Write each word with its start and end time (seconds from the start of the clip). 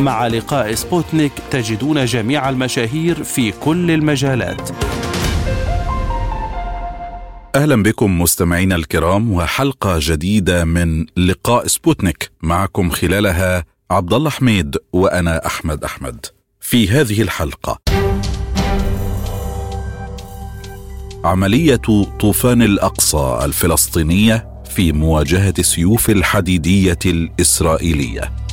مع 0.00 0.26
لقاء 0.26 0.74
سبوتنيك 0.74 1.32
تجدون 1.50 2.04
جميع 2.04 2.48
المشاهير 2.48 3.24
في 3.24 3.50
كل 3.52 3.90
المجالات. 3.90 4.70
أهلا 7.54 7.82
بكم 7.82 8.20
مستمعينا 8.20 8.76
الكرام 8.76 9.32
وحلقة 9.32 9.96
جديدة 10.00 10.64
من 10.64 11.06
لقاء 11.16 11.66
سبوتنيك 11.66 12.30
معكم 12.42 12.90
خلالها 12.90 13.64
عبد 13.90 14.14
الله 14.14 14.30
حميد 14.30 14.76
وأنا 14.92 15.46
أحمد 15.46 15.84
أحمد 15.84 16.26
في 16.60 16.88
هذه 16.88 17.22
الحلقة. 17.22 17.78
عملية 21.24 21.80
طوفان 22.20 22.62
الأقصى 22.62 23.40
الفلسطينية 23.44 24.62
في 24.70 24.92
مواجهة 24.92 25.54
السيوف 25.58 26.10
الحديدية 26.10 26.98
الإسرائيلية. 27.06 28.47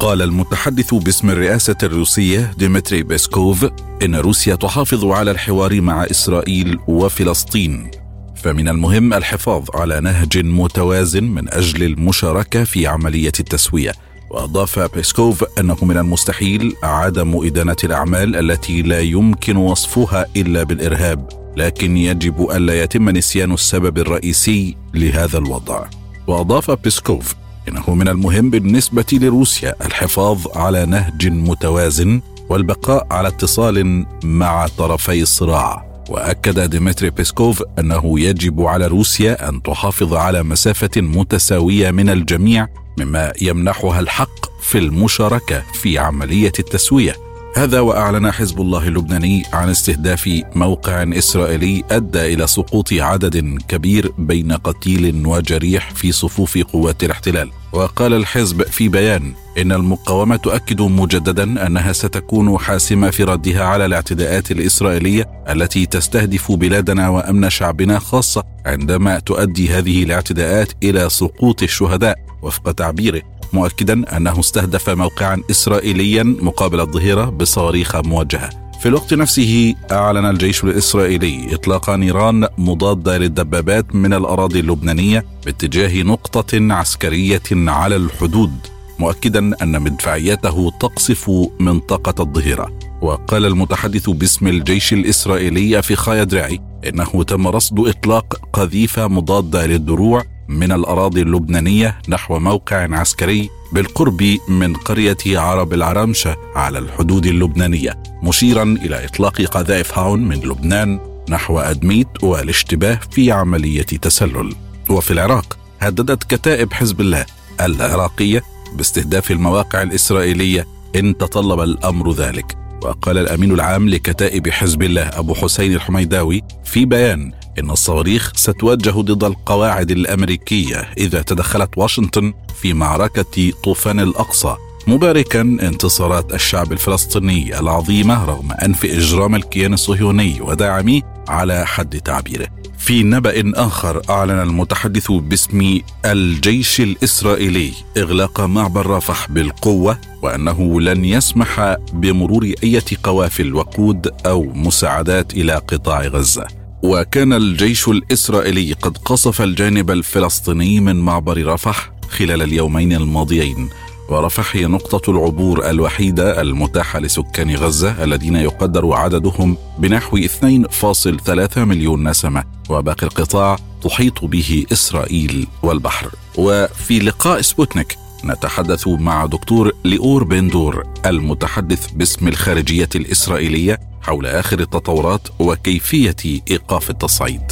قال 0.00 0.22
المتحدث 0.22 0.94
باسم 0.94 1.30
الرئاسة 1.30 1.76
الروسية 1.82 2.52
ديمتري 2.58 3.02
بيسكوف 3.02 3.66
إن 4.02 4.14
روسيا 4.14 4.54
تحافظ 4.54 5.04
على 5.04 5.30
الحوار 5.30 5.80
مع 5.80 6.04
إسرائيل 6.04 6.78
وفلسطين. 6.88 7.90
فمن 8.36 8.68
المهم 8.68 9.14
الحفاظ 9.14 9.64
على 9.74 10.00
نهج 10.00 10.38
متوازن 10.38 11.24
من 11.24 11.54
أجل 11.54 11.82
المشاركة 11.82 12.64
في 12.64 12.86
عملية 12.86 13.32
التسوية. 13.40 13.92
وأضاف 14.30 14.78
بيسكوف 14.78 15.44
أنه 15.60 15.76
من 15.82 15.96
المستحيل 15.96 16.74
عدم 16.82 17.46
إدانة 17.46 17.76
الأعمال 17.84 18.36
التي 18.36 18.82
لا 18.82 19.00
يمكن 19.00 19.56
وصفها 19.56 20.26
إلا 20.36 20.62
بالإرهاب 20.62 21.28
لكن 21.56 21.96
يجب 21.96 22.50
ألا 22.50 22.82
يتم 22.82 23.10
نسيان 23.10 23.52
السبب 23.52 23.98
الرئيسي 23.98 24.76
لهذا 24.94 25.38
الوضع. 25.38 25.84
وأضاف 26.26 26.70
بيسكوف 26.70 27.34
إنه 27.68 27.94
من 27.94 28.08
المهم 28.08 28.50
بالنسبة 28.50 29.06
لروسيا 29.12 29.74
الحفاظ 29.86 30.46
على 30.54 30.86
نهج 30.86 31.28
متوازن 31.28 32.20
والبقاء 32.48 33.06
على 33.10 33.28
اتصال 33.28 34.06
مع 34.24 34.66
طرفي 34.66 35.22
الصراع 35.22 35.86
وأكد 36.10 36.70
ديمتري 36.70 37.10
بيسكوف 37.10 37.62
أنه 37.78 38.20
يجب 38.20 38.60
على 38.60 38.86
روسيا 38.86 39.48
أن 39.48 39.62
تحافظ 39.62 40.14
على 40.14 40.42
مسافة 40.42 40.90
متساوية 40.96 41.90
من 41.90 42.08
الجميع 42.08 42.68
مما 42.98 43.32
يمنحها 43.42 44.00
الحق 44.00 44.60
في 44.62 44.78
المشاركة 44.78 45.62
في 45.72 45.98
عملية 45.98 46.52
التسوية. 46.58 47.25
هذا 47.56 47.80
وأعلن 47.80 48.30
حزب 48.30 48.60
الله 48.60 48.88
اللبناني 48.88 49.42
عن 49.52 49.68
استهداف 49.68 50.42
موقع 50.54 51.02
إسرائيلي 51.02 51.84
أدى 51.90 52.34
إلى 52.34 52.46
سقوط 52.46 52.92
عدد 52.92 53.58
كبير 53.68 54.12
بين 54.18 54.52
قتيل 54.52 55.26
وجريح 55.26 55.90
في 55.90 56.12
صفوف 56.12 56.58
قوات 56.58 57.04
الاحتلال. 57.04 57.50
وقال 57.72 58.14
الحزب 58.14 58.62
في 58.62 58.88
بيان 58.88 59.34
إن 59.58 59.72
المقاومة 59.72 60.36
تؤكد 60.36 60.80
مجددا 60.80 61.66
أنها 61.66 61.92
ستكون 61.92 62.58
حاسمة 62.58 63.10
في 63.10 63.24
ردها 63.24 63.64
على 63.64 63.86
الاعتداءات 63.86 64.50
الإسرائيلية 64.50 65.28
التي 65.48 65.86
تستهدف 65.86 66.52
بلادنا 66.52 67.08
وأمن 67.08 67.50
شعبنا 67.50 67.98
خاصة 67.98 68.44
عندما 68.66 69.18
تؤدي 69.18 69.70
هذه 69.70 70.02
الاعتداءات 70.02 70.72
إلى 70.82 71.10
سقوط 71.10 71.62
الشهداء. 71.62 72.26
وفق 72.42 72.72
تعبيره 72.72 73.22
مؤكدا 73.52 74.16
أنه 74.16 74.40
استهدف 74.40 74.90
موقعا 74.90 75.42
اسرائيليا 75.50 76.22
مقابل 76.22 76.80
الظهيرة 76.80 77.24
بصواريخ 77.24 77.96
موجهة. 77.96 78.50
في 78.80 78.88
الوقت 78.88 79.14
نفسه 79.14 79.74
أعلن 79.92 80.30
الجيش 80.30 80.64
الإسرائيلي 80.64 81.54
إطلاق 81.54 81.90
نيران 81.90 82.48
مضاده 82.58 83.18
للدبابات 83.18 83.94
من 83.94 84.14
الأراضي 84.14 84.60
اللبنانية 84.60 85.24
باتجاه 85.44 86.02
نقطة 86.02 86.72
عسكرية 86.74 87.42
على 87.52 87.96
الحدود 87.96 88.52
مؤكدا 88.98 89.62
أن 89.62 89.82
مدفعيته 89.82 90.72
تقصف 90.80 91.30
منطقة 91.60 92.22
الظهيرة 92.22 92.78
وقال 93.02 93.46
المتحدث 93.46 94.10
باسم 94.10 94.46
الجيش 94.48 94.92
الإسرائيلي 94.92 95.82
في 95.82 95.96
خايا 95.96 96.24
درعي 96.24 96.60
إنه 96.88 97.22
تم 97.22 97.48
رصد 97.48 97.88
إطلاق 97.88 98.40
قذيفة 98.52 99.08
مضاده 99.08 99.66
للدروع 99.66 100.24
من 100.48 100.72
الأراضي 100.72 101.22
اللبنانية 101.22 101.98
نحو 102.08 102.38
موقع 102.38 102.96
عسكري 102.98 103.50
بالقرب 103.72 104.38
من 104.48 104.74
قرية 104.74 105.16
عرب 105.26 105.72
العرمشة 105.72 106.36
على 106.54 106.78
الحدود 106.78 107.26
اللبنانية 107.26 108.02
مشيرا 108.22 108.62
إلى 108.62 109.04
إطلاق 109.04 109.42
قذائف 109.42 109.98
هاون 109.98 110.20
من 110.24 110.36
لبنان 110.36 111.00
نحو 111.30 111.58
أدميت 111.58 112.08
والاشتباه 112.22 113.00
في 113.10 113.32
عملية 113.32 113.82
تسلل. 113.82 114.54
وفي 114.90 115.10
العراق 115.10 115.58
هددت 115.80 116.24
كتائب 116.24 116.72
حزب 116.72 117.00
الله 117.00 117.26
العراقية 117.60 118.42
باستهداف 118.76 119.30
المواقع 119.30 119.82
الإسرائيلية 119.82 120.66
إن 120.96 121.16
تطلب 121.16 121.60
الأمر 121.60 122.12
ذلك. 122.12 122.56
وقال 122.82 123.18
الأمين 123.18 123.52
العام 123.52 123.88
لكتائب 123.88 124.48
حزب 124.48 124.82
الله 124.82 125.02
أبو 125.02 125.34
حسين 125.34 125.74
الحميداوي 125.74 126.42
في 126.64 126.84
بيان 126.84 127.32
إن 127.58 127.70
الصواريخ 127.70 128.32
ستوجه 128.36 128.90
ضد 128.90 129.24
القواعد 129.24 129.90
الأمريكية 129.90 130.76
إذا 130.98 131.22
تدخلت 131.22 131.70
واشنطن 131.76 132.32
في 132.60 132.72
معركة 132.72 133.52
طوفان 133.64 134.00
الأقصى 134.00 134.56
مباركا 134.86 135.40
انتصارات 135.40 136.34
الشعب 136.34 136.72
الفلسطيني 136.72 137.58
العظيمة 137.58 138.24
رغم 138.24 138.52
أنف 138.52 138.84
إجرام 138.84 139.34
الكيان 139.34 139.72
الصهيوني 139.72 140.40
وداعميه 140.40 141.02
على 141.28 141.66
حد 141.66 142.00
تعبيره. 142.00 142.48
في 142.78 143.02
نبأ 143.02 143.52
آخر 143.66 144.02
أعلن 144.10 144.42
المتحدث 144.42 145.12
باسم 145.12 145.80
الجيش 146.04 146.80
الإسرائيلي 146.80 147.72
إغلاق 147.96 148.40
معبر 148.40 148.86
رفح 148.86 149.30
بالقوة 149.30 149.98
وأنه 150.22 150.80
لن 150.80 151.04
يسمح 151.04 151.76
بمرور 151.92 152.52
أي 152.64 152.80
قوافل 153.02 153.54
وقود 153.54 154.08
أو 154.26 154.42
مساعدات 154.42 155.34
إلى 155.34 155.52
قطاع 155.52 156.02
غزة. 156.02 156.65
وكان 156.82 157.32
الجيش 157.32 157.88
الإسرائيلي 157.88 158.72
قد 158.72 158.98
قصف 158.98 159.42
الجانب 159.42 159.90
الفلسطيني 159.90 160.80
من 160.80 160.96
معبر 160.96 161.46
رفح 161.46 161.92
خلال 162.08 162.42
اليومين 162.42 162.92
الماضيين. 162.92 163.68
ورفح 164.08 164.56
هي 164.56 164.66
نقطة 164.66 165.10
العبور 165.10 165.70
الوحيدة 165.70 166.40
المتاحة 166.40 166.98
لسكان 166.98 167.56
غزة 167.56 168.04
الذين 168.04 168.36
يقدر 168.36 168.92
عددهم 168.92 169.56
بنحو 169.78 170.18
2.3 170.18 171.58
مليون 171.58 172.08
نسمة. 172.08 172.44
وباقي 172.68 173.06
القطاع 173.06 173.58
تحيط 173.82 174.24
به 174.24 174.66
إسرائيل 174.72 175.46
والبحر. 175.62 176.10
وفي 176.38 176.98
لقاء 176.98 177.40
سبوتنيك 177.40 177.96
نتحدث 178.24 178.88
مع 178.88 179.26
دكتور 179.26 179.72
ليور 179.84 180.24
بندور 180.24 180.82
المتحدث 181.06 181.90
باسم 181.90 182.28
الخارجية 182.28 182.88
الإسرائيلية 182.94 183.80
حول 184.06 184.26
آخر 184.26 184.58
التطورات 184.60 185.28
وكيفية 185.40 186.40
إيقاف 186.50 186.90
التصعيد. 186.90 187.46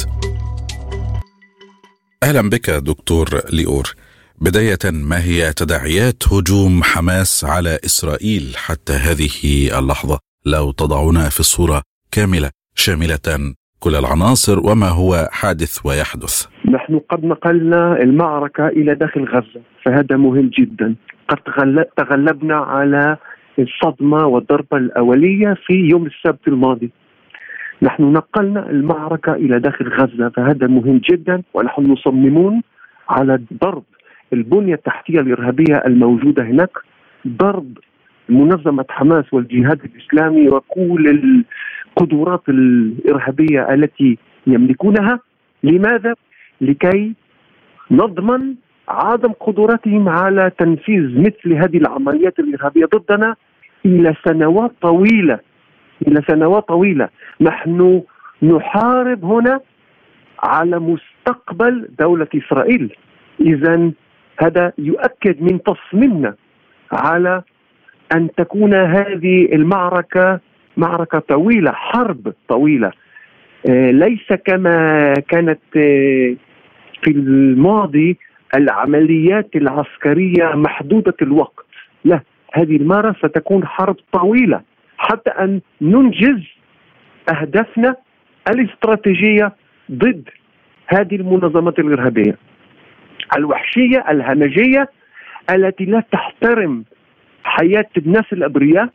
أهلا 2.23 2.49
بك 2.49 2.69
دكتور 2.69 3.27
ليور. 3.53 3.85
بداية 4.41 4.83
ما 5.09 5.23
هي 5.23 5.53
تداعيات 5.53 6.23
هجوم 6.33 6.83
حماس 6.83 7.45
على 7.45 7.79
إسرائيل 7.85 8.43
حتى 8.57 8.93
هذه 8.93 9.35
اللحظة؟ 9.79 10.19
لو 10.45 10.71
تضعنا 10.71 11.29
في 11.29 11.39
الصورة 11.39 11.81
كاملة 12.11 12.49
شاملة 12.75 13.53
كل 13.79 13.95
العناصر 13.95 14.59
وما 14.59 14.89
هو 14.89 15.29
حادث 15.31 15.85
ويحدث؟ 15.85 16.45
نحن 16.75 16.99
قد 17.09 17.25
نقلنا 17.25 18.01
المعركة 18.01 18.67
إلى 18.67 18.95
داخل 18.95 19.23
غزة 19.23 19.61
فهذا 19.85 20.17
مهم 20.17 20.49
جدا. 20.59 20.95
قد 21.29 21.37
تغلبنا 21.97 22.55
على 22.55 23.17
الصدمة 23.59 24.25
والضربة 24.27 24.77
الأولية 24.77 25.53
في 25.65 25.73
يوم 25.73 26.05
السبت 26.05 26.47
الماضي 26.47 26.91
نحن 27.81 28.03
نقلنا 28.03 28.69
المعركة 28.69 29.33
إلى 29.33 29.59
داخل 29.59 29.87
غزة 29.87 30.29
فهذا 30.29 30.67
مهم 30.67 31.01
جدا 31.09 31.41
ونحن 31.53 31.91
مصممون 31.91 32.61
على 33.09 33.39
ضرب 33.61 33.83
البنية 34.33 34.73
التحتية 34.73 35.19
الإرهابية 35.19 35.75
الموجودة 35.85 36.43
هناك 36.43 36.77
ضرب 37.27 37.77
منظمة 38.29 38.85
حماس 38.89 39.33
والجهاد 39.33 39.79
الإسلامي 39.85 40.49
وكل 40.49 41.43
القدرات 41.97 42.49
الإرهابية 42.49 43.73
التي 43.73 44.17
يملكونها 44.47 45.19
لماذا؟ 45.63 46.13
لكي 46.61 47.13
نضمن 47.91 48.55
عدم 48.87 49.31
قدرتهم 49.31 50.09
على 50.09 50.51
تنفيذ 50.57 51.19
مثل 51.19 51.53
هذه 51.53 51.77
العمليات 51.77 52.39
الإرهابية 52.39 52.85
ضدنا 52.85 53.35
إلى 53.85 54.15
سنوات 54.27 54.71
طويلة. 54.81 55.39
إلى 56.07 56.21
سنوات 56.27 56.67
طويلة. 56.67 57.09
نحن 57.41 58.01
نحارب 58.43 59.25
هنا 59.25 59.59
على 60.43 60.79
مستقبل 60.79 61.87
دولة 61.99 62.27
إسرائيل. 62.35 62.95
اذا 63.41 63.91
هذا 64.39 64.73
يؤكد 64.77 65.41
من 65.41 65.59
تصميمنا 65.63 66.35
على 66.91 67.41
أن 68.15 68.29
تكون 68.37 68.73
هذه 68.73 69.45
المعركة 69.53 70.39
معركة 70.77 71.19
طويلة 71.19 71.71
حرب 71.71 72.33
طويلة. 72.47 72.91
آه، 73.69 73.91
ليس 73.91 74.33
كما 74.45 75.13
كانت 75.13 75.59
آه، 75.77 76.35
في 77.03 77.11
الماضي 77.11 78.17
العمليات 78.55 79.55
العسكرية 79.55 80.45
محدودة 80.55 81.13
الوقت. 81.21 81.65
لا 82.03 82.21
هذه 82.53 82.75
المرة 82.75 83.15
ستكون 83.19 83.65
حرب 83.67 83.95
طويلة 84.11 84.61
حتى 84.97 85.29
أن 85.29 85.61
ننجز 85.81 86.43
أهدافنا 87.29 87.95
الاستراتيجية 88.49 89.53
ضد 89.91 90.29
هذه 90.87 91.15
المنظمات 91.15 91.79
الإرهابية. 91.79 92.37
الوحشية 93.37 94.05
الهمجية 94.09 94.89
التي 95.49 95.85
لا 95.85 96.03
تحترم 96.11 96.83
حياة 97.43 97.89
الناس 97.97 98.25
الأبرياء 98.33 98.89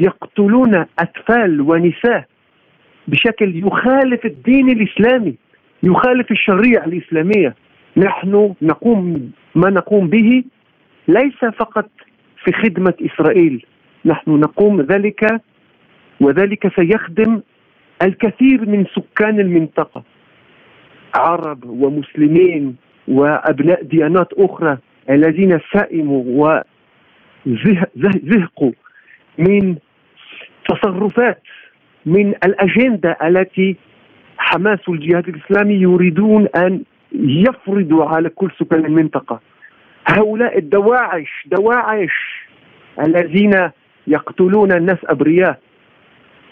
يقتلون 0.00 0.86
أطفال 0.98 1.60
ونساء 1.60 2.24
بشكل 3.08 3.66
يخالف 3.66 4.24
الدين 4.26 4.70
الإسلامي 4.70 5.34
يخالف 5.82 6.30
الشريعة 6.30 6.84
الإسلامية. 6.84 7.54
نحن 7.98 8.54
نقوم 8.62 9.30
ما 9.54 9.70
نقوم 9.70 10.08
به 10.08 10.44
ليس 11.08 11.44
فقط 11.58 11.90
في 12.44 12.52
خدمة 12.52 12.94
إسرائيل. 13.02 13.66
نحن 14.04 14.30
نقوم 14.30 14.80
ذلك 14.80 15.40
وذلك 16.20 16.74
سيخدم 16.76 17.40
الكثير 18.02 18.68
من 18.68 18.84
سكان 18.94 19.40
المنطقة. 19.40 20.02
عرب 21.14 21.64
ومسلمين 21.64 22.76
وأبناء 23.08 23.82
ديانات 23.82 24.32
أخرى 24.32 24.78
الذين 25.10 25.60
سئموا 25.72 26.60
وزهقوا 27.46 28.72
من 29.38 29.76
تصرفات 30.68 31.42
من 32.06 32.28
الأجندة 32.28 33.16
التي 33.22 33.76
حماس 34.38 34.88
والجهاد 34.88 35.28
الإسلامي 35.28 35.74
يريدون 35.74 36.46
أن 36.56 36.82
يفرضوا 37.12 38.04
على 38.04 38.28
كل 38.28 38.50
سكان 38.58 38.84
المنطقة. 38.84 39.40
هؤلاء 40.06 40.58
الدواعش 40.58 41.44
دواعش 41.46 42.46
الذين 43.00 43.70
يقتلون 44.06 44.72
الناس 44.72 44.98
أبرياء 45.04 45.58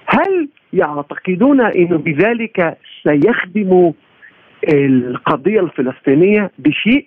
هل 0.06 0.48
يعتقدون 0.72 1.60
انه 1.60 1.98
بذلك 1.98 2.78
سيخدموا 3.02 3.92
القضية 4.74 5.60
الفلسطينية 5.60 6.50
بشيء؟ 6.58 7.06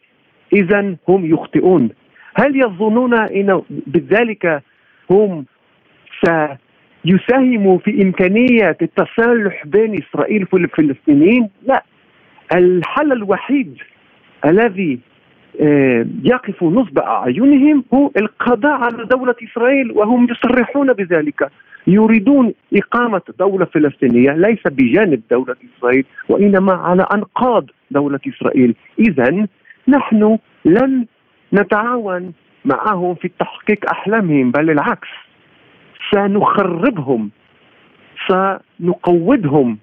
اذا 0.54 0.96
هم 1.08 1.26
يخطئون. 1.26 1.90
هل 2.36 2.56
يظنون 2.56 3.14
انه 3.14 3.64
بذلك 3.70 4.64
هم 5.12 5.46
سيساهموا 6.24 7.78
في 7.78 8.04
إمكانية 8.04 8.78
التصالح 8.82 9.66
بين 9.66 10.04
إسرائيل 10.04 10.48
والفلسطينيين؟ 10.52 11.50
لا. 11.64 11.84
الحل 12.56 13.12
الوحيد 13.12 13.78
الذي 14.46 15.00
آه، 15.62 16.06
يقف 16.24 16.64
نصب 16.64 17.00
أعينهم 17.00 17.84
هو 17.94 18.12
القضاء 18.18 18.72
على 18.72 19.06
دولة 19.06 19.36
إسرائيل 19.44 19.92
وهم 19.92 20.28
يصرحون 20.32 20.94
بذلك. 20.94 21.52
يريدون 21.88 22.54
إقامة 22.74 23.22
دولة 23.40 23.66
فلسطينية 23.66 24.32
ليس 24.32 24.60
بجانب 24.66 25.22
دولة 25.32 25.56
إسرائيل 25.78 26.06
وإنما 26.30 26.74
على 26.74 27.06
أنقاض 27.14 27.66
دولة 27.92 28.20
إسرائيل. 28.28 28.76
اذا 29.00 29.48
نحن 29.88 30.38
لن 30.66 31.06
نتعاون 31.54 32.34
معهم 32.66 33.16
في 33.16 33.32
تحقيق 33.40 33.90
أحلامهم 33.92 34.52
بل 34.52 34.70
العكس. 34.70 35.08
سنخربهم 36.12 37.30
سنقودهم 38.28 39.78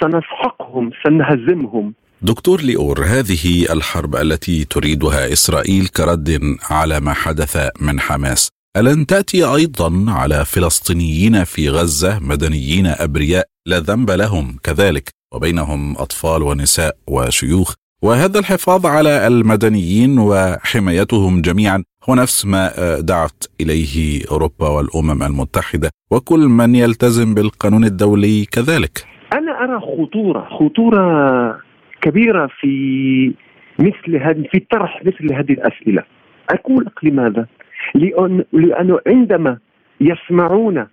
سنسحقهم 0.00 0.90
سنهزمهم. 1.04 1.94
دكتور 2.22 2.60
ليور 2.60 3.04
هذه 3.04 3.72
الحرب 3.72 4.16
التي 4.16 4.64
تريدها 4.64 5.32
إسرائيل 5.32 5.86
كرد 5.86 6.56
على 6.70 7.00
ما 7.00 7.12
حدث 7.12 7.68
من 7.80 8.00
حماس. 8.00 8.48
ألن 8.76 9.06
تأتي 9.06 9.44
أيضا 9.44 10.04
على 10.08 10.44
فلسطينيين 10.44 11.44
في 11.44 11.70
غزة 11.70 12.18
مدنيين 12.18 12.86
أبرياء 12.86 13.46
لا 13.66 13.78
ذنب 13.80 14.10
لهم 14.10 14.56
كذلك 14.62 15.10
وبينهم 15.34 15.96
أطفال 15.96 16.42
ونساء 16.42 16.96
وشيوخ. 17.06 17.74
وهذا 18.02 18.38
الحفاظ 18.38 18.86
على 18.86 19.26
المدنيين 19.26 20.18
وحمايتهم 20.18 21.42
جميعا 21.42 21.84
هو 22.08 22.14
نفس 22.14 22.46
ما 22.46 22.72
دعت 23.00 23.44
إليه 23.60 24.24
أوروبا 24.30 24.68
والأمم 24.68 25.22
المتحدة 25.22 25.90
وكل 26.10 26.40
من 26.40 26.74
يلتزم 26.74 27.34
بالقانون 27.34 27.84
الدولي 27.84 28.44
كذلك. 28.44 29.15
أنا 29.32 29.64
أرى 29.64 29.80
خطورة 29.80 30.40
خطورة 30.40 31.60
كبيرة 32.00 32.46
في 32.60 33.32
مثل 33.78 34.16
هذه 34.16 34.44
في 34.52 34.58
طرح 34.58 35.02
مثل 35.04 35.32
هذه 35.34 35.52
الأسئلة. 35.52 36.02
أقول 36.50 36.84
لك 36.84 37.04
لماذا؟ 37.04 37.46
لأن 37.94 38.44
لأنه 38.52 38.98
عندما 39.06 39.58
يسمعون 40.00 40.86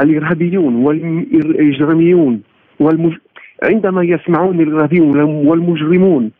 الإرهابيون 0.00 0.74
والإجراميون 0.74 2.42
والمج... 2.80 3.16
عندما 3.62 4.02
يسمعون 4.02 4.60
الإرهابيون 4.60 5.20
والمجرمون 5.20 6.30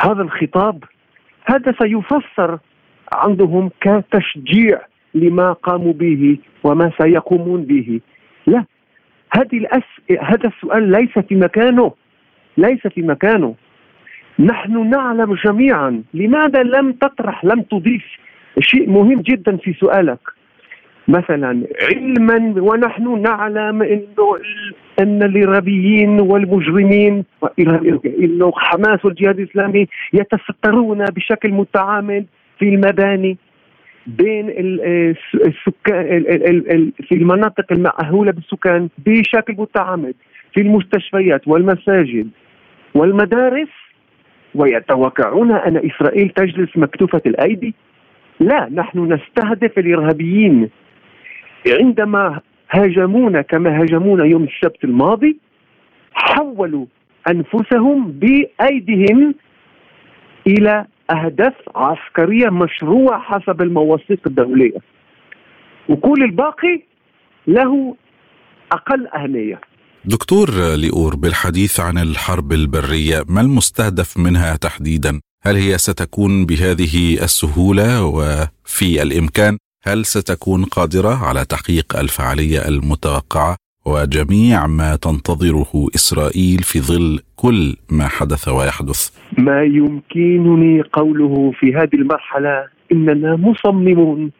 هذا 0.00 0.22
الخطاب 0.22 0.84
هذا 1.44 1.74
سيفسر 1.82 2.58
عندهم 3.12 3.70
كتشجيع 3.80 4.80
لما 5.14 5.52
قاموا 5.52 5.92
به 5.92 6.38
وما 6.64 6.90
سيقومون 7.00 7.64
به 7.64 8.00
لا 8.46 8.64
هذه 9.36 9.58
الأس... 9.58 9.82
هذا 10.20 10.48
السؤال 10.48 10.90
ليس 10.90 11.18
في 11.28 11.34
مكانه. 11.34 11.92
ليس 12.56 12.86
في 12.86 13.02
مكانه. 13.02 13.54
نحن 14.38 14.90
نعلم 14.90 15.34
جميعا. 15.34 16.02
لماذا 16.14 16.62
لم 16.62 16.92
تطرح 16.92 17.44
لم 17.44 17.62
تضيف 17.62 18.04
شيء 18.60 18.90
مهم 18.90 19.20
جدا 19.20 19.56
في 19.56 19.72
سؤالك؟ 19.72 20.18
مثلا 21.08 21.66
علما 21.82 22.54
ونحن 22.56 23.22
نعلم 23.22 23.82
إنه 23.82 24.36
إن 25.00 25.22
الارهابيين 25.22 26.20
والمجرمين 26.20 27.24
إنه 28.06 28.52
حماس 28.56 29.04
والجهاد 29.04 29.38
الإسلامي 29.40 29.86
يتسترون 30.12 31.04
بشكل 31.04 31.50
متعامد 31.50 32.26
في 32.58 32.68
المباني. 32.68 33.38
بين 34.06 34.50
السكان 35.34 36.22
في 37.08 37.14
المناطق 37.14 37.72
المأهولة 37.72 38.32
بالسكان 38.32 38.88
بشكل 39.06 39.54
متعامد 39.58 40.14
في 40.54 40.60
المستشفيات 40.60 41.48
والمساجد 41.48 42.28
والمدارس 42.94 43.68
ويتوقعون 44.54 45.52
أن 45.52 45.76
إسرائيل 45.76 46.28
تجلس 46.28 46.76
مكتوفة 46.76 47.22
الأيدي. 47.26 47.74
لا 48.40 48.68
نحن 48.72 49.12
نستهدف 49.12 49.78
الإرهابيين. 49.78 50.70
عندما 51.80 52.40
هاجمونا 52.70 53.42
كما 53.42 53.80
هاجمونا 53.80 54.24
يوم 54.24 54.44
السبت 54.44 54.84
الماضي 54.84 55.38
حولوا 56.14 56.86
أنفسهم 57.28 58.12
بأيديهم 58.12 59.34
إلى 60.46 60.86
أهداف 61.10 61.54
عسكرية 61.74 62.50
مشروعة 62.50 63.20
حسب 63.20 63.62
المواثيق 63.62 64.20
الدولية. 64.26 64.78
وكل 65.88 66.22
الباقي 66.22 66.82
له 67.46 67.96
أقل 68.72 69.06
أهمية. 69.06 69.60
دكتور 70.04 70.50
ليور 70.76 71.16
بالحديث 71.16 71.80
عن 71.80 71.98
الحرب 71.98 72.52
البرية 72.52 73.22
ما 73.28 73.40
المستهدف 73.40 74.18
منها 74.18 74.56
تحديدا؟ 74.56 75.20
هل 75.44 75.56
هي 75.56 75.78
ستكون 75.78 76.46
بهذه 76.46 77.24
السهولة 77.24 78.04
وفي 78.04 79.02
الإمكان؟ 79.02 79.58
هل 79.84 80.04
ستكون 80.04 80.64
قادرة 80.64 81.24
على 81.26 81.44
تحقيق 81.44 81.96
الفعالية 81.96 82.68
المتوقعة؟ 82.68 83.56
وجميع 83.86 84.66
ما 84.66 84.96
تنتظره 84.96 85.72
إسرائيل 85.94 86.58
في 86.58 86.78
ظل 86.80 87.20
كل 87.36 87.76
ما 87.90 88.08
حدث 88.08 88.48
ويحدث. 88.48 89.10
ما 89.38 89.62
يمكنني 89.62 90.82
قوله 90.82 91.52
في 91.60 91.74
هذه 91.74 91.94
المرحلة 91.94 92.66
إننا 92.92 93.36
مصممون 93.36 94.30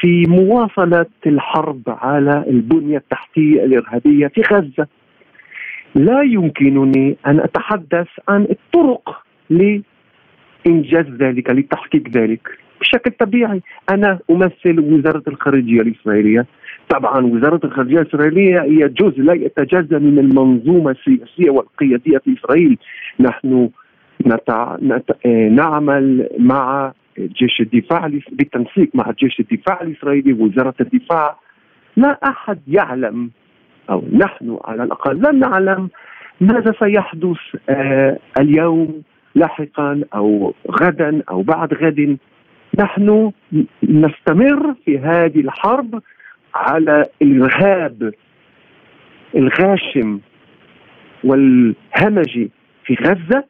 في 0.00 0.24
مواصلة 0.28 1.06
الحرب 1.26 1.82
على 1.86 2.44
البنية 2.48 2.96
التحتية 2.96 3.64
الإرهابية 3.64 4.26
في 4.26 4.40
غزة. 4.52 4.86
لا 5.94 6.22
يمكنني 6.22 7.16
أن 7.26 7.40
أتحدث 7.40 8.08
عن 8.28 8.46
الطرق 8.50 9.22
انجاز 10.66 11.06
ذلك 11.06 11.50
لتحقيق 11.50 12.08
ذلك. 12.08 12.48
بشكل 12.80 13.10
طبيعي 13.10 13.62
أنا 13.90 14.18
أمثل 14.30 14.80
وزارة 14.80 15.22
الخارجية 15.28 15.80
الإسرائيلية 15.80 16.46
طبعا 16.90 17.26
وزارة 17.26 17.60
الخارجية 17.64 17.98
الإسرائيلية 18.00 18.62
هي 18.62 18.88
جزء 18.88 19.22
لا 19.22 19.32
يتجزأ 19.32 19.98
من 19.98 20.18
المنظومة 20.18 20.90
السياسية 20.90 21.50
والقيادية 21.50 22.18
في 22.18 22.36
إسرائيل. 22.38 22.78
نحن 23.20 23.70
نتع... 24.26 24.76
نت... 24.82 25.26
نعمل 25.50 26.28
مع 26.38 26.92
جيش 27.18 27.60
الدفاع 27.60 28.06
بالتنسيق 28.32 28.90
مع 28.94 29.10
جيش 29.18 29.40
الدفاع 29.40 29.80
الإسرائيلي 29.82 30.32
وزارة 30.32 30.74
الدفاع. 30.80 31.36
لا 31.96 32.18
أحد 32.24 32.58
يعلم 32.68 33.30
أو 33.90 34.04
نحن 34.12 34.58
على 34.64 34.82
الأقل 34.82 35.16
لم 35.16 35.38
نعلم 35.38 35.88
ماذا 36.40 36.72
سيحدث 36.78 37.38
آه 37.68 38.18
اليوم 38.40 39.02
لاحقا 39.34 40.00
أو 40.14 40.54
غدا 40.82 41.22
أو 41.30 41.42
بعد 41.42 41.74
غد. 41.74 42.18
نحن 42.78 43.32
نستمر 43.82 44.74
في 44.84 44.98
هذه 44.98 45.40
الحرب 45.40 46.02
على 46.54 47.04
الإرهاب 47.22 48.14
الغاشم 49.36 50.20
والهمجي 51.24 52.50
في 52.84 52.94
غزة 52.94 53.44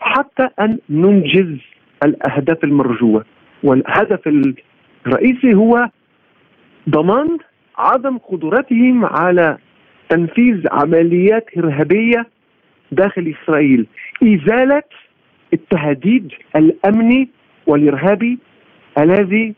حتى 0.00 0.48
أن 0.60 0.78
ننجز 0.90 1.56
الأهداف 2.04 2.64
المرجوة. 2.64 3.24
والهدف 3.62 4.28
الرئيسي 5.06 5.54
هو 5.54 5.88
ضمان 6.88 7.38
عدم 7.78 8.18
قدرتهم 8.18 9.04
على 9.04 9.58
تنفيذ 10.08 10.66
عمليات 10.72 11.46
إرهابية 11.58 12.26
داخل 12.92 13.34
إسرائيل. 13.42 13.86
إزالة 14.22 14.82
التهديد 15.52 16.32
الأمني 16.56 17.28
والإرهابي 17.66 18.38
الذي 18.98 19.54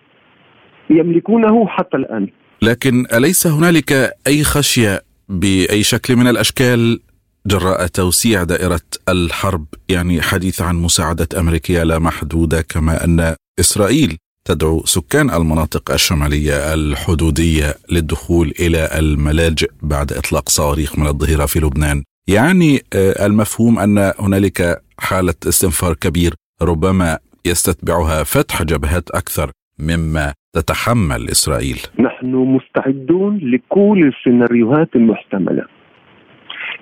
يملكونه 0.91 1.67
حتى 1.67 1.97
الآن. 1.97 2.29
لكن 2.63 3.07
أليس 3.13 3.47
هنالك 3.47 4.13
أي 4.27 4.45
خشية 4.45 5.03
بأي 5.29 5.83
شكل 5.83 6.17
من 6.17 6.29
الأشكال 6.29 7.01
جراء 7.47 7.87
توسيع 7.87 8.43
دائرة 8.43 8.81
الحرب؟ 9.09 9.67
يعني 9.89 10.23
حديث 10.23 10.63
عن 10.63 10.77
مساعدة 10.77 11.29
أمريكية 11.39 11.83
لا 11.83 11.99
محدودة 11.99 12.63
كما 12.63 13.05
أن 13.05 13.35
إسرائيل 13.61 14.17
تدعو 14.45 14.85
سكان 14.85 15.31
المناطق 15.31 15.91
الشمالية 15.91 16.75
الحدودية 16.75 17.75
للدخول 17.91 18.53
إلى 18.61 18.99
الملاجئ 18.99 19.71
بعد 19.83 20.13
إطلاق 20.13 20.49
صواريخ 20.49 20.99
من 20.99 21.07
الظهيرة 21.07 21.47
في 21.47 21.61
لبنان. 21.61 22.03
يعني 22.29 22.83
آه، 22.93 23.27
المفهوم 23.27 23.79
أن 23.79 24.13
هنالك 24.19 24.83
حالة 24.99 25.35
استنفار 25.49 25.95
كبير 25.95 26.35
ربما 26.63 27.19
يستتبعها 27.45 28.23
فتح 28.23 28.63
جبهات 28.63 29.11
أكثر 29.11 29.51
مما 29.79 30.35
تتحمل 30.53 31.31
إسرائيل. 31.31 31.79
نحن 31.99 32.35
مستعدون 32.35 33.39
لكل 33.43 34.13
السيناريوهات 34.17 34.97
المحتملة. 34.97 35.65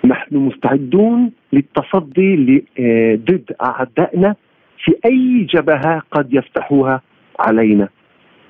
نحن 0.04 0.36
مستعدون 0.36 1.32
للتصدي 1.52 2.64
آه، 2.78 3.14
ضد 3.14 3.52
أعدائنا 3.62 4.34
في 4.84 4.92
أي 5.04 5.46
جبهة 5.54 6.02
قد 6.12 6.34
يفتحوها 6.34 7.00
علينا. 7.40 7.88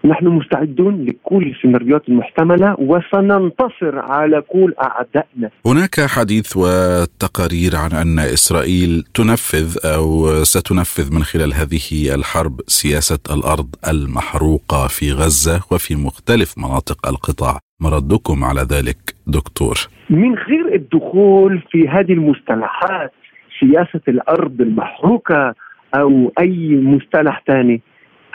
نحن 0.05 0.27
مستعدون 0.27 1.05
لكل 1.05 1.47
السيناريوهات 1.51 2.09
المحتملة 2.09 2.77
وسننتصر 2.79 3.99
على 3.99 4.41
كل 4.41 4.75
أعدائنا. 4.83 5.51
هناك 5.67 6.01
حديث 6.01 6.57
وتقارير 6.57 7.77
عن 7.77 7.93
أن 7.93 8.19
إسرائيل 8.19 9.05
تنفذ 9.15 9.77
أو 9.85 10.29
ستنفذ 10.45 11.15
من 11.15 11.23
خلال 11.23 11.55
هذه 11.55 12.15
الحرب 12.15 12.61
سياسة 12.67 13.19
الأرض 13.31 13.75
المحروقة 13.89 14.87
في 14.89 15.13
غزة 15.13 15.61
وفي 15.73 15.95
مختلف 15.95 16.59
مناطق 16.59 17.09
القطاع. 17.09 17.59
مردكم 17.81 18.45
على 18.45 18.61
ذلك 18.61 19.15
دكتور؟ 19.27 19.75
من 20.11 20.35
غير 20.35 20.75
الدخول 20.75 21.63
في 21.71 21.89
هذه 21.89 22.13
المصطلحات 22.13 23.13
سياسة 23.61 24.01
الأرض 24.09 24.61
المحروقة 24.61 25.55
أو 25.95 26.33
أي 26.41 26.81
مصطلح 26.83 27.43
ثاني 27.47 27.81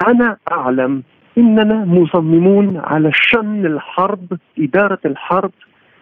أنا 0.08 0.38
أعلم 0.52 1.04
إننا 1.38 1.86
مصممون 1.86 2.78
على 2.78 3.12
شن 3.14 3.66
الحرب 3.66 4.38
إدارة 4.60 5.00
الحرب 5.06 5.52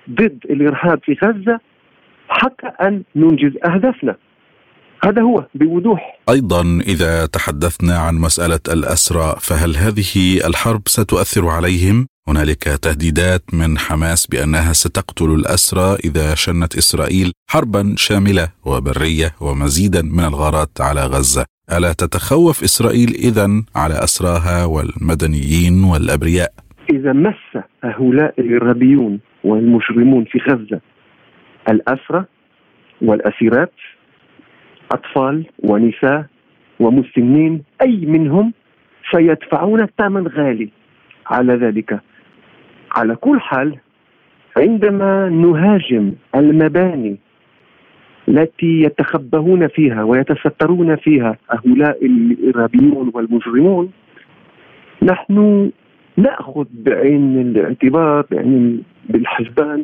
ضد 0.10 0.40
الإرهاب 0.50 1.00
في 1.04 1.18
غزة 1.24 1.60
حتى 2.30 2.68
أن 2.68 3.04
ننجز 3.16 3.52
أهدافنا. 3.66 4.16
هذا 5.06 5.22
هو 5.22 5.46
بوضوح. 5.56 6.20
أيضا 6.30 6.62
إذا 6.88 7.26
تحدثنا 7.26 7.98
عن 7.98 8.16
مسألة 8.16 8.60
الأسرى 8.68 9.36
فهل 9.40 9.76
هذه 9.76 10.48
الحرب 10.48 10.82
ستؤثر 10.88 11.48
عليهم؟ 11.48 12.08
هنالك 12.28 12.64
تهديدات 12.64 13.44
من 13.54 13.78
حماس 13.78 14.28
بأنها 14.28 14.74
ستقتل 14.74 15.26
الأسرى 15.26 15.98
إذا 16.06 16.36
شنت 16.36 16.76
إسرائيل 16.76 17.32
حربا 17.50 17.94
شاملة 17.98 18.50
وبرية 18.66 19.36
ومزيدا 19.42 20.02
من 20.02 20.24
الغارات 20.24 20.82
على 20.82 21.06
غزة. 21.06 21.46
ألا 21.78 21.94
تتخوف 21.94 22.64
إسرائيل 22.64 23.10
اذا 23.10 23.48
على 23.76 23.94
أسراها 23.94 24.66
والمدنيين 24.66 25.84
والأبرياء؟ 25.84 26.52
إذا 26.90 27.14
مس 27.14 27.64
هؤلاء 27.84 28.34
الارهابيون 28.40 29.20
والمجرمون 29.44 30.26
في 30.26 30.40
غزة 30.40 30.82
الاسرى 31.70 32.26
والأسيرات 33.02 33.74
أطفال 34.92 35.46
ونساء 35.60 36.26
ومسنين 36.80 37.64
أي 37.82 38.06
منهم 38.06 38.54
سيدفعون 39.12 39.88
ثمن 39.98 40.28
غالي. 40.28 40.70
على 41.28 41.54
ذلك 41.54 42.00
على 42.96 43.16
كل 43.16 43.40
حال 43.40 43.78
عندما 44.58 45.30
نهاجم 45.30 46.14
المباني 46.36 47.18
التي 48.28 48.82
يتخبؤون 48.82 49.68
فيها 49.68 50.04
ويتسترون 50.04 50.96
فيها 50.96 51.38
هؤلاء 51.50 52.06
الإرهابيون 52.06 53.12
والمجرمون 53.14 53.92
نحن 55.04 55.72
نأخذ 56.18 56.66
بعين 56.74 57.42
الاعتبار 57.42 58.26
بعين 58.32 58.84
بالحسبان 59.10 59.84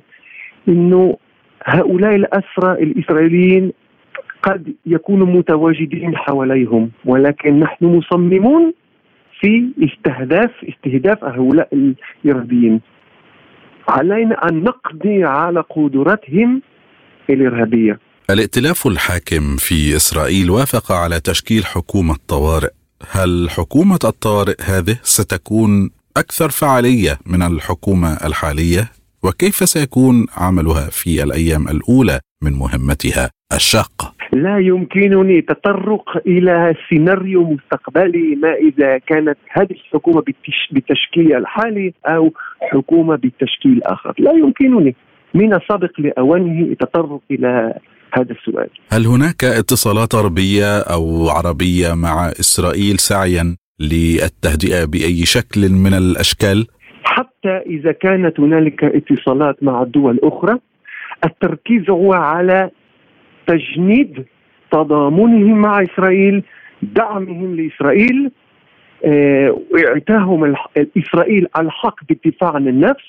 إنه 0.68 1.18
هؤلاء 1.66 2.16
الأسرى 2.16 2.84
الإسرائيليين 2.84 3.72
قد 4.44 4.74
يكونوا 4.86 5.28
متواجدين 5.28 6.18
حواليهم 6.18 6.92
ولكن 7.06 7.60
نحن 7.60 7.86
مصممون 7.86 8.74
في 9.40 9.70
استهداف 9.84 10.52
استهداف 10.70 11.24
هؤلاء 11.24 11.94
الإرهابيين. 12.26 12.82
علينا 13.90 14.50
أن 14.50 14.64
نقضي 14.64 15.24
على 15.24 15.60
قدراتهم 15.60 16.62
الإرهابية. 17.30 18.00
الائتلاف 18.30 18.88
الحاكم 18.88 19.56
في 19.58 19.96
إسرائيل 19.96 20.50
وافق 20.50 20.92
على 20.92 21.20
تشكيل 21.20 21.66
حكومة 21.66 22.16
طوارئ. 22.28 22.70
هل 23.12 23.50
حكومة 23.50 24.00
الطوارئ 24.06 24.56
هذه 24.62 24.98
ستكون 25.02 25.90
أكثر 26.18 26.50
فعالية 26.50 27.18
من 27.26 27.42
الحكومة 27.42 28.14
الحالية؟ 28.28 28.84
وكيف 29.24 29.56
سيكون 29.56 30.26
عملها 30.38 30.90
في 30.92 31.24
الأيام 31.24 31.68
الأولى 31.68 32.20
من 32.44 32.54
مهمتها 32.54 33.30
الشاقه 33.54 34.14
لا 34.34 34.58
يمكنني 34.58 35.42
تطرق 35.42 36.28
إلى 36.28 36.76
سيناريو 36.90 37.44
مستقبلي 37.44 38.36
ما 38.36 38.54
إذا 38.54 38.98
كانت 38.98 39.38
هذه 39.52 39.72
الحكومة 39.72 40.24
بالتشكيل 40.72 41.36
الحالي 41.36 41.94
أو 42.06 42.34
حكومة 42.62 43.16
بالتشكيل 43.16 43.84
آخر. 43.84 44.14
لا 44.20 44.32
يمكنني. 44.32 44.96
من 45.34 45.54
السابق 45.54 46.00
لأوانه 46.00 46.62
التطرق 46.62 47.22
إلى 47.32 47.80
هذا 48.14 48.32
السؤال 48.32 48.70
هل 48.92 49.06
هناك 49.06 49.44
اتصالات 49.44 50.16
غربيه 50.16 50.80
أو 50.80 51.30
عربية 51.30 51.94
مع 51.94 52.30
إسرائيل 52.30 53.00
سعيا 53.00 53.56
للتهدئة 53.80 54.86
بأي 54.86 55.26
شكل 55.26 55.70
من 55.70 55.94
الأشكال؟ 55.94 56.68
حتى 57.04 57.58
إذا 57.66 57.92
كانت 57.92 58.40
هنالك 58.40 58.84
اتصالات 58.84 59.64
مع 59.64 59.82
الدول 59.82 60.16
الاخرى 60.16 60.60
التركيز 61.26 61.90
هو 61.90 62.14
على 62.14 62.70
تجنيد 63.48 64.26
تضامنهم 64.72 65.62
مع 65.62 65.82
إسرائيل 65.84 66.44
دعمهم 66.82 67.56
لإسرائيل 67.56 68.32
آه، 69.06 69.60
اعطاهم 69.88 70.56
إسرائيل 70.98 71.48
الحق 71.58 71.96
بالدفاع 72.10 72.56
عن 72.56 72.68
النفس 72.68 73.06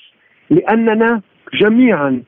لأننا 0.49 1.21
جميعا 1.53 2.23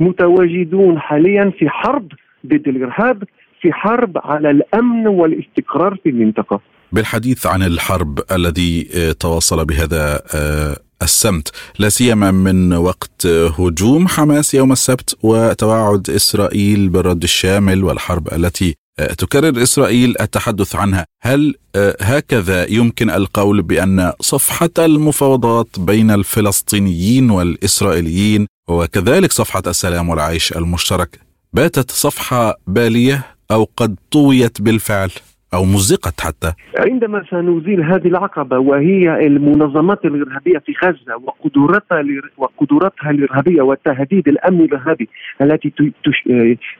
متواجدون 0.00 0.98
حاليا 0.98 1.52
في 1.58 1.68
حرب 1.68 2.08
ضد 2.46 2.68
الإرهاب 2.68 3.22
في 3.60 3.72
حرب 3.72 4.18
على 4.18 4.50
الأمن 4.50 5.06
والاستقرار 5.06 5.96
في 6.02 6.08
المنطقة. 6.08 6.60
بالحديث 6.92 7.46
عن 7.46 7.62
الحرب 7.62 8.20
الذي 8.32 8.88
آه، 8.96 9.12
تواصل 9.12 9.64
بهذا 9.64 10.22
آه، 10.34 10.76
السمت 11.02 11.52
لا 11.78 11.88
سيما 11.88 12.30
من 12.30 12.72
وقت 12.72 13.26
هجوم 13.58 14.08
حماس 14.08 14.54
يوم 14.54 14.72
السبت 14.72 15.18
وتوعد 15.22 16.10
إسرائيل 16.10 16.88
بالرد 16.88 17.22
الشامل 17.22 17.84
والحرب 17.84 18.28
التي 18.32 18.74
آه، 19.00 19.12
تكرر 19.14 19.62
إسرائيل 19.62 20.14
التحدث 20.20 20.76
عنها 20.76 21.06
هل 21.22 21.54
آه، 21.76 21.96
هكذا 22.00 22.70
يمكن 22.70 23.10
القول 23.10 23.62
بأن 23.62 24.12
صفحة 24.20 24.70
المفاوضات 24.78 25.80
بين 25.80 26.10
الفلسطينيين 26.10 27.30
والإسرائيليين 27.30 28.46
وكذلك 28.70 29.32
صفحة 29.32 29.62
السلام 29.66 30.08
والعيش 30.08 30.56
المشترك. 30.56 31.18
باتت 31.52 31.90
صفحة 31.90 32.54
بالية 32.66 33.18
أو 33.50 33.66
قد 33.76 33.96
طويت 34.12 34.62
بالفعل 34.62 35.10
أو 35.54 35.64
مزقت 35.64 36.20
حتى. 36.20 36.52
عندما 36.78 37.24
سنزيل 37.30 37.82
هذه 37.82 38.06
العقبة 38.06 38.58
وهي 38.58 39.26
المنظمات 39.26 40.04
الإرهابية 40.04 40.58
في 40.58 40.72
غزة 40.84 41.16
وقدرتها 41.24 42.04
وقدرتها 42.36 43.10
الإرهابية 43.10 43.62
والتهديد 43.62 44.28
الأمني 44.28 44.64
الإرهابي 44.64 45.08
التي 45.42 45.72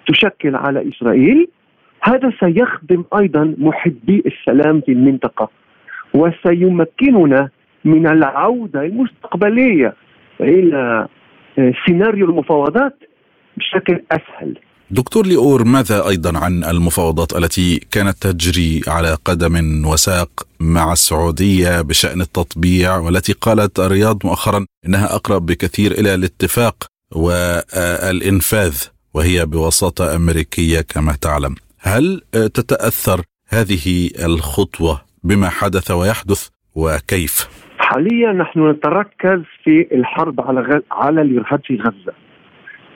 تشكل 0.08 0.56
على 0.56 0.88
إسرائيل 0.88 1.48
هذا 2.02 2.32
سيخدم 2.40 3.04
أيضا 3.18 3.54
محبي 3.58 4.22
السلام 4.26 4.80
في 4.80 4.92
المنطقة. 4.92 5.50
وسيمكننا 6.14 7.48
من 7.84 8.06
العودة 8.06 8.80
المستقبلية 8.80 9.94
إلى 10.40 11.08
سيناريو 11.86 12.26
المفاوضات 12.26 12.98
بشكل 13.56 14.02
أسهل 14.12 14.58
دكتور 14.90 15.26
ليور 15.26 15.64
ماذا 15.64 16.08
أيضا 16.08 16.38
عن 16.38 16.64
المفاوضات 16.64 17.36
التي 17.36 17.78
كانت 17.90 18.26
تجري 18.26 18.80
على 18.86 19.18
قدم 19.24 19.86
وساق 19.86 20.30
مع 20.60 20.92
السعودية 20.92 21.80
بشأن 21.80 22.20
التطبيع 22.20 22.96
والتي 22.96 23.32
قالت 23.32 23.80
الرياض 23.80 24.26
مؤخرا 24.26 24.66
إنها 24.86 25.14
أقرب 25.14 25.46
بكثير 25.46 25.92
إلى 25.92 26.14
الاتفاق 26.14 26.86
والإنفاذ 27.12 28.82
وهي 29.14 29.46
بوساطة 29.46 30.16
أمريكية 30.16 30.80
كما 30.80 31.12
تعلم. 31.12 31.54
هل 31.78 32.22
تتأثر 32.32 33.22
هذه 33.48 34.10
الخطوة 34.24 35.00
بما 35.24 35.48
حدث 35.48 35.90
ويحدث 35.90 36.48
وكيف؟ 36.74 37.48
حاليا 37.80 38.32
نحن 38.32 38.70
نتركز 38.70 39.40
في 39.64 39.86
الحرب 39.92 40.40
على 40.40 40.60
غ... 40.60 40.78
على 40.90 41.22
الإرهاب 41.22 41.60
في 41.64 41.76
غزة. 41.76 42.12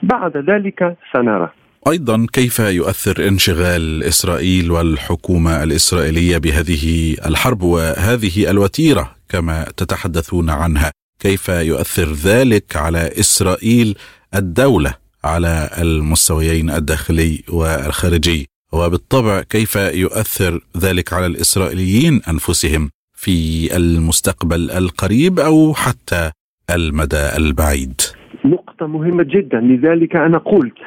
بعد 0.03 0.37
ذلك 0.37 0.97
سنرى. 1.13 1.49
أيضا 1.87 2.25
كيف 2.33 2.59
يؤثر 2.59 3.27
انشغال 3.27 4.03
إسرائيل 4.03 4.71
والحكومة 4.71 5.63
الإسرائيلية 5.63 6.37
بهذه 6.37 7.15
الحرب 7.25 7.61
وهذه 7.61 8.51
الوتيرة 8.51 9.15
كما 9.29 9.65
تتحدثون 9.77 10.49
عنها 10.49 10.91
كيف 11.19 11.49
يؤثر 11.49 12.13
ذلك 12.13 12.75
على 12.75 13.11
إسرائيل 13.19 13.97
الدولة 14.35 14.93
على 15.23 15.69
المستويين 15.81 16.69
الداخلي 16.69 17.43
والخارجي 17.49 18.47
وبالطبع 18.73 19.41
كيف 19.41 19.75
يؤثر 19.75 20.59
ذلك 20.77 21.13
على 21.13 21.25
الإسرائيليين 21.25 22.21
أنفسهم 22.29 22.89
في 23.25 23.69
المستقبل 23.77 24.71
القريب 24.71 25.39
أو 25.39 25.73
حتى 25.73 26.31
المدى 26.75 27.25
البعيد. 27.37 28.01
نقطة 28.45 28.87
مهمة 28.87 29.23
جدا 29.23 29.59
لذلك 29.59 30.15
أنا 30.15 30.37
قلت 30.37 30.77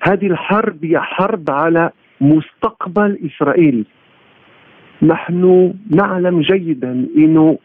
هذه 0.00 0.26
الحرب 0.26 0.84
هي 0.84 1.00
حرب 1.00 1.50
على 1.50 1.90
مستقبل 2.20 3.18
إسرائيل. 3.26 3.84
نحن 5.02 5.74
نعلم 5.90 6.40
جيدا 6.40 7.06
انه 7.16 7.58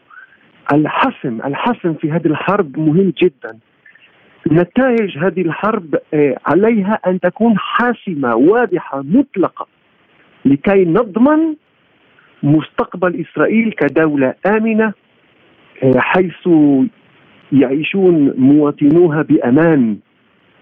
الحسم 0.72 1.40
الحسم 1.44 1.94
في 1.94 2.10
هذه 2.10 2.26
الحرب 2.26 2.78
مهم 2.78 3.12
جدا. 3.22 3.58
نتائج 4.52 5.18
هذه 5.18 5.40
الحرب 5.40 5.94
آه، 6.14 6.36
عليها 6.46 6.98
أن 7.06 7.20
تكون 7.20 7.58
حاسمة 7.58 8.34
واضحة 8.36 9.02
مطلقة 9.02 9.66
لكي 10.44 10.84
نضمن 10.84 11.54
مستقبل 12.44 13.24
إسرائيل 13.24 13.72
كدولة 13.72 14.34
آمنة 14.46 14.92
آه، 15.82 15.98
حيث 15.98 16.48
يعيشون 17.52 18.34
مواطنوها 18.38 19.22
بأمان 19.22 19.96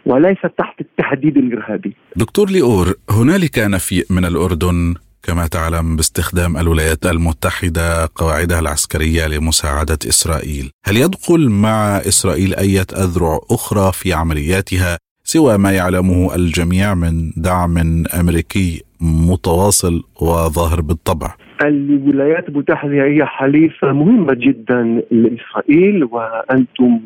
وليس 0.07 0.39
تحت 0.59 0.81
التهديد 0.81 1.37
الإرهابي. 1.37 1.97
دكتور 2.17 2.51
ليور 2.51 2.95
هنالك 3.11 3.59
نفي 3.59 4.05
من 4.11 4.25
الأردن 4.25 4.95
كما 5.23 5.47
تعلم 5.47 5.97
باستخدام 5.97 6.57
الولايات 6.57 7.07
المتحدة 7.07 8.09
قواعدها 8.15 8.61
العسكرية 8.61 9.27
لمساعدة 9.27 9.99
إسرائيل، 10.09 10.71
هل 10.85 10.97
يدخل 10.97 11.49
مع 11.49 11.97
إسرائيل 11.97 12.55
أي 12.55 12.81
أذرع 12.81 13.41
أخرى 13.51 13.93
في 13.93 14.13
عملياتها 14.13 14.99
سوى 15.25 15.59
ما 15.59 15.73
يعلمه 15.73 16.35
الجميع 16.35 16.95
من 16.95 17.31
دعم 17.37 18.05
أمريكي 18.21 18.83
متواصل 19.03 20.03
وظاهر 20.21 20.81
بالطبع؟ 20.81 21.35
الولايات 21.65 22.49
المتحدة 22.49 23.05
هي 23.05 23.25
حليفة 23.25 23.93
مهمة 23.93 24.35
جدا 24.35 25.03
لإسرائيل 25.11 26.05
وأنتم 26.05 27.01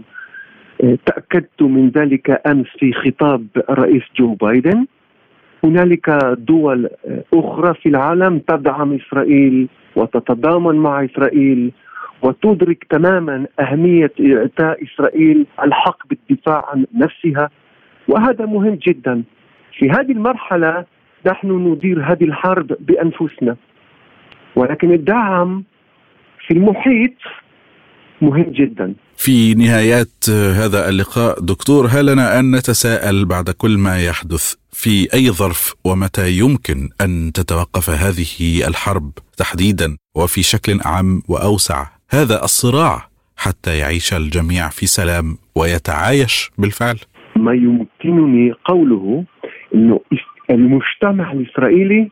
تاكدت 1.06 1.62
من 1.62 1.88
ذلك 1.88 2.42
أمس 2.46 2.66
في 2.78 2.92
خطاب 2.92 3.46
الرئيس 3.70 4.02
جو 4.18 4.34
بايدن. 4.34 4.86
هنالك 5.64 6.10
دول 6.38 6.88
أخرى 7.34 7.74
في 7.74 7.88
العالم 7.88 8.38
تدعم 8.38 8.92
إسرائيل 8.92 9.68
وتتضامن 9.96 10.76
مع 10.76 11.04
إسرائيل 11.04 11.72
وتدرك 12.22 12.86
تماما 12.90 13.46
أهمية 13.60 14.12
إعطاء 14.20 14.84
إسرائيل 14.84 15.46
الحق 15.62 15.98
بالدفاع 16.08 16.64
عن 16.72 16.86
نفسها. 16.94 17.50
وهذا 18.08 18.46
مهم 18.46 18.74
جدا. 18.74 19.22
في 19.78 19.90
هذه 19.90 20.12
المرحلة 20.12 20.84
نحن 21.26 21.50
ندير 21.50 22.12
هذه 22.12 22.24
الحرب 22.24 22.76
بأنفسنا. 22.80 23.56
ولكن 24.56 24.92
الدعم 24.92 25.64
في 26.46 26.54
المحيط 26.54 27.14
مهم 28.22 28.52
جدا. 28.52 28.94
في 29.16 29.54
نهايات 29.54 30.30
هذا 30.30 30.88
اللقاء 30.88 31.40
دكتور 31.40 31.86
هل 31.86 32.06
لنا 32.06 32.38
أن 32.38 32.56
نتساءل 32.56 33.24
بعد 33.24 33.50
كل 33.50 33.78
ما 33.78 34.04
يحدث 34.04 34.54
في 34.72 35.14
أي 35.14 35.30
ظرف 35.30 35.74
ومتى 35.84 36.30
يمكن 36.30 36.88
أن 37.00 37.32
تتوقف 37.34 37.90
هذه 37.90 38.68
الحرب 38.68 39.10
تحديدا 39.36 39.96
وفي 40.14 40.42
شكل 40.42 40.80
اعم 40.80 41.22
وأوسع؟ 41.28 41.86
هذا 42.10 42.44
الصراع 42.44 43.08
حتى 43.36 43.78
يعيش 43.78 44.14
الجميع 44.14 44.68
في 44.68 44.86
سلام 44.86 45.38
ويتعايش 45.54 46.50
بالفعل. 46.58 46.98
ما 47.36 47.52
يمكنني 47.52 48.52
قوله 48.64 49.24
إنه 49.74 50.00
المجتمع 50.50 51.32
الإسرائيلي 51.32 52.10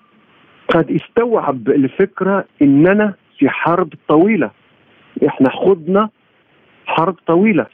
قد 0.68 0.90
استوعب 0.90 1.68
الفكرة 1.68 2.44
إننا 2.62 3.14
في 3.38 3.48
حرب 3.48 3.88
طويلة. 4.08 4.50
إحنا 5.26 5.50
خضنا 5.50 6.08
حرب 6.86 7.16
طويلة. 7.26 7.66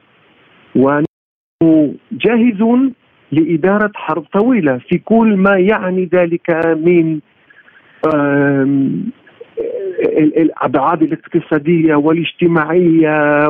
ونحن 0.76 1.94
جاهزون 2.12 2.92
لإدارة 3.32 3.92
حرب 3.94 4.22
طويلة. 4.22 4.78
في 4.88 4.98
كل 4.98 5.36
ما 5.36 5.56
يعني 5.58 6.08
ذلك 6.14 6.66
من 6.66 7.20
الأبعاد 10.18 11.02
الاقتصادية 11.02 11.94
والاجتماعية 11.94 13.48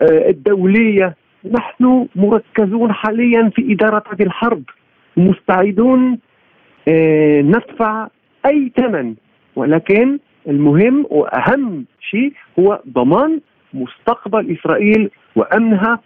والدولية 0.00 1.16
نحن 1.52 2.08
مركزون 2.16 2.92
حاليا 2.92 3.50
في 3.54 3.72
إدارة 3.72 4.04
هذه 4.12 4.22
الحرب. 4.22 4.62
مستعدون 5.18 6.18
آه، 6.88 7.40
ندفع 7.40 8.08
أي 8.46 8.72
ثمن 8.76 9.14
ولكن 9.56 10.18
المهم 10.48 11.06
وأهم 11.10 11.84
شيء 12.00 12.32
هو 12.58 12.80
ضمان 12.88 13.40
مستقبل 13.74 14.56
إسرائيل 14.58 15.10
وأمنها 15.36 16.00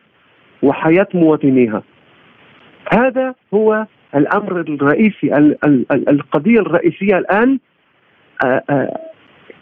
وحياة 0.62 1.08
مواطنيها. 1.14 1.82
هذا 2.92 3.34
هو 3.54 3.86
الأمر 4.14 4.60
الرئيسي 4.60 5.56
القضية 5.92 6.60
الرئيسية 6.60 7.18
الآن 7.18 7.58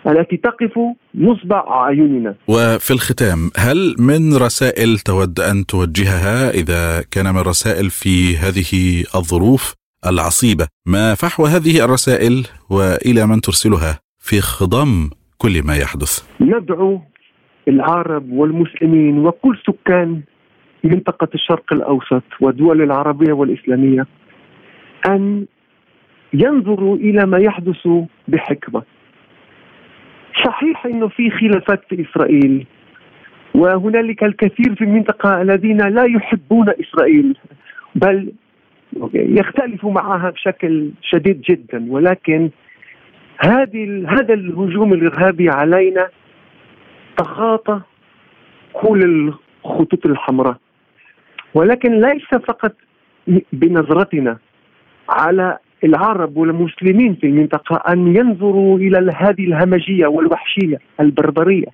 التي 0.07 0.37
تقف 0.37 0.79
نصب 1.15 1.53
أعيننا. 1.53 2.35
وفي 2.49 2.91
الختام 2.91 3.51
هل 3.57 3.95
من 3.99 4.37
رسائل 4.37 4.99
تود 4.99 5.41
أن 5.41 5.67
توجهها 5.67 6.51
إذا 6.51 7.05
كان 7.11 7.35
من 7.35 7.41
رسائل 7.41 7.91
في 7.91 8.37
هذه 8.37 9.05
الظروف 9.15 9.75
العصيبة 10.07 10.67
ما 10.87 11.15
فحوى 11.15 11.49
هذه 11.49 11.85
الرسائل 11.85 12.47
وإلى 12.71 13.27
من 13.27 13.41
ترسلها؟ 13.41 14.01
في 14.21 14.41
خضم 14.41 15.11
كل 15.39 15.67
ما 15.67 15.77
يحدث 15.77 16.25
ندعو 16.41 17.01
العرب 17.69 18.33
والمسلمين 18.33 19.19
وكل 19.19 19.59
سكان 19.67 20.21
منطقة 20.85 21.29
الشرق 21.35 21.73
الأوسط 21.73 22.23
والدول 22.41 22.83
العربية 22.83 23.33
والإسلامية 23.33 24.07
أن 25.07 25.47
ينظروا 26.33 26.97
إلى 26.97 27.27
ما 27.27 27.39
يحدث 27.39 27.89
بحكمة 28.29 28.83
صحيح 30.45 30.87
أنه 30.87 31.09
في 31.09 31.31
خلافات 31.31 31.81
في 31.89 32.07
إسرائيل 32.11 32.67
وهنالك 33.55 34.25
الكثير 34.25 34.75
في 34.75 34.85
المنطقة 34.85 35.43
الذين 35.43 35.79
لا 35.89 36.05
يحبون 36.05 36.67
إسرائيل 36.69 37.37
بل 37.95 38.33
يختلف 39.15 39.87
معها 39.87 40.31
بشكل 40.31 40.91
شديد 41.03 41.41
جدا. 41.41 41.87
ولكن 41.89 42.51
هذه 43.45 44.05
هذا 44.09 44.35
الهجوم 44.35 44.93
الإرهابي 44.93 45.51
علينا 45.51 46.09
تخاطى 47.17 47.81
كل 48.73 49.29
الخطوط 49.65 50.07
الحمراء. 50.07 50.57
ولكن 51.55 52.01
ليس 52.01 52.29
فقط 52.49 52.73
بنظرتنا 53.53 54.39
على 55.09 55.59
العرب 55.85 56.37
والمسلمين 56.37 57.15
في 57.15 57.27
المنطقة 57.27 57.93
أن 57.93 58.17
ينظروا 58.17 58.79
إلى 58.79 59.13
هذه 59.17 59.45
الهمجية 59.45 60.07
والوحشية 60.07 60.79
البربرية 61.01 61.67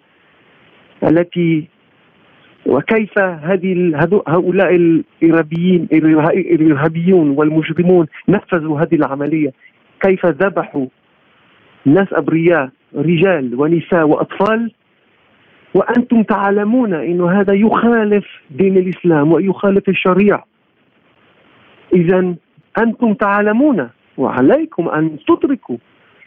التي 1.03 1.69
وكيف 2.67 3.19
هذه 3.19 4.01
هؤلاء 4.29 4.75
الإرهابيين 4.75 5.89
الإرهابيون 5.93 7.31
والمجرمون 7.31 8.07
نفذوا 8.29 8.81
هذه 8.81 8.95
العملية؟ 8.95 9.53
كيف 10.01 10.27
ذبحوا 10.27 10.87
ناس 11.85 12.09
أبرياء 12.13 12.71
رجال 12.97 13.61
ونساء 13.61 14.09
وأطفال؟ 14.09 14.73
وأنتم 15.75 16.23
تعلمون 16.23 16.95
أن 16.95 17.21
هذا 17.21 17.53
يخالف 17.55 18.27
دين 18.51 18.77
الإسلام 18.77 19.33
ويخالف 19.33 19.89
الشريعة. 19.89 20.45
إذا 21.95 22.35
أنتم 22.79 23.15
تعلمون 23.15 23.89
وعليكم 24.19 24.89
أن 24.89 25.19
تدركوا 25.29 25.77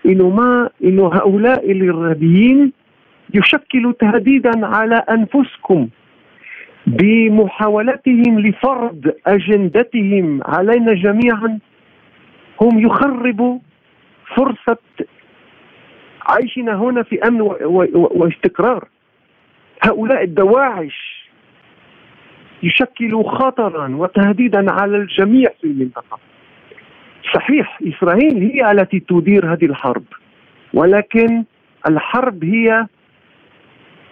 إنه 0.05 0.29
ما 0.29 0.69
إنه 0.83 1.07
هؤلاء 1.13 1.71
الإرهابيين 1.71 2.73
يشكلوا 3.33 3.93
تهديدا 3.99 4.65
على 4.65 4.95
أنفسكم 4.95 5.87
بمحاولتهم 6.87 8.39
لفرض 8.39 9.13
أجندتهم 9.27 10.39
علينا 10.43 10.93
جميعا 10.93 11.59
هم 12.61 12.79
يخربوا 12.79 13.59
فرصة 14.35 14.77
عيشنا 16.29 16.75
هنا 16.75 17.03
في 17.03 17.19
أمن 17.27 17.41
واستقرار 17.93 18.87
هؤلاء 19.83 20.23
الدواعش 20.23 21.29
يشكلوا 22.63 23.31
خطرا 23.31 23.95
وتهديدا 23.95 24.71
على 24.71 24.97
الجميع 24.97 25.49
في 25.61 25.67
المنطقة. 25.67 26.19
صحيح 27.35 27.79
إسرائيل 27.87 28.37
هي 28.37 28.71
التي 28.71 28.99
تدير 28.99 29.53
هذه 29.53 29.65
الحرب 29.65 30.03
ولكن 30.73 31.43
الحرب 31.89 32.43
هي 32.43 32.87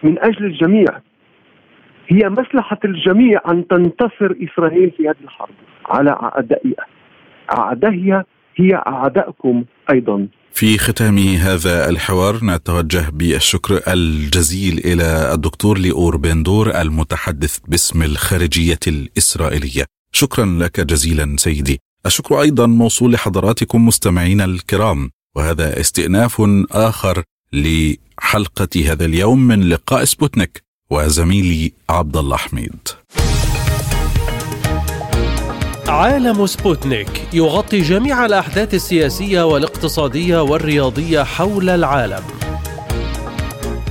من 0.03 0.19
أجل 0.19 0.45
الجميع 0.45 0.87
هي 2.07 2.29
مصلحة 2.29 2.79
الجميع 2.85 3.41
أن 3.49 3.67
تنتصر 3.67 4.35
إسرائيل 4.43 4.91
في 4.97 5.03
هذه 5.09 5.23
الحرب 5.23 5.55
على 5.89 6.09
أعدائها 6.09 6.85
أعدائها 7.57 8.25
هي 8.55 8.75
أعدائكم 8.75 9.63
أيضا 9.93 10.27
في 10.57 10.77
ختام 10.77 11.17
هذا 11.17 11.89
الحوار 11.89 12.39
نتوجه 12.43 13.09
بالشكر 13.13 13.81
الجزيل 13.93 14.77
إلى 14.85 15.33
الدكتور 15.33 15.77
ليور 15.77 16.17
بندور 16.17 16.81
المتحدث 16.81 17.57
باسم 17.67 18.01
الخارجية 18.03 18.79
الإسرائيلية. 18.87 19.85
شكرا 20.11 20.45
لك 20.45 20.79
جزيلا 20.79 21.35
سيدي. 21.37 21.79
الشكر 22.07 22.41
أيضا 22.41 22.65
موصول 22.65 23.13
لحضراتكم 23.13 23.85
مستمعينا 23.85 24.45
الكرام 24.45 25.11
وهذا 25.35 25.79
استئناف 25.79 26.41
آخر 26.71 27.23
لحلقة 27.53 28.91
هذا 28.91 29.05
اليوم 29.05 29.47
من 29.47 29.69
لقاء 29.69 30.03
سبوتنيك 30.03 30.63
وزميلي 30.89 31.73
عبد 31.89 32.17
الله 32.17 32.37
حميد. 32.37 32.87
عالم 35.87 36.45
سبوتنيك 36.45 37.27
يغطي 37.33 37.81
جميع 37.81 38.25
الأحداث 38.25 38.73
السياسية 38.73 39.45
والاقتصادية 39.45 40.41
والرياضية 40.41 41.23
حول 41.23 41.69
العالم. 41.69 42.23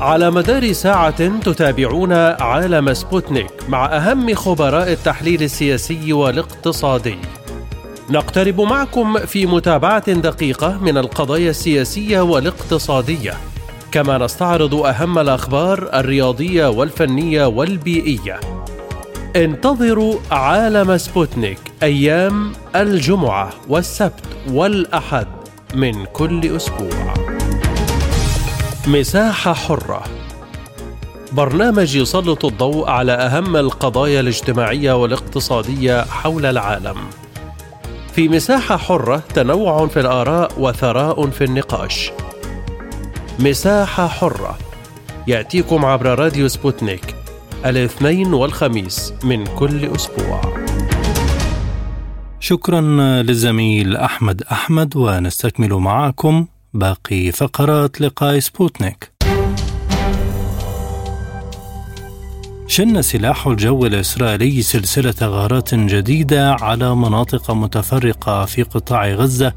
على 0.01 0.31
مدار 0.31 0.73
ساعة 0.73 1.39
تتابعون 1.39 2.13
عالم 2.13 2.95
سبوتنيك 2.95 3.51
مع 3.69 3.87
أهم 3.87 4.35
خبراء 4.35 4.93
التحليل 4.93 5.43
السياسي 5.43 6.13
والاقتصادي. 6.13 7.19
نقترب 8.11 8.61
معكم 8.61 9.19
في 9.19 9.47
متابعة 9.47 10.13
دقيقة 10.13 10.79
من 10.79 10.99
القضايا 10.99 11.51
السياسية 11.51 12.21
والاقتصادية، 12.21 13.35
كما 13.93 14.19
نستعرض 14.19 14.75
أهم 14.75 15.19
الأخبار 15.19 15.91
الرياضية 15.95 16.67
والفنية 16.67 17.47
والبيئية. 17.47 18.41
انتظروا 19.37 20.19
عالم 20.31 20.97
سبوتنيك 20.99 21.59
أيام 21.83 22.53
الجمعة 22.77 23.51
والسبت 23.69 24.25
والأحد 24.51 25.27
من 25.75 26.05
كل 26.05 26.57
أسبوع. 26.57 27.15
مساحة 28.87 29.53
حرة 29.53 30.03
برنامج 31.33 31.97
يسلط 31.97 32.45
الضوء 32.45 32.89
على 32.89 33.13
أهم 33.13 33.57
القضايا 33.57 34.21
الاجتماعية 34.21 34.93
والاقتصادية 34.93 36.05
حول 36.05 36.47
العالم. 36.47 36.97
في 38.17 38.29
مساحة 38.29 38.77
حرة 38.77 39.17
تنوع 39.35 39.87
في 39.87 40.01
الآراء 40.01 40.53
وثراء 40.59 41.31
في 41.31 41.45
النقاش. 41.45 42.13
مساحة 43.39 44.09
حرة 44.09 44.59
يأتيكم 45.27 45.85
عبر 45.85 46.19
راديو 46.19 46.49
سبوتنيك 46.49 47.15
الاثنين 47.67 48.35
والخميس 48.35 49.13
من 49.25 49.45
كل 49.47 49.85
أسبوع 49.85 50.41
شكرا 52.41 52.81
للزميل 53.23 53.97
أحمد 53.97 54.43
أحمد 54.43 54.97
ونستكمل 54.97 55.75
معكم 55.75 56.47
باقي 56.75 57.33
فقرات 57.33 58.01
لقاء 58.01 58.39
سبوتنيك 58.39 59.13
شن 62.69 63.03
سلاح 63.03 63.47
الجو 63.47 63.87
الإسرائيلي 63.87 64.63
سلسلة 64.63 65.15
غارات 65.23 65.75
جديدة 65.75 66.55
على 66.55 66.97
مناطق 66.97 67.51
متفرقة 67.51 68.45
في 68.45 68.63
قطاع 68.63 69.09
غزة 69.09 69.53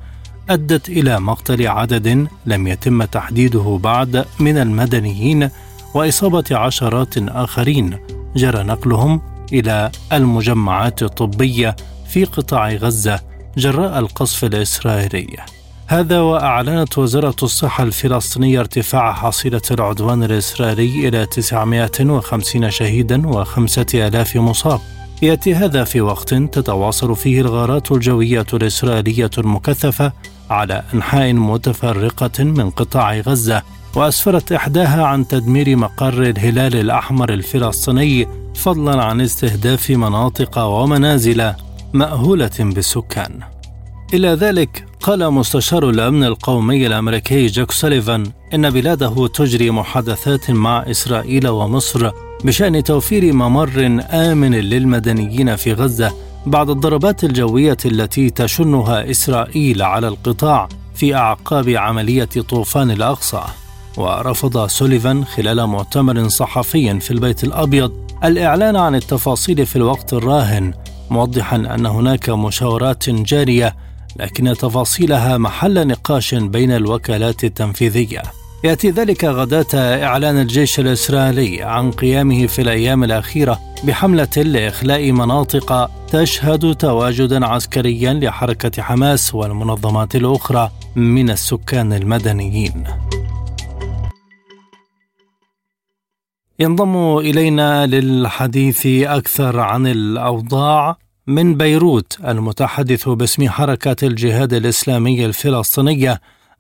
أدت 0.50 0.89
إلى 0.89 1.19
مقتل 1.19 1.67
عدد 1.67 2.28
لم 2.45 2.67
يتم 2.67 3.04
تحديده 3.04 3.80
بعد 3.84 4.26
من 4.39 4.58
المدنيين 4.58 5.50
وإصابة 5.93 6.43
عشرات 6.52 7.17
آخرين. 7.17 7.98
جرى 8.36 8.63
نقلهم 8.63 9.22
إلى 9.54 9.91
المجمعات 10.13 11.04
الطبية 11.04 11.76
في 12.10 12.26
قطاع 12.26 12.69
غزة 12.69 13.19
جراء 13.58 14.00
القصف 14.00 14.43
الإسرائيلي. 14.45 15.59
هذا 15.89 16.19
وأعلنت 16.19 16.97
وزارة 16.97 17.36
الصحة 17.43 17.84
الفلسطينية 17.84 18.60
ارتفاع 18.60 19.13
حصيلة 19.13 19.62
العدوان 19.71 20.23
الإسرائيلي 20.23 21.08
إلى 21.08 21.25
950 21.25 22.71
شهيدا 22.71 23.28
وخمسة 23.28 23.86
آلاف 23.93 24.36
مصاب 24.36 24.80
يأتي 25.21 25.56
هذا 25.56 25.84
في 25.84 26.02
وقت 26.02 26.34
تتواصل 26.34 27.15
فيه 27.15 27.41
الغارات 27.41 27.91
الجوية 27.91 28.45
الإسرائيلية 28.54 29.30
المكثفة 29.38 30.12
على 30.49 30.84
أنحاء 30.93 31.34
متفرقة 31.34 32.43
من 32.43 32.69
قطاع 32.69 33.19
غزة 33.19 33.62
وأسفرت 33.95 34.52
إحداها 34.52 35.06
عن 35.06 35.28
تدمير 35.28 35.75
مقر 35.75 36.23
الهلال 36.23 36.75
الأحمر 36.75 37.34
الفلسطيني 37.34 38.28
فضلا 38.56 39.04
عن 39.04 39.21
استهداف 39.21 39.89
مناطق 39.89 40.58
ومنازل 40.58 41.54
مأهولة 41.93 42.52
بالسكان. 42.60 43.39
إلى 44.13 44.28
ذلك 44.28 44.88
قال 45.01 45.31
مستشار 45.31 45.89
الأمن 45.89 46.23
القومي 46.23 46.88
الأمريكي 46.88 47.45
جاك 47.45 47.71
سوليفان 47.71 48.31
إن 48.53 48.69
بلاده 48.69 49.27
تجري 49.27 49.71
محادثات 49.71 50.51
مع 50.51 50.83
إسرائيل 50.91 51.47
ومصر 51.47 52.12
بشأن 52.43 52.83
توفير 52.83 53.33
ممر 53.33 54.03
آمن 54.12 54.55
للمدنيين 54.55 55.55
في 55.55 55.73
غزة 55.73 56.13
بعد 56.45 56.69
الضربات 56.69 57.23
الجوية 57.23 57.77
التي 57.85 58.29
تشنها 58.29 59.12
إسرائيل 59.12 59.81
على 59.81 60.07
القطاع 60.07 60.69
في 60.95 61.15
أعقاب 61.15 61.69
عملية 61.69 62.25
طوفان 62.49 62.91
الأقصى. 62.91 63.43
ورفض 63.97 64.67
سوليفان 64.67 65.25
خلال 65.25 65.65
مؤتمر 65.67 66.27
صحفي 66.27 66.99
في 66.99 67.12
البيت 67.12 67.43
الأبيض 67.43 67.91
الإعلان 68.23 68.75
عن 68.75 68.95
التفاصيل 68.95 69.65
في 69.65 69.75
الوقت 69.75 70.13
الراهن 70.13 70.73
موضحا 71.09 71.55
أن 71.55 71.85
هناك 71.85 72.29
مشاورات 72.29 73.09
جارية 73.09 73.75
لكن 74.15 74.54
تفاصيلها 74.54 75.38
محل 75.38 75.88
نقاش 75.88 76.36
بين 76.36 76.72
الوكالات 76.72 77.43
التنفيذية. 77.43 78.22
يأتي 78.63 78.89
ذلك 78.89 79.26
غداة 79.26 80.04
إعلان 80.04 80.41
الجيش 80.41 80.80
الإسرائيلي 80.80 81.63
عن 81.63 81.91
قيامه 81.91 82.45
في 82.45 82.62
الأيام 82.62 83.04
الأخيرة 83.04 83.60
بحملة 83.84 84.38
لإخلاء 84.38 85.12
مناطق 85.12 85.91
تشهد 86.08 86.76
تواجدا 86.76 87.45
عسكريا 87.45 88.13
لحركة 88.13 88.82
حماس 88.82 89.36
والمنظمات 89.36 90.15
الأخرى 90.15 90.72
من 90.95 91.30
السكان 91.30 91.93
المدنيين. 91.93 92.84
ينضم 96.60 97.17
إلينا 97.17 97.86
للحديث 97.86 98.86
أكثر 98.86 99.60
عن 99.60 99.88
الأوضاع. 99.88 100.98
من 101.30 101.58
بيروت 101.58 102.20
المتحدث 102.28 103.10
باسم 103.10 103.50
حركة 103.50 103.96
الجهاد 104.04 104.54
الإسلامي 104.54 105.26
الفلسطينية 105.26 106.13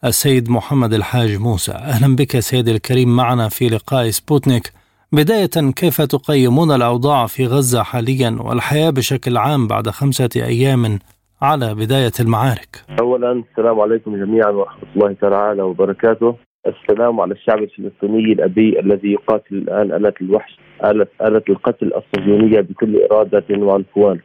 السيد 0.05 0.49
محمد 0.49 0.93
الحاج 0.93 1.37
موسى. 1.41 1.71
أهلا 1.71 2.15
بك 2.15 2.39
سيد 2.39 2.67
الكريم 2.67 3.15
معنا 3.15 3.49
في 3.49 3.67
لقاء 3.67 4.09
سبوتنيك. 4.09 4.71
بداية 5.11 5.71
كيف 5.75 6.01
تقيمون 6.01 6.71
الأوضاع 6.71 7.25
في 7.27 7.45
غزة 7.45 7.83
حاليا 7.83 8.37
والحياة 8.41 8.89
بشكل 8.89 9.37
عام 9.37 9.67
بعد 9.67 9.89
خمسة 9.89 10.29
أيام 10.35 10.99
على 11.41 11.75
بداية 11.75 12.15
المعارك؟ 12.19 12.83
أولا 12.99 13.43
السلام 13.51 13.79
عليكم 13.79 14.25
جميعا 14.25 14.49
ورحمة 14.51 14.89
الله 14.95 15.15
تعالى 15.21 15.61
وبركاته. 15.61 16.35
السلام 16.67 17.19
على 17.19 17.33
الشعب 17.33 17.57
الفلسطيني 17.57 18.33
الأبي 18.33 18.79
الذي 18.79 19.11
يقاتل 19.11 19.55
الآن 19.55 19.91
آلة 19.91 20.13
الوحش 20.21 20.59
آلة, 20.85 21.07
آلة 21.21 21.43
القتل 21.49 21.91
الصهيونية 21.93 22.61
بكل 22.61 23.07
إرادة 23.11 23.45
وعنفوان. 23.51 24.19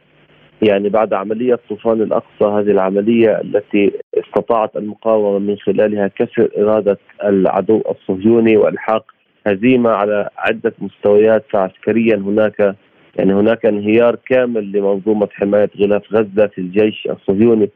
يعني 0.61 0.89
بعد 0.89 1.13
عملية 1.13 1.59
طوفان 1.69 2.01
الأقصى 2.01 2.43
هذه 2.45 2.71
العملية 2.71 3.41
التي 3.41 3.91
استطاعت 4.13 4.75
المقاومة 4.75 5.39
من 5.39 5.57
خلالها 5.57 6.07
كسر 6.07 6.49
إرادة 6.57 6.97
العدو 7.23 7.81
الصهيوني 7.91 8.57
وإلحاق 8.57 9.11
هزيمة 9.47 9.89
على 9.89 10.29
عدة 10.37 10.73
مستويات 10.79 11.45
فعسكريا 11.49 12.15
هناك 12.15 12.75
يعني 13.15 13.33
هناك 13.33 13.65
انهيار 13.65 14.15
كامل 14.15 14.71
لمنظومة 14.71 15.27
حماية 15.31 15.69
غلاف 15.79 16.13
غزة 16.13 16.47
في 16.47 16.57
الجيش 16.57 17.07
الصهيوني 17.09 17.69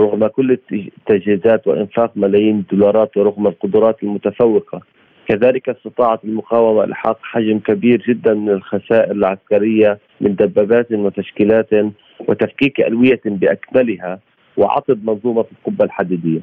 رغم 0.00 0.26
كل 0.26 0.58
التجهيزات 0.72 1.66
وإنفاق 1.66 2.12
ملايين 2.16 2.58
الدولارات 2.58 3.16
ورغم 3.16 3.46
القدرات 3.46 4.02
المتفوقة. 4.02 4.80
كذلك 5.28 5.68
استطاعت 5.68 6.24
المقاومة 6.24 6.84
إلحاق 6.84 7.18
حجم 7.22 7.58
كبير 7.58 8.02
جدا 8.08 8.34
من 8.34 8.48
الخسائر 8.50 9.10
العسكرية 9.12 9.98
من 10.20 10.34
دبابات 10.34 10.92
وتشكيلات 10.92 11.68
وتفكيك 12.28 12.80
ألوية 12.80 13.20
بأكملها 13.24 14.18
وعطب 14.56 15.04
منظومة 15.04 15.44
القبة 15.52 15.84
الحديدية. 15.84 16.40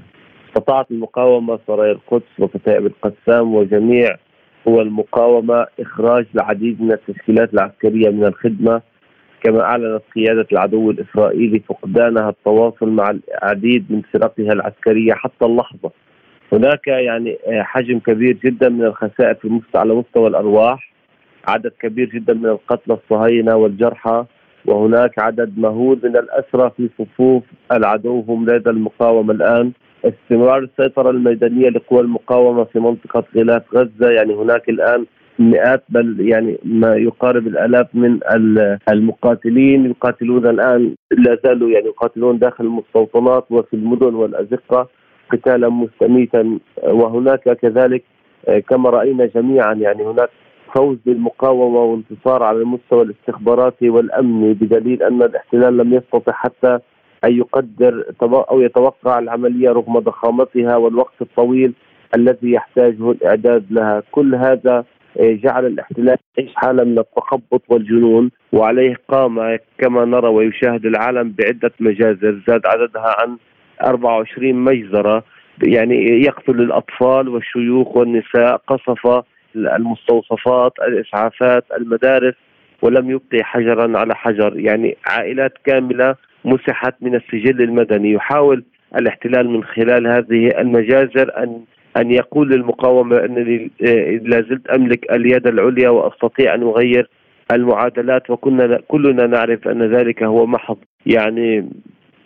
استطاعت 0.47 0.91
المقاومة 0.91 1.59
سرايا 1.67 1.91
القدس 1.91 2.39
وكتائب 2.39 2.85
القسام 2.85 3.55
وجميع 3.55 4.17
هو 4.67 4.81
المقاومة 4.81 5.65
إخراج 5.79 6.25
العديد 6.35 6.81
من 6.81 6.91
التشكيلات 6.91 7.53
العسكرية 7.53 8.09
من 8.09 8.25
الخدمة 8.25 8.81
كما 9.43 9.61
أعلنت 9.61 10.01
قيادة 10.15 10.47
العدو 10.51 10.91
الإسرائيلي 10.91 11.59
فقدانها 11.59 12.29
التواصل 12.29 12.89
مع 12.89 13.09
العديد 13.09 13.85
من 13.89 14.01
فرقها 14.01 14.53
العسكرية 14.53 15.13
حتى 15.13 15.45
اللحظة. 15.45 15.91
هناك 16.53 16.87
يعني 16.87 17.37
حجم 17.47 17.99
كبير 17.99 18.37
جدا 18.45 18.69
من 18.69 18.85
الخسائر 18.85 19.35
في 19.35 19.61
على 19.75 19.93
مستوى 19.93 20.27
الأرواح. 20.27 20.93
عدد 21.47 21.71
كبير 21.79 22.09
جدا 22.09 22.33
من 22.33 22.45
القتلى 22.45 22.97
الصهاينة 23.03 23.55
والجرحى. 23.55 24.25
وهناك 24.65 25.19
عدد 25.19 25.53
مهول 25.57 25.99
من 26.03 26.17
الأسرى 26.17 26.71
في 26.77 26.89
صفوف 26.99 27.43
العدو 27.71 28.19
هم 28.27 28.49
لدى 28.49 28.69
المقاومة 28.69 29.33
الآن. 29.33 29.71
استمرار 30.05 30.57
السيطرة 30.57 31.09
الميدانية 31.09 31.69
لقوى 31.69 32.01
المقاومة 32.01 32.63
في 32.63 32.79
منطقة 32.79 33.23
غلاف 33.35 33.63
غزة. 33.75 34.09
يعني 34.11 34.33
هناك 34.33 34.69
الآن 34.69 35.05
مئات 35.39 35.83
بل 35.89 36.15
يعني 36.19 36.57
ما 36.63 36.95
يقارب 36.95 37.47
الآلاف 37.47 37.87
من 37.93 38.19
المقاتلين. 38.89 39.85
يقاتلون 39.85 40.47
الآن 40.47 40.95
لا 41.11 41.37
زالوا 41.43 41.69
يعني 41.69 41.85
يقاتلون 41.85 42.39
داخل 42.39 42.63
المستوطنات 42.65 43.45
وفي 43.49 43.73
المدن 43.73 44.15
والأزقة. 44.15 44.87
قتالا 45.31 45.69
مستميتا 45.69 46.59
وهناك 46.83 47.49
كذلك 47.49 48.03
كما 48.69 48.89
رأينا 48.89 49.25
جميعا 49.25 49.73
يعني 49.73 50.03
هناك 50.03 50.29
فوز 50.75 50.97
للمقاومه 51.05 51.79
وانتصار 51.79 52.43
على 52.43 52.57
المستوى 52.57 53.01
الاستخباراتي 53.01 53.89
والأمني 53.89 54.53
بدليل 54.53 55.03
أن 55.03 55.21
الاحتلال 55.23 55.77
لم 55.77 55.93
يستطع 55.93 56.31
حتى 56.31 56.79
أن 57.25 57.37
يقدر 57.37 58.05
أو 58.23 58.61
يتوقع 58.61 59.19
العملية 59.19 59.69
رغم 59.69 59.99
ضخامتها 59.99 60.75
والوقت 60.75 61.21
الطويل 61.21 61.73
الذي 62.15 62.51
يحتاجه 62.51 63.11
الإعداد 63.11 63.65
لها، 63.71 64.03
كل 64.11 64.35
هذا 64.35 64.83
جعل 65.19 65.65
الاحتلال 65.65 66.17
يعيش 66.37 66.55
حاله 66.55 66.83
من 66.83 66.99
التخبط 66.99 67.61
والجنون 67.69 68.31
وعليه 68.53 68.95
قام 69.07 69.57
كما 69.77 70.05
نرى 70.05 70.27
ويشاهد 70.27 70.85
العالم 70.85 71.33
بعدة 71.39 71.71
مجازر 71.79 72.41
زاد 72.47 72.61
عددها 72.65 73.15
عن 73.19 73.37
24 73.83 74.53
مجزرة 74.53 75.23
يعني 75.63 76.23
يقتل 76.25 76.61
الأطفال 76.61 77.29
والشيوخ 77.29 77.97
والنساء 77.97 78.61
قصف 78.67 79.23
المستوصفات 79.55 80.73
الإسعافات 80.87 81.65
المدارس 81.77 82.33
ولم 82.81 83.11
يبقي 83.11 83.43
حجرا 83.43 83.99
على 83.99 84.15
حجر. 84.15 84.59
يعني 84.59 84.97
عائلات 85.05 85.53
كاملة 85.65 86.15
مسحت 86.45 86.95
من 87.01 87.15
السجل 87.15 87.61
المدني. 87.61 88.11
يحاول 88.11 88.63
الاحتلال 88.95 89.49
من 89.49 89.63
خلال 89.63 90.07
هذه 90.07 90.47
المجازر 90.59 91.31
أن 91.37 91.61
أن 91.97 92.11
يقول 92.11 92.49
للمقاومة 92.49 93.25
انني 93.25 93.71
آه، 93.81 94.19
لا 94.23 94.41
زلت 94.41 94.67
أملك 94.67 95.11
اليد 95.11 95.47
العليا 95.47 95.89
وأستطيع 95.89 96.55
أن 96.55 96.61
أغير 96.61 97.09
المعادلات 97.51 98.29
وكنا 98.29 98.79
كلنا 98.87 99.27
نعرف 99.27 99.67
أن 99.67 99.95
ذلك 99.95 100.23
هو 100.23 100.45
محض. 100.45 100.77
يعني 101.05 101.69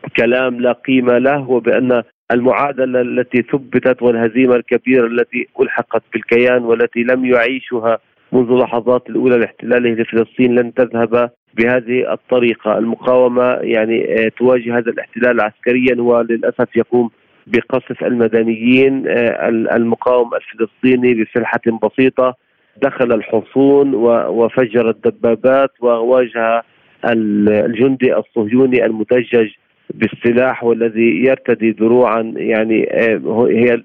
كلام 0.09 0.61
لا 0.61 0.71
قيمة 0.71 1.17
له 1.17 1.49
وبأن 1.49 2.03
المعادلة 2.31 3.01
التي 3.01 3.41
ثبتت 3.41 4.01
والهزيمة 4.01 4.55
الكبيرة 4.55 5.07
التي 5.07 5.47
ألحقت 5.61 6.03
بالكيان 6.13 6.63
والتي 6.63 7.03
لم 7.03 7.25
يعيشها 7.25 7.99
منذ 8.31 8.63
لحظات 8.63 9.09
الأولى 9.09 9.37
لاحتلاله 9.37 9.89
لفلسطين 9.89 10.55
لن 10.55 10.73
تذهب 10.73 11.29
بهذه 11.53 12.13
الطريقة، 12.13 12.77
المقاومة 12.77 13.43
يعني 13.43 14.25
آه، 14.25 14.31
تواجه 14.37 14.77
هذا 14.77 14.91
الاحتلال 14.91 15.41
عسكريا 15.41 16.01
وللأسف 16.01 16.75
يقوم 16.75 17.09
بقصف 17.47 18.03
المدنيين. 18.03 19.07
آه، 19.07 19.49
المقاوم 19.49 20.29
الفلسطيني 20.35 21.13
بسلحة 21.13 21.61
بسيطة 21.83 22.35
دخل 22.81 23.13
الحصون 23.13 23.95
وفجر 24.29 24.89
الدبابات 24.89 25.71
وواجه 25.81 26.63
الجندي 27.05 28.15
الصهيوني 28.17 28.85
المدجج 28.85 29.49
بالسلاح 29.93 30.63
والذي 30.63 31.23
يرتدي 31.25 31.71
دروعا 31.71 32.33
يعني 32.35 32.89
آه، 32.91 33.47
هي 33.49 33.83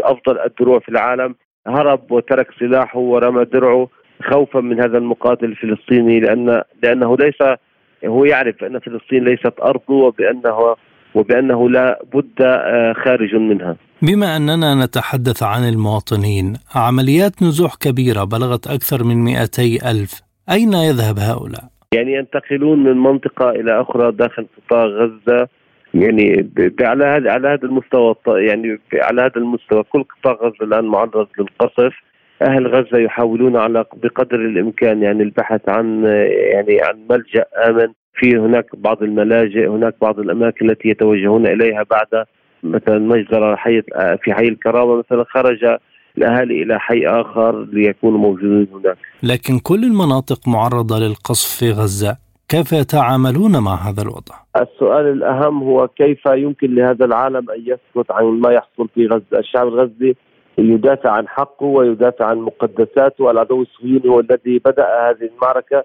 أفضل 0.00 0.38
الدروع 0.40 0.78
في 0.78 0.88
العالم 0.88 1.34
هرب 1.66 2.12
وترك 2.12 2.46
سلاحه 2.60 2.98
ورمى 2.98 3.44
درعه 3.44 3.88
خوفا 4.30 4.60
من 4.60 4.80
هذا 4.80 4.98
المقاتل 4.98 5.44
الفلسطيني 5.44 6.20
لأن 6.20 6.62
لأنه 6.82 7.16
ليس 7.16 7.58
هو 8.04 8.24
يعرف 8.24 8.64
أن 8.64 8.78
فلسطين 8.78 9.24
ليست 9.24 9.54
أرضه 9.62 9.94
وبانه 9.94 10.76
وبأنه 11.14 11.70
لا 11.70 12.02
بد 12.14 12.40
آه، 12.40 12.92
خارج 13.04 13.34
منها. 13.34 13.76
بما 14.02 14.36
أننا 14.36 14.84
نتحدث 14.84 15.42
عن 15.42 15.68
المواطنين، 15.68 16.56
عمليات 16.74 17.42
نزوح 17.42 17.74
كبيرة 17.74 18.24
بلغت 18.24 18.66
أكثر 18.66 19.04
من 19.04 19.16
200 19.16 19.90
ألف، 19.90 20.22
أين 20.50 20.72
يذهب 20.72 21.18
هؤلاء؟ 21.18 21.64
يعني 21.94 22.12
ينتقلون 22.12 22.84
من 22.84 22.96
منطقة 22.96 23.50
إلى 23.50 23.80
أخرى 23.80 24.12
داخل 24.12 24.46
قطاع 24.56 24.84
غزة. 24.84 25.48
يعني 25.94 26.50
على 26.80 27.04
هذا 27.04 27.30
على 27.30 27.48
هذا 27.48 27.64
المستوى 27.64 28.14
يعني 28.26 28.78
على 28.94 29.22
هذا 29.22 29.36
المستوى 29.36 29.82
كل 29.82 30.04
قطاع 30.04 30.32
غزة 30.32 30.64
الآن 30.64 30.84
معرض 30.84 31.28
للقصف. 31.38 31.94
أهل 32.42 32.66
غزة 32.66 32.98
يحاولون 32.98 33.56
على 33.56 33.84
بقدر 34.02 34.40
الإمكان 34.40 35.02
يعني 35.02 35.22
البحث 35.22 35.68
عن 35.68 36.04
يعني 36.52 36.82
عن 36.82 36.98
ملجأ 37.10 37.44
آمن. 37.68 37.92
في 38.14 38.36
هناك 38.36 38.76
بعض 38.76 39.02
الملاجئ 39.02 39.68
هناك 39.68 39.94
بعض 40.00 40.18
الأماكن 40.18 40.70
التي 40.70 40.88
يتوجهون 40.88 41.46
إليها 41.46 41.82
بعد 41.90 42.24
مثلا 42.62 42.98
مجزرة 42.98 43.56
حي 43.56 43.82
في 44.22 44.34
حي 44.34 44.48
الكرامة 44.48 44.96
مثلا 44.96 45.24
خرج 45.24 45.76
الاهالي 46.18 46.62
إلى 46.62 46.80
حي 46.80 47.06
آخر 47.06 47.64
ليكونوا 47.72 48.18
موجودين 48.18 48.66
هناك. 48.74 48.98
لكن 49.22 49.58
كل 49.58 49.84
المناطق 49.84 50.48
معرضة 50.48 50.98
للقصف 50.98 51.58
في 51.58 51.70
غزة، 51.70 52.16
كيف 52.48 52.72
يتعاملون 52.72 53.58
مع 53.58 53.74
هذا 53.74 54.02
الوضع؟ 54.02 54.34
السؤال 54.56 55.06
الأهم 55.06 55.62
هو 55.62 55.88
كيف 55.88 56.26
يمكن 56.26 56.74
لهذا 56.74 57.04
العالم 57.04 57.50
أن 57.50 57.60
يسكت 57.60 58.10
عن 58.10 58.24
ما 58.24 58.52
يحصل 58.52 58.88
في 58.94 59.06
غزة، 59.06 59.38
الشعب 59.38 59.68
الغزي 59.68 60.14
يدافع 60.58 61.10
عن 61.10 61.28
حقه 61.28 61.66
ويدافع 61.66 62.24
عن 62.24 62.38
مقدساته، 62.38 63.30
العدو 63.30 63.62
الصهيوني 63.62 64.08
هو 64.08 64.20
الذي 64.20 64.58
بدأ 64.58 64.84
هذه 64.84 65.30
المعركة، 65.36 65.84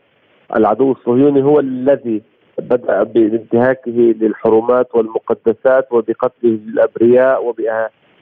العدو 0.56 0.92
الصهيوني 0.92 1.44
هو 1.44 1.60
الذي 1.60 2.22
بدأ 2.60 3.04
بانتهاكه 3.04 3.92
للحرمات 3.92 4.96
والمقدسات 4.96 5.88
وبقتله 5.92 6.32
للأبرياء 6.44 7.46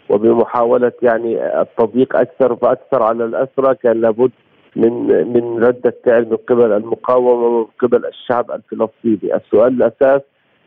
وبمحاولة 0.09 0.91
يعني 1.01 1.61
التضييق 1.61 2.15
أكثر 2.15 2.55
فاكثر 2.55 3.03
على 3.03 3.25
الاسرى 3.25 3.75
كان 3.75 4.01
لابد 4.01 4.31
من 4.75 4.93
من 5.33 5.63
رده 5.63 5.93
فعل 6.05 6.25
من 6.25 6.37
قبل 6.37 6.71
المقاومة 6.71 7.29
ومن 7.31 7.65
قبل 7.79 8.05
الشعب 8.05 8.51
الفلسطيني، 8.51 9.35
السؤال 9.35 9.73
الأساس 9.73 10.21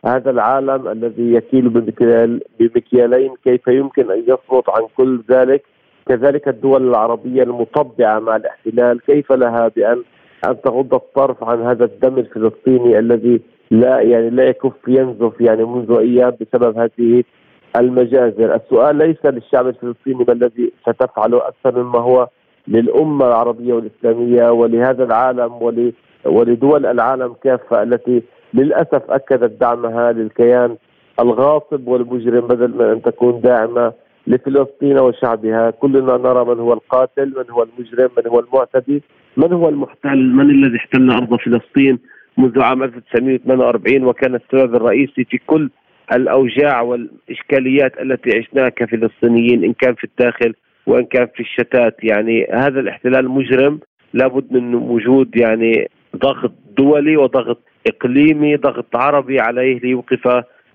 هذا 0.07 0.31
العالم 0.31 0.89
الذي 0.89 1.33
يكيل 1.35 1.69
بمكيال 1.69 2.41
بمكيالين 2.61 3.35
كيف 3.45 3.69
يمكن 3.69 4.11
أن 4.11 4.23
يصمت 4.23 4.69
عن 4.71 4.83
كل 4.97 5.23
ذلك؟ 5.31 5.63
كذلك 6.09 6.49
الدول 6.49 6.89
العربية 6.89 7.43
المطبعة 7.43 8.19
مع 8.19 8.37
الاحتلال 8.37 9.01
كيف 9.01 9.33
لها 9.33 9.69
بان 9.69 10.03
أن 10.49 10.63
تغض 10.63 10.95
الطرف 10.95 11.45
عن 11.45 11.63
هذا 11.63 11.85
الدم 11.85 12.19
الفلسطيني 12.19 12.99
الذي 12.99 13.41
لا 13.71 14.01
يعني 14.01 14.31
لا 14.31 14.45
يكف 14.45 14.89
ينزف 14.89 15.41
يعني 15.41 15.65
منذ 15.65 15.99
أيام 15.99 16.37
بسبب 16.41 16.79
هذه 16.79 17.25
المجازر، 17.77 18.55
السؤال 18.55 18.97
ليس 18.97 19.17
للشعب 19.25 19.67
الفلسطيني 19.67 20.25
ما 20.29 20.33
الذي 20.33 20.73
ستفعله 20.83 21.49
أكثر 21.49 21.83
مما 21.83 21.99
هو 21.99 22.29
للأمة 22.69 23.27
العربية 23.27 23.73
والإسلامية 23.73 24.51
ولهذا 24.51 25.05
العالم 25.05 25.53
ولدول 26.25 26.87
العالم 26.87 27.35
كافة 27.45 27.83
التي 27.83 28.23
للأسف 28.55 29.11
أكدت 29.11 29.61
دعمها 29.61 30.13
للكيان 30.13 30.77
الغاصب 31.21 31.89
والمجرم 31.89 32.47
بدل 32.47 32.75
من 32.75 32.85
أن 32.85 33.03
تكون 33.03 33.41
داعمة 33.41 33.93
لفلسطين 34.27 34.99
وشعبها، 34.99 35.71
كلنا 35.71 36.17
نرى 36.17 36.45
من 36.45 36.61
هو 36.61 36.73
القاتل، 36.73 37.35
من 37.37 37.51
هو 37.51 37.63
المجرم، 37.63 38.11
من 38.17 38.27
هو 38.27 38.41
المعتدي، 38.41 39.03
من 39.37 39.53
هو 39.53 39.69
المحتل، 39.69 40.19
من 40.19 40.51
الذي 40.51 40.77
احتل 40.77 41.11
أرض 41.11 41.35
فلسطين 41.35 41.99
منذ 42.39 42.61
عام 42.61 42.83
1948 42.83 44.05
وكان 44.05 44.35
السبب 44.35 44.75
الرئيسي 44.75 45.25
في 45.25 45.39
كل 45.47 45.71
الأوجاع 46.13 46.81
والإشكاليات 46.81 47.93
التي 48.01 48.39
عشناها 48.39 48.69
كفلسطينيين 48.69 49.65
إن 49.65 49.73
كان 49.73 49.95
في 49.95 50.05
الداخل 50.05 50.55
وإن 50.87 51.05
كان 51.05 51.27
في 51.35 51.41
الشتات، 51.41 51.97
يعني 52.03 52.47
هذا 52.53 52.81
الاحتلال 52.81 53.29
مجرم 53.29 53.81
لابد 54.15 54.53
من 54.53 54.75
وجود 54.75 55.37
يعني 55.37 55.91
ضغط 56.17 56.53
دولي 56.79 57.17
وضغط 57.17 57.59
إقليمي 57.87 58.57
ضغط 58.57 58.97
عربي 58.97 59.41
عليه 59.41 59.79
ليوقف 59.79 60.27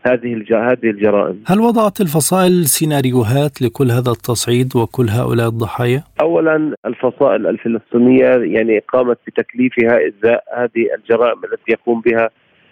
هذه 0.08 0.44
هذه 0.52 0.90
الجرائم. 0.90 1.44
هل 1.48 1.60
وضعت 1.60 2.02
الفصائل 2.02 2.66
سيناريوهات 2.66 3.62
لكل 3.62 3.92
هذا 3.92 4.12
التصعيد 4.12 4.76
وكل 4.76 5.10
هؤلاء 5.10 5.48
الضحايا؟ 5.48 6.04
اولا 6.22 6.76
الفصائل 6.86 7.48
الفلسطينية 7.48 8.26
يعني 8.26 8.80
قامت 8.80 9.18
بتكليفها 9.28 10.00
إزاء 10.08 10.44
هذه 10.58 10.88
الجرائم 10.98 11.38
التي 11.44 11.72
يقوم 11.72 12.02
بها 12.02 12.30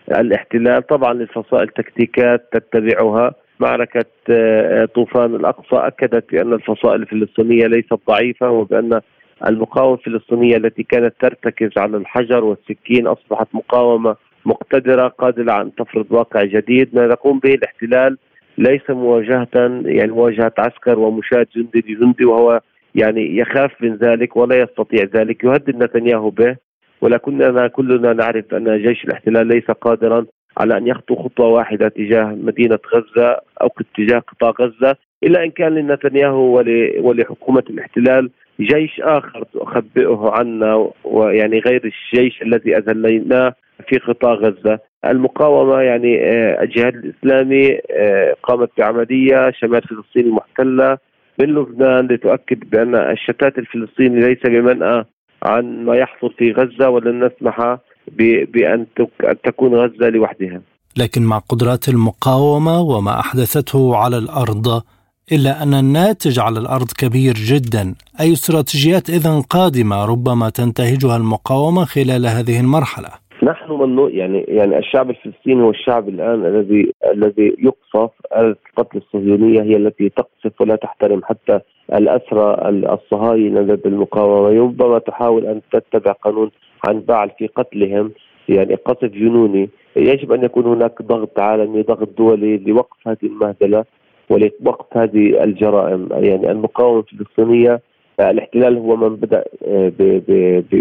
الاحتلال، 0.09 0.87
طبعا 0.87 1.13
للفصائل 1.13 1.67
تكتيكات 1.67 2.49
تتبعها. 2.51 3.33
معركة 3.59 4.05
آه، 4.29 4.85
طوفان 4.85 5.35
الأقصى 5.35 5.75
أكدت 5.75 6.31
بأن 6.31 6.53
الفصائل 6.53 7.01
الفلسطينية 7.01 7.67
ليست 7.67 7.99
ضعيفة 8.07 8.49
وبأن 8.49 9.01
المقاومة 9.47 9.93
الفلسطينية 9.93 10.57
التي 10.57 10.83
كانت 10.83 11.13
ترتكز 11.19 11.69
على 11.77 11.97
الحجر 11.97 12.43
والسكين 12.43 13.07
أصبحت 13.07 13.47
مقاومة 13.53 14.15
مقتدرة 14.45 15.07
قادرة 15.07 15.61
أن 15.61 15.75
تفرض 15.75 16.05
واقع 16.09 16.43
جديد. 16.43 16.95
ما 16.95 17.03
يقوم 17.03 17.39
به 17.39 17.53
الاحتلال 17.53 18.17
ليس 18.57 18.89
مواجهة 18.89 19.81
يعني 19.85 20.11
مواجهة 20.11 20.53
عسكر 20.57 20.99
ومشاة 20.99 21.47
جندي 21.55 21.83
لجندي 21.87 22.25
وهو 22.25 22.61
يعني 22.95 23.37
يخاف 23.37 23.71
من 23.81 23.95
ذلك 23.95 24.37
ولا 24.37 24.55
يستطيع 24.55 25.03
ذلك. 25.15 25.43
يهدد 25.43 25.83
نتنياهو 25.83 26.29
به. 26.29 26.55
ولكننا 27.01 27.67
كلنا 27.67 28.13
نعرف 28.13 28.53
أن 28.53 28.81
جيش 28.81 29.05
الاحتلال 29.05 29.47
ليس 29.47 29.71
قادرا 29.71 30.25
على 30.57 30.77
أن 30.77 30.87
يخطو 30.87 31.15
خطوة 31.15 31.47
واحدة 31.47 31.87
تجاه 31.87 32.25
مدينة 32.25 32.79
غزة 32.93 33.37
أو 33.61 33.69
تجاه 33.97 34.19
قطاع 34.19 34.53
غزة 34.61 34.95
إلا 35.23 35.43
إن 35.43 35.51
كان 35.51 35.75
لنتنياهو 35.75 36.63
ولحكومة 36.99 37.63
الاحتلال 37.69 38.29
جيش 38.59 39.01
آخر 39.01 39.43
تخبئه 39.43 40.31
عنا 40.33 40.89
ويعني 41.03 41.59
غير 41.59 41.91
الجيش 42.13 42.41
الذي 42.41 42.77
أذليناه 42.77 43.53
في 43.89 43.97
قطاع 43.97 44.33
غزة. 44.33 44.79
المقاومة 45.05 45.81
يعني 45.81 46.25
آه، 46.25 46.63
الجهاد 46.63 46.95
الإسلامي 46.95 47.79
آه، 47.91 48.35
قامت 48.43 48.69
بعملية 48.77 49.51
شمال 49.51 49.81
فلسطين 49.81 50.25
المحتلة 50.25 50.97
من 51.39 51.45
لبنان 51.45 52.07
لتؤكد 52.07 52.69
بأن 52.69 52.95
الشتات 52.95 53.57
الفلسطيني 53.57 54.19
ليس 54.19 54.39
بمنأى 54.45 55.03
عن 55.43 55.85
ما 55.85 55.95
يحصل 55.95 56.33
في 56.37 56.51
غزة 56.51 56.89
ولن 56.89 57.25
نسمح 57.25 57.77
بأن 58.53 58.85
تكون 59.45 59.75
غزة 59.75 60.09
لوحدها. 60.09 60.61
لكن 60.97 61.21
مع 61.23 61.37
قدرات 61.37 61.89
المقاومة 61.89 62.79
وما 62.81 63.19
أحدثته 63.19 63.95
على 63.95 64.17
الأرض 64.17 64.81
إلا 65.31 65.63
أن 65.63 65.73
الناتج 65.73 66.39
على 66.39 66.59
الأرض 66.59 66.91
كبير 66.97 67.33
جدا. 67.33 67.95
أي 68.19 68.33
استراتيجيات 68.33 69.09
إذن 69.09 69.41
قادمة 69.41 70.05
ربما 70.05 70.49
تنتهجها 70.49 71.17
المقاومة 71.17 71.85
خلال 71.85 72.25
هذه 72.25 72.59
المرحلة؟ 72.59 73.09
نحن 73.43 73.71
من 73.71 74.09
يعني 74.13 74.45
يعني 74.47 74.77
الشعب 74.77 75.09
الفلسطيني 75.09 75.63
هو 75.63 75.69
الشعب 75.69 76.09
الآن 76.09 76.45
الذي 76.45 76.93
الذي 77.13 77.55
يقصف 77.59 78.11
القتل 78.37 78.97
الصهيونية 78.97 79.61
هي 79.61 79.75
التي 79.75 80.09
تقصف 80.09 80.61
ولا 80.61 80.75
تحترم 80.75 81.21
حتى 81.23 81.59
الأسرى 81.93 82.69
الصهاينة 82.69 83.61
لدى 83.61 83.89
المقاومة. 83.89 84.59
ربما 84.59 84.99
تحاول 84.99 85.45
أن 85.45 85.61
تتبع 85.71 86.11
قانون 86.11 86.51
عن 86.87 86.99
بعل 86.99 87.29
في 87.37 87.47
قتلهم 87.47 88.11
يعني 88.49 88.75
قصف 88.75 89.05
جنوني. 89.05 89.69
يجب 89.95 90.31
أن 90.31 90.43
يكون 90.43 90.65
هناك 90.65 91.01
ضغط 91.01 91.39
عالمي 91.39 91.81
ضغط 91.81 92.09
دولي 92.17 92.57
لوقف 92.57 93.07
هذه 93.07 93.23
المهزله 93.23 93.85
ولوقف 94.29 94.97
هذه 94.97 95.43
الجرائم. 95.43 96.09
يعني 96.11 96.51
المقاومة 96.51 97.03
الفلسطينية 97.13 97.81
الاحتلال 98.29 98.77
هو 98.77 98.95
من 98.95 99.15
بدأ 99.15 99.43
آه، 99.67 99.91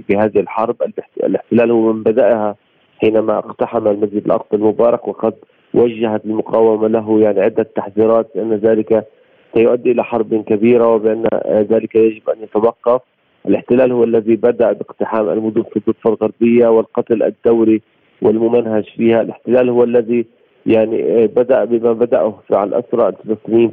بهذه 0.08 0.40
الحرب. 0.40 0.76
الاحتلال 1.24 1.70
هو 1.70 1.92
من 1.92 2.02
بدأها 2.02 2.56
حينما 2.98 3.38
اقتحم 3.38 3.88
المسجد 3.88 4.24
الأقصى 4.26 4.56
المبارك 4.56 5.08
وقد 5.08 5.34
وجهت 5.74 6.24
المقاومة 6.24 6.88
له 6.88 7.20
يعني 7.20 7.40
عدة 7.40 7.62
تحذيرات 7.62 8.30
بان 8.34 8.52
ذلك 8.54 9.06
سيؤدي 9.54 9.92
إلى 9.92 10.04
حرب 10.04 10.44
كبيرة 10.44 10.94
وبأن 10.94 11.26
ذلك 11.46 11.94
يجب 11.94 12.30
أن 12.30 12.42
يتوقف 12.42 13.00
الاحتلال 13.48 13.92
هو 13.92 14.04
الذي 14.04 14.36
بدأ 14.36 14.72
باقتحام 14.72 15.28
المدن 15.28 15.62
في 15.62 15.76
الضفة 15.76 16.10
الغربية 16.10 16.68
والقتل 16.68 17.22
الدوري 17.22 17.82
والممنهج 18.22 18.84
فيها. 18.96 19.20
الاحتلال 19.20 19.68
هو 19.68 19.84
الذي 19.84 20.26
يعني 20.66 21.26
بدأ 21.26 21.64
بما 21.64 21.92
بدأه 21.92 22.34
على 22.50 22.68
الاسرى 22.68 23.08
الفلسطينيين 23.08 23.70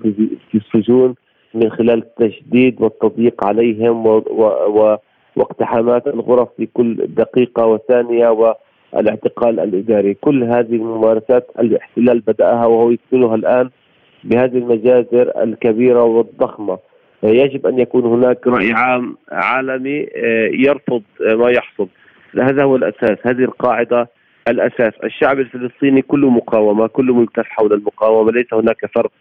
في 0.51 0.55
السجون. 0.55 1.15
من 1.57 1.69
خلال 1.71 2.03
التشديد 2.03 2.81
والتضييق 2.81 3.45
عليهم 3.45 4.07
و 4.07 4.17
و 4.67 4.97
واقتحامات 5.35 6.07
الغرف 6.07 6.47
في 6.57 6.65
كل 6.73 6.95
دقيقة 6.95 7.65
وثانية 7.65 8.29
والاعتقال 8.29 9.59
الإداري، 9.59 10.13
كل 10.13 10.43
هذه 10.43 10.75
الممارسات 10.75 11.47
الاحتلال 11.59 12.19
بدأها 12.19 12.65
وهو 12.65 12.91
يكملها 12.91 13.35
الآن 13.35 13.69
بهذه 14.23 14.57
المجازر 14.57 15.43
الكبيرة 15.43 16.03
والضخمة. 16.03 16.77
يجب 17.23 17.67
أن 17.67 17.79
يكون 17.79 18.05
هناك 18.05 18.47
رأي 18.47 18.73
عام 18.73 19.17
عالمي 19.31 20.03
آه، 20.03 20.49
يرفض 20.53 21.01
ما 21.21 21.49
يحصل. 21.49 21.87
هذا 22.41 22.63
هو 22.63 22.75
الأساس، 22.75 23.17
هذه 23.23 23.43
القاعدة 23.43 24.09
الأساس، 24.47 24.93
الشعب 25.03 25.39
الفلسطيني 25.39 26.01
كله 26.01 26.29
مقاومة، 26.29 26.87
كله 26.87 27.13
ملتف 27.13 27.45
حول 27.45 27.73
المقاومة، 27.73 28.31
ليس 28.31 28.53
هناك 28.53 28.85
فرق 28.95 29.11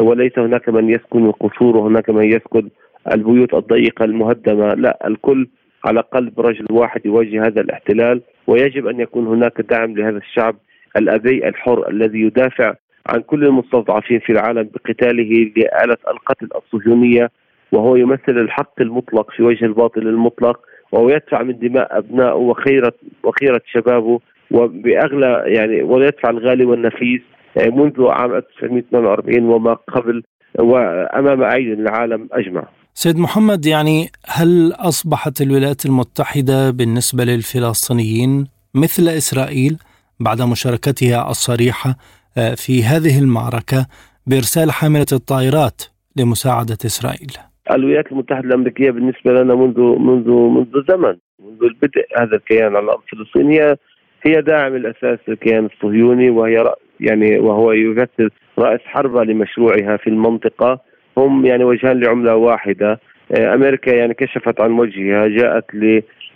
وليس 0.00 0.38
هناك 0.38 0.68
من 0.68 0.90
يسكن 0.90 1.26
القصور 1.26 1.76
وهناك 1.76 2.10
من 2.10 2.24
يسكن 2.24 2.68
البيوت 3.12 3.54
الضيقة 3.54 4.04
المهدمة، 4.04 4.74
لا 4.74 5.06
الكل 5.06 5.48
على 5.84 6.00
قلب 6.00 6.40
رجل 6.40 6.66
واحد 6.70 7.06
يواجه 7.06 7.46
هذا 7.46 7.60
الاحتلال 7.60 8.22
ويجب 8.46 8.86
أن 8.86 9.00
يكون 9.00 9.26
هناك 9.26 9.60
دعم 9.60 9.96
لهذا 9.96 10.16
الشعب 10.16 10.56
الأبي 10.96 11.48
الحر 11.48 11.88
الذي 11.90 12.20
يدافع 12.20 12.74
عن 13.06 13.20
كل 13.20 13.44
المستضعفين 13.44 14.18
في 14.18 14.32
العالم 14.32 14.70
بقتاله 14.74 15.52
لآلة 15.56 15.96
القتل 16.08 16.48
الصهيونية 16.56 17.30
وهو 17.72 17.96
يمثل 17.96 18.38
الحق 18.38 18.80
المطلق 18.80 19.30
في 19.30 19.42
وجه 19.42 19.64
الباطل 19.64 20.08
المطلق 20.08 20.60
وهو 20.92 21.08
يدفع 21.08 21.42
من 21.42 21.58
دماء 21.58 21.98
أبنائه 21.98 22.34
وخيرة 22.34 22.92
وخيرة 23.22 23.60
شبابه 23.72 24.20
وبأغلى 24.50 25.42
يعني 25.46 25.82
ويدفع 25.82 26.30
الغالي 26.30 26.64
والنفيس. 26.64 27.20
منذ 27.56 28.06
عام 28.08 28.34
1948 28.34 29.44
وما 29.44 29.74
قبل 29.74 30.22
وأمام 30.58 31.42
اعين 31.42 31.72
العالم 31.72 32.28
أجمع. 32.32 32.64
سيد 32.94 33.18
محمد 33.18 33.66
يعني 33.66 34.08
هل 34.26 34.72
أصبحت 34.72 35.40
الولايات 35.40 35.86
المتحدة 35.86 36.70
بالنسبة 36.70 37.24
للفلسطينيين 37.24 38.46
مثل 38.74 39.08
إسرائيل 39.08 39.78
بعد 40.20 40.42
مشاركتها 40.42 41.30
الصريحة 41.30 41.96
آه، 42.38 42.54
في 42.54 42.82
هذه 42.82 43.18
المعركة 43.18 43.86
بإرسال 44.26 44.70
حاملة 44.70 45.06
الطائرات 45.12 45.82
لمساعدة 46.16 46.78
إسرائيل؟ 46.86 47.32
الولايات 47.70 48.12
المتحدة 48.12 48.46
الأمريكية 48.46 48.90
بالنسبة 48.90 49.32
لنا 49.32 49.54
منذ 49.54 49.80
منذ 49.80 50.30
منذ 50.30 50.84
زمن 50.88 51.16
منذ 51.40 51.62
البدء 51.62 52.06
هذا 52.18 52.36
الكيان 52.36 52.76
على 52.76 52.84
الأرض 52.84 53.00
الفلسطينيه 53.12 53.78
هي 54.22 54.42
داعم 54.42 54.76
الأساس 54.76 55.18
للكيان 55.28 55.66
الصهيوني 55.66 56.30
وهي 56.30 56.74
يعني 57.00 57.38
وهو 57.38 57.72
يمثل 57.72 58.30
رأس 58.58 58.80
حربة 58.84 59.24
لمشروعها 59.24 59.96
في 59.96 60.06
المنطقة 60.06 60.80
هم 61.18 61.46
يعني 61.46 61.64
وجهان 61.64 62.00
لعملة 62.00 62.36
واحدة. 62.36 63.00
آه، 63.32 63.54
أمريكا 63.54 63.90
يعني 63.90 64.14
كشفت 64.14 64.60
عن 64.60 64.72
وجهها 64.72 65.28
جاءت 65.28 65.64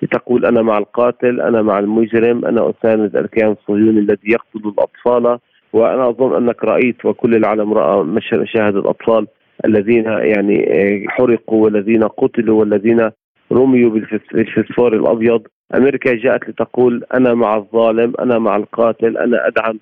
لتقول 0.02 0.44
أنا 0.44 0.62
مع 0.62 0.78
القاتل 0.78 1.40
أنا 1.40 1.62
مع 1.62 1.78
المجرم 1.78 2.44
أنا 2.44 2.70
أساند 2.70 3.16
الكيان 3.16 3.50
الصهيوني 3.50 4.00
الذي 4.00 4.30
يقتل 4.32 4.68
الأطفال 4.68 5.38
وأنا 5.72 6.08
أظن 6.08 6.36
أنك 6.36 6.64
رأيت 6.64 7.04
وكل 7.04 7.34
العالم 7.34 7.72
رأى 7.72 8.04
مشاهد 8.32 8.76
الأطفال 8.76 9.26
الذين 9.64 10.04
يعني 10.04 10.72
آه، 10.72 11.04
حرقوا 11.08 11.64
والذين 11.64 12.04
قتلوا 12.04 12.60
والذين 12.60 13.10
رميوا 13.52 13.90
بالفسفور 13.90 14.96
الأبيض. 14.96 15.42
أمريكا 15.74 16.14
جاءت 16.14 16.48
لتقول 16.48 17.04
أنا 17.14 17.34
مع 17.34 17.56
الظالم 17.56 18.12
أنا 18.20 18.38
مع 18.38 18.56
القاتل 18.56 19.16
أنا 19.16 19.46
أدعم 19.46 19.78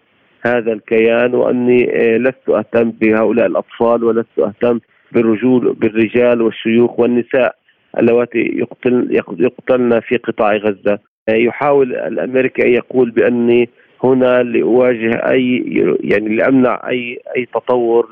هذا 0.47 0.73
الكيان 0.73 1.35
وأني 1.35 1.91
آه، 1.97 2.17
لست 2.19 2.49
أهتم 2.49 2.91
بهؤلاء 2.91 3.47
الأطفال 3.47 4.05
ولست 4.05 4.39
أهتم 4.39 4.81
بالرجول 5.13 5.73
بالرجال 5.75 6.43
والشيوخ 6.43 7.01
والنساء 7.01 7.55
اللواتي 7.99 8.39
يقتل 8.39 9.09
يقتلن 9.39 10.01
في 10.01 10.17
قطاع 10.17 10.57
غزة. 10.57 10.99
آه، 11.29 11.35
يحاول 11.35 11.95
الأمريكي 11.97 12.63
أن 12.63 12.73
يقول 12.73 13.11
بأني 13.11 13.69
هنا 14.05 14.43
لأواجه 14.43 15.11
أي 15.31 15.65
يعني 16.01 16.37
لأمنع 16.37 16.81
أي 16.89 17.19
أي 17.37 17.47
تطور 17.55 18.09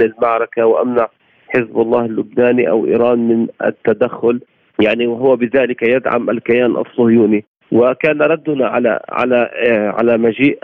للمعركة 0.00 0.66
وأمنع 0.66 1.08
حزب 1.48 1.80
الله 1.80 2.04
اللبناني 2.04 2.70
أو 2.70 2.86
إيران 2.86 3.18
من 3.18 3.46
التدخل. 3.64 4.40
يعني 4.80 5.06
وهو 5.06 5.36
بذلك 5.36 5.82
يدعم 5.82 6.30
الكيان 6.30 6.76
الصهيوني. 6.76 7.44
وكان 7.72 8.22
ردنا 8.22 8.66
على 8.66 9.00
على 9.08 9.50
آه، 9.66 9.88
على 9.88 10.18
مجيء 10.18 10.58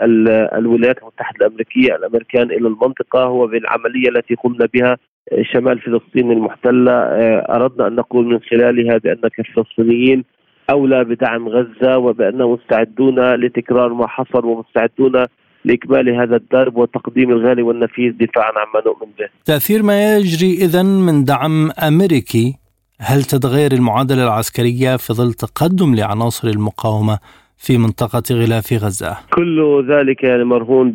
الولايات 0.57 0.97
المتحدة 0.97 1.45
الأمريكية 1.45 1.95
الأمريكان 1.95 2.51
إلى 2.51 2.67
المنطقة 2.67 3.23
هو 3.23 3.47
بالعملية 3.47 4.09
التي 4.09 4.35
قمنا 4.35 4.67
بها 4.73 4.97
آه، 5.31 5.43
شمال 5.53 5.79
فلسطين 5.79 6.31
المحتلة 6.31 6.91
آه، 6.91 7.55
أردنا 7.55 7.87
أن 7.87 7.95
نقول 7.95 8.25
من 8.25 8.39
خلالها 8.39 8.97
بان 8.97 9.21
كفلسطينيين 9.37 10.23
أولى 10.69 11.03
بدعم 11.03 11.49
غزة 11.49 11.97
وباننا 11.97 12.45
مستعدون 12.45 13.35
لتكرار 13.35 13.93
ما 13.93 14.07
حصل 14.07 14.45
ومستعدون 14.45 15.25
لإكمال 15.65 16.09
هذا 16.09 16.35
الدرب 16.35 16.77
وتقديم 16.77 17.29
الغالي 17.31 17.61
والنفيس 17.61 18.13
دفاعا 18.13 18.51
عما 18.51 18.81
نؤمن 18.85 19.11
به. 19.19 19.29
تأثير 19.45 19.83
ما 19.83 20.15
يجري 20.17 20.53
اذا 20.53 20.83
من 20.83 21.23
دعم 21.23 21.71
أمريكي 21.87 22.60
هل 23.03 23.23
تتغير 23.23 23.71
المعادلة 23.71 24.23
العسكرية 24.23 24.97
في 24.97 25.13
ظل 25.13 25.33
تقدم 25.33 25.95
لعناصر 25.95 26.47
المقاومة 26.47 27.19
في 27.57 27.77
منطقة 27.77 28.23
غلاف 28.31 28.73
غزة؟ 28.73 29.17
كل 29.33 29.85
ذلك 29.89 30.23
يعني 30.23 30.43
مرهون 30.43 30.91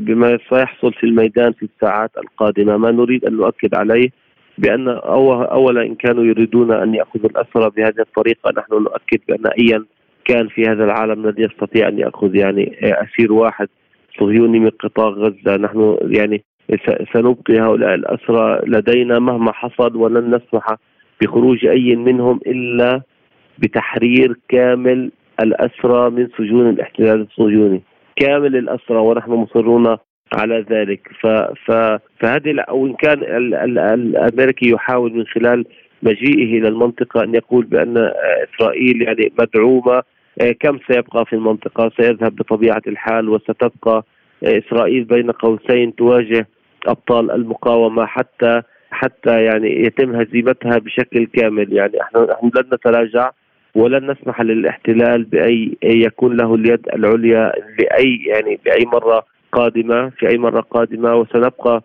بما 0.00 0.38
سيحصل 0.48 0.92
في 0.92 1.04
الميدان 1.04 1.52
في 1.52 1.62
الساعات 1.62 2.10
القادمة. 2.18 2.76
ما 2.76 2.90
نريد 2.90 3.24
أن 3.24 3.36
نؤكد 3.36 3.74
عليه 3.74 4.08
بأن 4.58 4.88
أولا 4.88 5.82
إن 5.82 5.94
كانوا 5.94 6.24
يريدون 6.24 6.72
أن 6.72 6.94
يأخذوا 6.94 7.30
الأسرى 7.30 7.70
بهذه 7.76 8.00
الطريقة 8.00 8.50
نحن 8.56 8.72
نؤكد 8.72 9.20
بأن 9.28 9.46
أيا 9.46 9.84
كان 10.24 10.48
في 10.48 10.62
هذا 10.62 10.84
العالم 10.84 11.28
الذي 11.28 11.42
يستطيع 11.42 11.88
أن 11.88 11.98
يأخذ 11.98 12.36
يعني 12.36 12.76
أسير 12.82 13.32
واحد 13.32 13.68
صهيوني 14.20 14.58
من 14.58 14.70
قطاع 14.70 15.08
غزة. 15.08 15.56
نحن 15.56 15.96
يعني 16.02 16.44
سنبقي 17.12 17.60
هؤلاء 17.60 17.94
الأسرى 17.94 18.60
لدينا 18.66 19.18
مهما 19.18 19.52
حصل 19.52 19.96
ولن 19.96 20.34
نسمح 20.34 20.76
بخروج 21.22 21.66
أي 21.66 21.96
منهم 21.96 22.40
إلا 22.46 23.02
بتحرير 23.58 24.36
كامل 24.48 25.10
الأسرى 25.40 26.10
من 26.10 26.28
سجون 26.38 26.68
الاحتلال 26.68 27.20
الصهيوني 27.20 27.82
كامل 28.16 28.56
الأسرى 28.56 28.98
ونحن 28.98 29.30
مصرون 29.30 29.96
على 30.34 30.64
ذلك. 30.70 31.08
ف 31.20 31.26
ف 31.66 31.70
فهذه 32.20 32.60
أو 32.60 32.86
إن 32.86 32.94
كان 32.94 33.22
ال 33.22 33.54
ال 33.54 33.78
الأمريكي 33.78 34.70
يحاول 34.70 35.12
من 35.14 35.26
خلال 35.26 35.64
مجيئه 36.02 36.58
إلى 36.58 36.68
المنطقة 36.68 37.24
أن 37.24 37.34
يقول 37.34 37.64
بأن 37.64 38.10
إسرائيل 38.48 39.02
يعني 39.02 39.32
مدعومة. 39.38 40.02
آه، 40.42 40.52
كم 40.60 40.78
سيبقى 40.90 41.24
في 41.26 41.32
المنطقة؟ 41.32 41.90
سيذهب 42.00 42.36
بطبيعة 42.36 42.82
الحال 42.86 43.28
وستبقى 43.28 44.04
إسرائيل 44.44 45.04
بين 45.04 45.30
قوسين 45.30 45.94
تواجه 45.94 46.46
أبطال 46.86 47.30
المقاومة 47.30 48.06
حتى 48.06 48.62
حتى 49.02 49.44
يعني 49.44 49.84
يتم 49.86 50.16
هزيمتها 50.16 50.78
بشكل 50.78 51.26
كامل. 51.26 51.72
يعني 51.72 52.00
إحنا 52.02 52.20
نحن 52.32 52.50
لن 52.56 52.74
نتراجع 52.74 53.30
ولن 53.74 54.10
نسمح 54.10 54.40
للاحتلال 54.40 55.22
بأي 55.24 55.76
يكون 55.82 56.36
له 56.36 56.54
اليد 56.54 56.88
العليا 56.94 57.52
لأي 57.78 58.22
يعني 58.26 58.58
بأي 58.64 58.84
مرة 58.92 59.24
قادمة 59.52 60.08
في 60.08 60.28
أي 60.28 60.38
مرة 60.38 60.60
قادمة 60.60 61.14
وسنبقى 61.16 61.82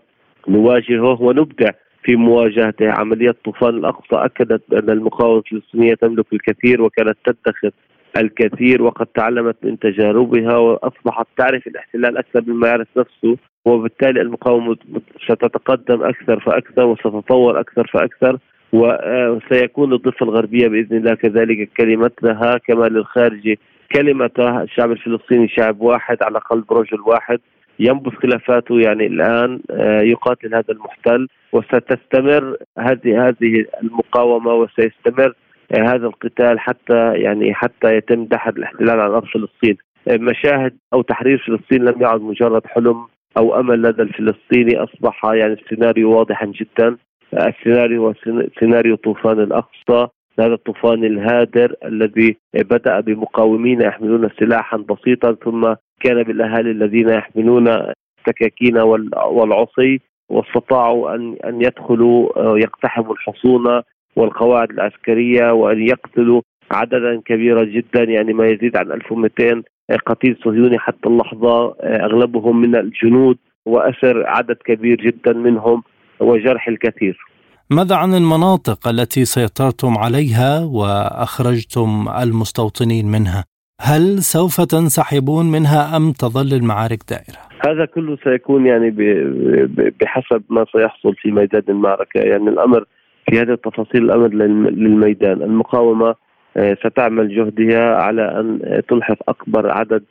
نواجهه 0.48 1.22
ونبدع 1.22 1.70
في 2.04 2.16
مواجهته. 2.16 2.92
عملية 2.92 3.36
طوفان 3.46 3.70
الأقصى 3.70 4.16
أكدت 4.16 4.74
ان 4.74 4.90
المقاومه 4.90 5.38
الفلسطينيه 5.52 5.94
تملك 5.94 6.26
الكثير 6.34 6.82
وكانت 6.82 7.18
تدخر 7.26 7.72
الكثير 8.18 8.82
وقد 8.82 9.06
تعلمت 9.06 9.56
من 9.64 9.80
تجاربها 9.80 10.58
وأصبحت 10.58 11.28
تعرف 11.38 11.68
الاحتلال 11.68 12.18
أكثر 12.18 12.44
مما 12.48 12.68
يعرف 12.68 12.88
نفسه 12.98 13.38
وبالتالي 13.66 14.22
المقاومة 14.22 14.78
ستتقدم 15.26 16.04
أكثر 16.04 16.40
فأكثر 16.40 16.86
وستتطور 16.86 17.60
أكثر 17.60 17.88
فأكثر 17.94 18.38
وسيكون 18.74 19.94
الضفة 19.94 20.24
الغربية 20.24 20.68
بإذن 20.68 20.98
الله 20.98 21.14
كذلك 21.14 21.70
كلمتها 21.78 22.58
كما 22.58 22.86
للخارجي 22.86 23.60
كلمة 23.96 24.32
الشعب 24.40 24.92
الفلسطيني 24.92 25.48
شعب 25.48 25.82
واحد 25.82 26.24
على 26.24 26.40
قلب 26.40 26.74
رجل 26.74 27.02
واحد. 27.02 27.40
ينبذ 27.80 28.12
خلافاته 28.12 28.80
يعني 28.80 29.08
الآن 29.08 29.60
آه، 29.72 30.02
يقاتل 30.02 30.56
هذا 30.56 30.72
المحتل 30.74 31.28
وستستمر 31.54 32.58
هذه 32.80 33.28
هذه 33.28 33.66
المقاومة 33.84 34.54
وسيستمر 34.54 35.28
آه، 35.28 35.47
هذا 35.76 36.08
القتال 36.08 36.60
حتى 36.60 37.14
يعني 37.14 37.54
حتى 37.54 37.96
يتم 37.96 38.26
دحر 38.26 38.50
الاحتلال 38.50 39.00
على 39.00 39.14
ارض 39.14 39.26
فلسطين. 39.26 39.78
آه، 40.08 40.18
مشاهد 40.18 40.78
أو 40.94 41.02
تحرير 41.02 41.44
فلسطين 41.48 41.86
لم 41.86 42.02
يعد 42.02 42.22
مجرد 42.22 42.68
حلم 42.68 43.06
أو 43.38 43.60
أمل 43.60 43.82
لدى 43.82 44.02
الفلسطيني 44.02 44.84
أصبح 44.84 45.26
يعني 45.26 45.54
السيناريو 45.54 46.18
واضحا 46.18 46.46
جدا. 46.46 46.98
السيناريو 47.34 48.08
هو 48.08 48.14
سيناريو 48.60 48.96
طوفان 48.96 49.40
الأقصى. 49.40 50.08
هذا 50.40 50.54
الطوفان 50.54 51.04
الهادر 51.04 51.76
الذي 51.86 52.38
بدأ 52.54 53.00
بمقاومين 53.00 53.82
يحملون 53.82 54.30
سلاحا 54.40 54.78
بسيطا 54.78 55.34
ثم 55.34 55.74
كان 56.02 56.24
بالأهالي 56.24 56.72
الذين 56.72 57.10
يحملون 57.10 57.68
السكاكين 57.68 58.78
والعصي 59.28 60.02
واستطاعوا 60.30 61.16
ان 61.16 61.36
أن 61.46 61.62
يدخلوا 61.62 62.40
آه، 62.40 62.58
يقتحموا 62.58 63.14
الحصون. 63.14 63.82
والقواعد 64.16 64.70
العسكرية 64.70 65.52
وأن 65.52 65.88
يقتلوا 65.88 66.42
عددا 66.72 67.22
كبيرا 67.26 67.64
جدا 67.64 68.04
يعني 68.04 68.34
ما 68.34 68.48
يزيد 68.48 68.78
عن 68.78 68.92
1200 68.92 69.64
قتيل 70.06 70.38
صهيوني 70.44 70.80
حتى 70.80 71.10
اللحظة 71.10 71.68
آه، 71.68 72.06
أغلبهم 72.06 72.62
من 72.62 72.76
الجنود 72.76 73.38
وأسر 73.66 74.24
عدد 74.28 74.58
كبير 74.66 74.98
جدا 74.98 75.34
منهم 75.34 75.84
وجرح 76.20 76.68
الكثير. 76.68 77.18
ماذا 77.72 77.96
عن 77.96 78.14
المناطق 78.14 78.88
التي 78.88 79.26
سيطرتم 79.26 79.98
عليها 79.98 80.66
وأخرجتم 80.66 82.08
المستوطنين 82.22 83.06
منها؟ 83.06 83.44
هل 83.82 84.24
سوف 84.24 84.62
تنسحبون 84.62 85.52
منها 85.52 85.98
أم 85.98 86.12
تظل 86.12 86.54
المعارك 86.54 87.00
دائرة؟ 87.10 87.42
هذا 87.68 87.86
كله 87.86 88.18
سيكون 88.24 88.66
يعني 88.66 88.90
بحسب 90.00 90.44
ما 90.50 90.66
سيحصل 90.72 91.16
في 91.16 91.32
ميدان 91.32 91.64
المعركة، 91.70 92.20
يعني 92.20 92.50
الأمر 92.50 92.86
في 93.30 93.40
هذه 93.40 93.52
التفاصيل 93.52 94.04
الامر 94.04 94.28
للميدان، 94.70 95.42
المقاومة 95.42 96.16
آه، 96.58 96.78
ستعمل 96.86 97.36
جهدها 97.36 97.96
على 97.96 98.22
أن 98.22 98.82
تلحق 98.90 99.30
أكبر 99.30 99.72
عدد 99.72 100.04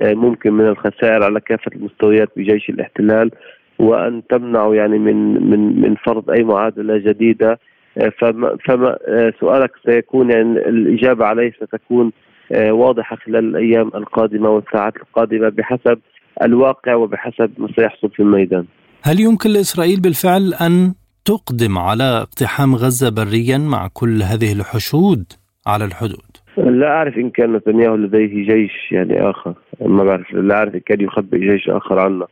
آه، 0.00 0.14
ممكن 0.14 0.52
من 0.52 0.66
الخسائر 0.66 1.22
على 1.22 1.40
كافة 1.40 1.70
المستويات 1.76 2.28
بجيش 2.36 2.68
الاحتلال 2.68 3.30
وأن 3.78 4.22
تمنعوا 4.30 4.74
يعني 4.74 4.98
من 4.98 5.50
من 5.50 5.80
من 5.80 5.94
فرض 5.94 6.30
أي 6.30 6.44
معادلة 6.44 6.98
جديدة 6.98 7.58
آه، 7.98 8.12
فما, 8.20 8.56
فما 8.66 8.98
آه، 9.08 9.32
سؤالك 9.40 9.70
سيكون 9.86 10.30
يعني 10.30 10.68
الإجابة 10.68 11.24
عليه 11.24 11.52
ستكون 11.52 12.12
آه، 12.52 12.72
واضحة 12.72 13.16
خلال 13.16 13.44
الأيام 13.44 13.90
القادمة 13.94 14.48
والساعات 14.48 14.96
القادمة 14.96 15.48
بحسب 15.48 15.98
الواقع 16.42 16.94
وبحسب 16.94 17.50
ما 17.58 17.68
سيحصل 17.76 18.10
في 18.10 18.20
الميدان. 18.20 18.64
هل 19.02 19.20
يمكن 19.20 19.50
لإسرائيل 19.50 20.00
بالفعل 20.00 20.54
أن 20.60 20.94
تقدم 21.24 21.78
على 21.78 22.04
اقتحام 22.04 22.74
غزة 22.74 23.10
بريا 23.10 23.58
مع 23.58 23.88
كل 23.92 24.22
هذه 24.22 24.52
الحشود 24.52 25.24
على 25.66 25.84
الحدود؟ 25.84 26.32
لا 26.56 26.88
أعرف 26.88 27.16
إن 27.16 27.30
كان 27.30 27.52
نتنياهو 27.52 27.96
لديه 27.96 28.46
جيش 28.46 28.92
يعني 28.92 29.30
آخر 29.30 29.54
ما 29.80 30.04
بعرف 30.04 30.34
لا 30.34 30.54
أعرف 30.54 30.74
إن 30.74 30.80
كان 30.80 31.00
يخبئ 31.00 31.38
جيش 31.38 31.68
آخر 31.68 31.98
عنا 31.98 32.26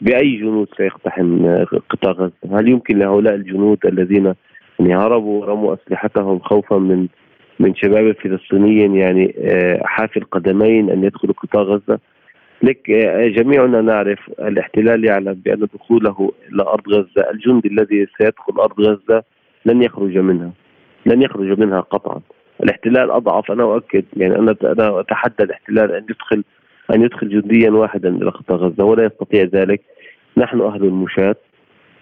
بأي 0.00 0.36
جنود 0.36 0.68
سيقتحم 0.76 1.46
قطاع 1.90 2.12
غزة؟ 2.12 2.58
هل 2.58 2.68
يمكن 2.68 2.98
لهؤلاء 2.98 3.34
الجنود 3.34 3.78
الذين 3.86 4.34
يعني 4.80 4.96
هربوا 4.96 5.40
ورموا 5.40 5.74
أسلحتهم 5.74 6.38
خوفا 6.38 6.76
من 6.76 7.06
من 7.60 7.74
شباب 7.74 8.06
الفلسطينيين 8.06 8.96
يعني 8.96 9.34
آه، 9.38 9.80
حافي 9.84 10.16
القدمين 10.16 10.90
أن 10.90 11.04
يدخلوا 11.04 11.34
قطاع 11.34 11.62
غزة؟ 11.62 11.98
لك 12.62 12.90
آه، 12.90 13.28
جميعنا 13.28 13.80
نعرف 13.80 14.18
الاحتلال 14.38 15.04
يعلم 15.04 15.32
بأن 15.32 15.68
دخوله 15.74 16.32
إلى 16.52 16.62
أرض 16.62 16.88
غزة 16.88 17.30
الجندي 17.30 17.68
الذي 17.68 18.06
سيدخل 18.18 18.52
أرض 18.60 18.80
غزة 18.80 19.22
لن 19.66 19.82
يخرج 19.82 20.18
منها 20.18 20.50
لن 21.06 21.22
يخرج 21.22 21.60
منها 21.60 21.80
قطعا. 21.80 22.20
الاحتلال 22.62 23.10
أضعف 23.10 23.50
أنا 23.50 23.62
أؤكد 23.62 24.04
يعني 24.16 24.38
أنا 24.38 24.56
أنا 24.62 25.00
أتحدى 25.00 25.42
الاحتلال 25.42 25.92
أن 25.92 26.04
يدخل 26.10 26.44
أن 26.94 27.02
يدخل 27.02 27.28
جنديا 27.28 27.70
واحدا 27.70 28.08
إلى 28.08 28.30
قطاع 28.30 28.56
غزة 28.56 28.84
ولا 28.84 29.04
يستطيع 29.04 29.42
ذلك. 29.42 29.80
نحن 30.36 30.60
أهل 30.60 30.84
المشاة 30.84 31.36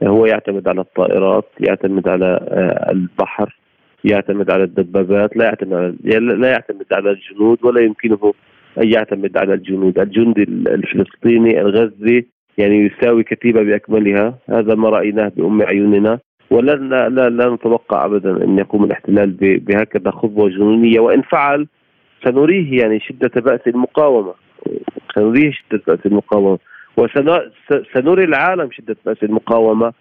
هو 0.02 0.26
يعتمد 0.26 0.68
على 0.68 0.80
الطائرات 0.80 1.44
يعتمد 1.60 2.08
على 2.08 2.40
آه، 2.48 2.92
البحر 2.92 3.58
يعتمد 4.04 4.50
على 4.50 4.64
الدبابات 4.64 5.36
لا 5.36 5.44
يعتمد 5.44 5.72
على 5.74 5.94
لا 6.20 6.50
يعتمد 6.50 6.86
على 6.92 7.10
الجنود 7.10 7.58
ولا 7.64 7.80
يمكنه 7.80 8.34
ان 8.82 8.92
يعتمد 8.92 9.36
على 9.36 9.54
الجنود، 9.54 9.98
الجندي 9.98 10.42
الفلسطيني 10.42 11.60
الغزي 11.60 12.26
يعني 12.58 12.76
يساوي 12.76 13.22
كتيبة 13.22 13.62
بأكملها، 13.62 14.38
هذا 14.48 14.74
ما 14.74 14.88
رأيناه 14.88 15.32
بأم 15.36 15.62
عيوننا. 15.62 16.18
ولن 16.50 16.88
لا, 16.88 17.28
لا, 17.28 17.54
نتوقع 17.54 18.04
ابدا 18.04 18.44
أن 18.44 18.58
يقوم 18.58 18.84
الاحتلال 18.84 19.30
بهكذا 19.40 20.10
خطوة 20.10 20.48
جنونية. 20.48 21.00
وإن 21.00 21.22
فعل 21.22 21.66
سنريه 22.24 22.80
يعني 22.80 23.00
شدة 23.00 23.40
بأس 23.40 23.60
المقاومة. 23.66 24.34
سنريه 25.14 25.50
شدة 25.50 25.82
بأس 25.86 26.06
المقاومة. 26.06 26.58
وسنري 26.96 28.24
العالم 28.24 28.68
شدة 28.72 28.96
بأس 29.06 29.22
المقاومة. 29.22 29.92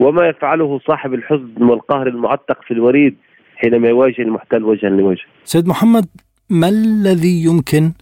وما 0.00 0.28
يفعله 0.28 0.80
صاحب 0.86 1.14
الحزن 1.14 1.62
والقهر 1.62 2.06
المعتق 2.06 2.62
في 2.62 2.70
الوريد 2.74 3.16
حينما 3.56 3.88
يواجه 3.88 4.22
المحتل 4.22 4.64
وجها 4.64 4.90
لوجه. 4.90 5.24
سيد 5.44 5.68
محمد 5.68 6.06
ما 6.50 6.68
الذي 6.68 7.44
يمكن 7.44 7.92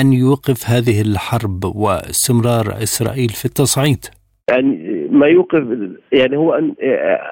أن 0.00 0.12
يوقف 0.12 0.70
هذه 0.70 1.00
الحرب 1.00 1.64
واستمرار 1.64 2.82
إسرائيل 2.82 3.28
في 3.28 3.44
التصعيد؟ 3.44 4.04
يعني 4.50 5.08
ما 5.10 5.26
يوقف 5.26 5.64
يعني 6.12 6.36
هو 6.36 6.54
أن 6.54 6.74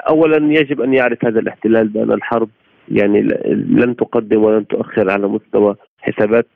اولا 0.09 0.53
يجب 0.61 0.81
أن 0.81 0.95
يعرف 0.95 1.25
هذا 1.25 1.41
الاحتلال 1.41 1.89
بأن 1.89 2.13
الحرب 2.13 2.49
يعني 2.89 3.21
لن 3.53 3.97
تقدم 3.97 4.43
ولن 4.43 4.67
تؤخر 4.67 5.11
على 5.11 5.29
مستوى 5.29 5.77
حسابات 5.99 6.47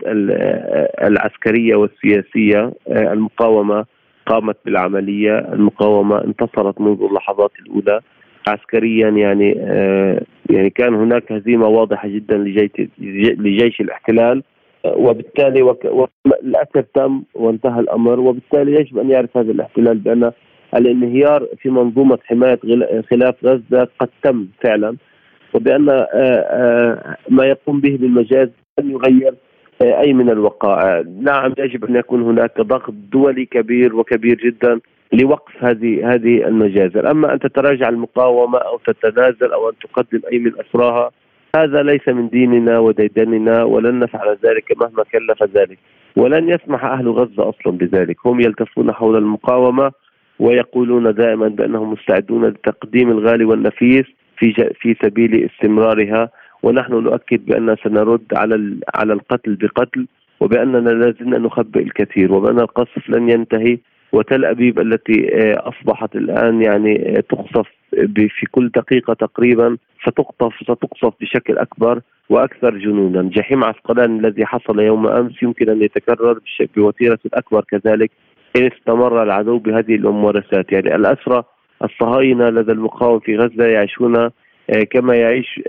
العسكرية 1.02 1.76
والسياسية. 1.76 2.72
المقاومة 2.88 3.84
قامت 4.26 4.56
بالعملية 4.64 5.38
المقاومة 5.38 6.24
انتصرت 6.24 6.80
منذ 6.80 7.02
اللحظات 7.02 7.50
الأولى. 7.60 8.00
عسكريا 8.48 9.08
يعني 9.08 9.50
يعني 10.50 10.70
كان 10.70 10.94
هناك 10.94 11.32
هزيمة 11.32 11.66
واضحة 11.66 12.08
جدا 12.08 12.36
لجيش 13.38 13.80
الاحتلال. 13.80 14.42
وبالتالي 14.84 15.74
للأسف 16.42 16.84
تم 16.94 17.22
وانتهى 17.34 17.80
الأمر 17.80 18.20
وبالتالي 18.20 18.72
يجب 18.80 18.98
أن 18.98 19.10
يعرف 19.10 19.36
هذا 19.36 19.52
الاحتلال 19.52 19.98
بأن 19.98 20.32
الانهيار 20.76 21.46
في 21.62 21.70
منظومة 21.70 22.18
حماية 22.24 22.58
خلاف 23.10 23.34
غزة 23.44 23.88
قد 24.00 24.08
تم 24.22 24.46
فعلا 24.62 24.96
وبأن 25.54 25.88
آه، 25.88 26.04
آه، 26.12 27.16
ما 27.28 27.44
يقوم 27.44 27.80
به 27.80 27.96
بالمجاز 28.00 28.48
لن 28.78 28.90
يغير 28.90 29.34
آه، 29.82 30.00
أي 30.00 30.12
من 30.12 30.30
الوقائع، 30.30 31.04
نعم 31.20 31.54
يجب 31.58 31.84
أن 31.84 31.96
يكون 31.96 32.22
هناك 32.22 32.60
ضغط 32.60 32.94
دولي 33.12 33.46
كبير 33.46 33.96
وكبير 33.96 34.36
جدا 34.36 34.80
لوقف 35.12 35.64
هذه 35.64 36.14
هذه 36.14 36.46
المجازر، 36.48 37.10
أما 37.10 37.32
أن 37.32 37.38
تتراجع 37.38 37.88
المقاومة 37.88 38.58
أو 38.58 38.78
تتنازل 38.86 39.52
أو 39.52 39.68
أن 39.68 39.74
تقدم 39.78 40.20
أي 40.32 40.38
من 40.38 40.52
اسراها 40.60 41.10
هذا 41.62 41.82
ليس 41.82 42.08
من 42.08 42.28
ديننا 42.28 42.78
وديدننا 42.78 43.62
ولن 43.62 43.98
نفعل 43.98 44.36
ذلك 44.44 44.76
مهما 44.76 45.04
كلف 45.12 45.42
ذلك، 45.56 45.78
ولن 46.16 46.48
يسمح 46.48 46.84
أهل 46.84 47.08
غزة 47.08 47.48
أصلا 47.48 47.78
بذلك، 47.78 48.16
هم 48.26 48.40
يلتفون 48.40 48.92
حول 48.92 49.16
المقاومة 49.16 49.92
ويقولون 50.38 51.14
دائما 51.14 51.48
بأنهم 51.48 51.92
مستعدون 51.92 52.46
لتقديم 52.46 53.10
الغالي 53.10 53.44
والنفيس 53.44 54.04
في 54.38 54.52
في 54.80 54.96
سبيل 55.02 55.50
استمرارها. 55.50 56.30
ونحن 56.62 56.92
نؤكد 56.92 57.46
بأن 57.46 57.76
سنرد 57.84 58.22
على 58.32 58.76
على 58.94 59.12
القتل 59.12 59.54
بقتل 59.54 60.06
وبأننا 60.40 60.90
لازلنا 60.90 61.38
نخبئ 61.38 61.82
الكثير. 61.82 62.32
وبأن 62.32 62.60
القصف 62.60 63.10
لن 63.10 63.30
ينتهي 63.30 63.78
وتل 64.12 64.44
أبيب 64.44 64.78
التي 64.80 65.34
آه، 65.34 65.68
أصبحت 65.68 66.16
الآن 66.16 66.62
يعني 66.62 67.16
آه، 67.16 67.20
تقصف 67.20 67.66
في 68.14 68.46
كل 68.50 68.68
دقيقة 68.68 69.14
تقريبا 69.14 69.76
ستقطف 70.02 70.54
ستقصف 70.62 71.14
بشكل 71.20 71.58
أكبر 71.58 72.00
وأكثر 72.30 72.78
جنونا، 72.78 73.22
جحيم 73.22 73.64
عسقلان 73.64 74.18
الذي 74.18 74.46
حصل 74.46 74.80
يوم 74.80 75.06
أمس 75.06 75.42
يمكن 75.42 75.68
أن 75.68 75.82
يتكرر 75.82 76.38
بوتيره 76.76 77.18
اكبر 77.34 77.64
كذلك 77.70 78.10
إن 78.56 78.70
استمر 78.72 79.22
العدو 79.22 79.58
بهذه 79.58 79.94
الممارسات، 79.94 80.72
يعني 80.72 80.94
الأسرى 80.94 81.42
الصهاينة 81.84 82.48
لدى 82.48 82.72
المقاومة 82.72 83.18
في 83.18 83.36
غزة 83.36 83.64
يعيشون 83.64 84.16
آه، 84.16 84.30
كما 84.90 85.14
يعيش 85.14 85.60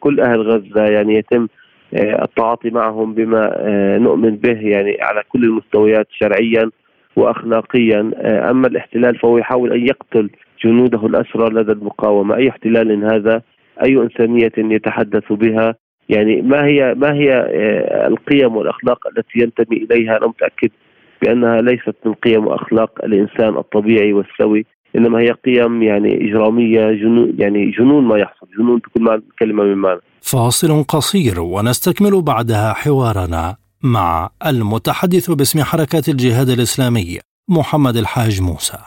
كل 0.00 0.20
أهل 0.20 0.40
غزة. 0.40 0.84
يعني 0.84 1.14
يتم 1.14 1.46
التعاطي 1.94 2.70
معهم 2.70 3.14
بما 3.14 3.50
نؤمن 3.98 4.36
به 4.36 4.60
يعني 4.60 4.98
على 5.02 5.22
كل 5.28 5.44
المستويات 5.44 6.06
شرعيا. 6.10 6.70
واخلاقيا. 7.18 8.10
آه، 8.16 8.50
أما 8.50 8.66
الاحتلال 8.66 9.18
فهو 9.18 9.38
يحاول 9.38 9.72
أن 9.72 9.86
يقتل 9.86 10.30
جنوده 10.64 11.06
الأسرى 11.06 11.48
لدى 11.54 11.72
المقاومة. 11.72 12.36
أي 12.36 12.48
احتلال 12.48 13.04
هذا؟ 13.04 13.42
أي 13.84 13.96
إنسانية 13.96 14.52
يتحدث 14.58 15.32
بها؟ 15.32 15.74
يعني 16.08 16.42
ما 16.42 16.66
هي 16.66 16.94
ما 16.94 17.12
هي 17.14 17.32
آه، 17.32 18.06
القيم 18.06 18.56
والأخلاق 18.56 18.98
التي 19.06 19.38
ينتمي 19.38 19.76
إليها؟ 19.76 20.16
أنا 20.16 20.26
متأكد 20.26 20.70
بأنها 21.22 21.60
ليست 21.60 21.96
من 22.04 22.14
قيم 22.14 22.46
وأخلاق 22.46 23.04
الإنسان 23.04 23.56
الطبيعي 23.56 24.12
والسوي 24.12 24.66
إنما 24.96 25.20
هي 25.20 25.30
قيم 25.30 25.82
يعني 25.82 26.30
إجرامية 26.30 26.92
جنون 26.92 27.34
يعني 27.38 27.70
جنون 27.70 28.04
ما 28.04 28.18
يحصل. 28.18 28.46
جنون 28.58 28.78
بكل 28.78 29.22
كلمه 29.38 29.64
من 29.64 29.74
معنى. 29.74 30.00
فاصل 30.20 30.84
قصير 30.84 31.40
ونستكمل 31.40 32.22
بعدها 32.22 32.72
حوارنا. 32.72 33.67
مع 33.82 34.30
المتحدث 34.46 35.30
باسم 35.30 35.62
حركة 35.62 36.02
الجهاد 36.08 36.48
الإسلامي 36.48 37.18
محمد 37.48 37.96
الحاج 37.96 38.40
موسى. 38.40 38.78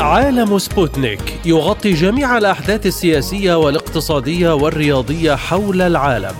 عالم 0.00 0.58
سبوتنيك 0.58 1.40
يغطي 1.44 1.92
جميع 1.92 2.38
الأحداث 2.38 2.86
السياسية 2.86 3.54
والاقتصادية 3.54 4.54
والرياضية 4.54 5.34
حول 5.34 5.82
العالم. 5.82 6.34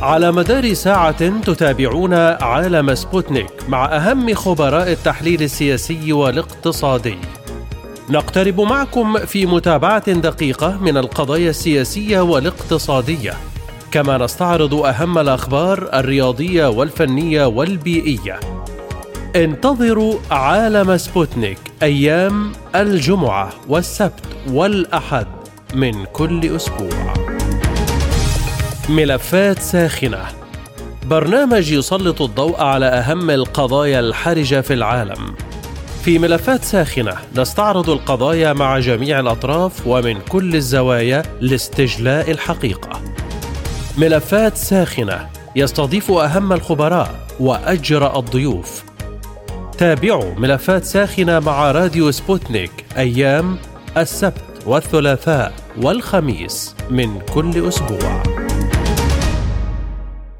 على 0.00 0.32
مدار 0.32 0.74
ساعة 0.74 1.40
تتابعون 1.40 2.14
عالم 2.14 2.94
سبوتنيك 2.94 3.68
مع 3.68 3.84
أهم 3.84 4.34
خبراء 4.34 4.92
التحليل 4.92 5.42
السياسي 5.42 6.12
والاقتصادي. 6.12 7.18
نقترب 8.10 8.60
معكم 8.60 9.18
في 9.18 9.46
متابعة 9.46 10.12
دقيقة 10.12 10.76
من 10.80 10.96
القضايا 10.96 11.50
السياسية 11.50 12.20
والاقتصادية. 12.20 13.51
كما 13.92 14.18
نستعرض 14.18 14.74
أهم 14.74 15.18
الأخبار 15.18 15.90
الرياضية 15.94 16.66
والفنية 16.66 17.44
والبيئية. 17.44 18.40
انتظروا 19.36 20.14
عالم 20.30 20.96
سبوتنيك 20.96 21.58
أيام 21.82 22.52
الجمعة 22.74 23.52
والسبت 23.68 24.24
والأحد 24.50 25.26
من 25.74 26.04
كل 26.04 26.56
أسبوع. 26.56 27.14
ملفات 28.88 29.58
ساخنة. 29.58 30.24
برنامج 31.06 31.72
يسلط 31.72 32.22
الضوء 32.22 32.60
على 32.60 32.86
أهم 32.86 33.30
القضايا 33.30 34.00
الحرجة 34.00 34.60
في 34.60 34.74
العالم. 34.74 35.34
في 36.04 36.18
ملفات 36.18 36.64
ساخنة 36.64 37.14
نستعرض 37.36 37.90
القضايا 37.90 38.52
مع 38.52 38.78
جميع 38.78 39.20
الأطراف 39.20 39.86
ومن 39.86 40.20
كل 40.20 40.56
الزوايا 40.56 41.22
لاستجلاء 41.40 42.30
الحقيقة. 42.30 43.00
ملفات 43.98 44.56
ساخنة 44.56 45.28
يستضيف 45.56 46.10
أهم 46.10 46.52
الخبراء 46.52 47.26
وأجرأ 47.40 48.18
الضيوف. 48.18 48.84
تابعوا 49.78 50.34
ملفات 50.34 50.84
ساخنة 50.84 51.40
مع 51.40 51.70
راديو 51.72 52.10
سبوتنيك 52.10 52.70
أيام 52.96 53.58
السبت 53.96 54.44
والثلاثاء 54.66 55.52
والخميس 55.82 56.76
من 56.90 57.20
كل 57.34 57.68
أسبوع. 57.68 58.22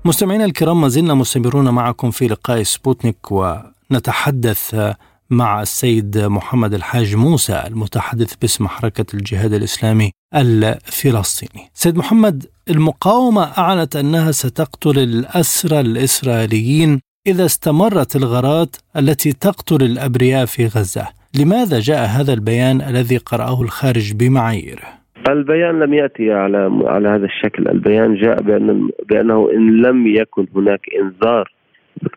مستمعينا 0.04 0.44
الكرام 0.44 0.80
ما 0.80 0.88
زلنا 0.88 1.14
مستمرون 1.14 1.68
معكم 1.68 2.10
في 2.10 2.26
لقاء 2.26 2.62
سبوتنيك 2.62 3.32
ونتحدث 3.32 4.94
مع 5.30 5.62
السيد 5.62 6.18
محمد 6.18 6.74
الحاج 6.74 7.16
موسى 7.16 7.64
المتحدث 7.66 8.34
باسم 8.34 8.68
حركة 8.68 9.04
الجهاد 9.14 9.52
الإسلامي 9.52 10.10
الفلسطيني. 10.34 11.64
سيد 11.74 11.96
محمد 11.96 12.46
المقاومة 12.70 13.42
أعلنت 13.58 13.96
أنها 13.96 14.30
ستقتل 14.30 14.98
الأسرى 14.98 15.80
الإسرائيليين 15.80 17.00
إذا 17.26 17.44
استمرت 17.44 18.16
الغارات 18.16 18.76
التي 18.96 19.32
تقتل 19.32 19.82
الأبرياء 19.82 20.46
في 20.46 20.66
غزة. 20.66 21.08
لماذا 21.40 21.80
جاء 21.80 22.06
هذا 22.06 22.32
البيان 22.32 22.80
الذي 22.80 23.16
قرأه 23.16 23.62
الخارج 23.62 24.12
بمعاييره؟ 24.14 25.02
البيان 25.28 25.78
لم 25.78 25.94
يأتي 25.94 26.32
على 26.32 26.82
على 26.84 27.08
هذا 27.08 27.24
الشكل، 27.24 27.68
البيان 27.68 28.14
جاء 28.14 28.42
بان 28.42 28.88
بأنه 29.08 29.48
إن 29.54 29.82
لم 29.82 30.06
يكن 30.06 30.46
هناك 30.56 30.80
إنذار 31.02 31.52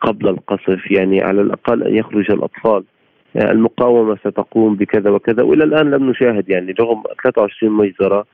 قبل 0.02 0.28
القصف 0.28 0.92
يعني 0.92 1.22
على 1.22 1.42
الأقل 1.42 1.84
أن 1.84 1.96
يخرج 1.96 2.32
الأطفال. 2.32 2.84
المقاومة 3.36 4.16
ستقوم 4.16 4.76
بكذا 4.76 5.10
وكذا 5.10 5.44
وإلى 5.44 5.64
الآن 5.64 5.92
لم 5.92 6.10
نشاهد 6.10 6.50
يعني 6.50 6.74
رغم 6.80 7.04
23 7.24 7.74
مجزرة 7.74 8.26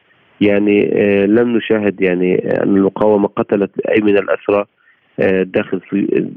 يعني 0.42 0.92
آه، 0.94 1.26
لم 1.26 1.58
نشاهد 1.58 2.02
يعني 2.02 2.36
أن 2.64 2.78
المقاومة 2.78 3.28
قتلت 3.28 3.80
أي 3.80 4.02
من 4.02 4.18
الأسرى 4.18 4.66
آه، 5.20 5.44
داخل 5.44 5.82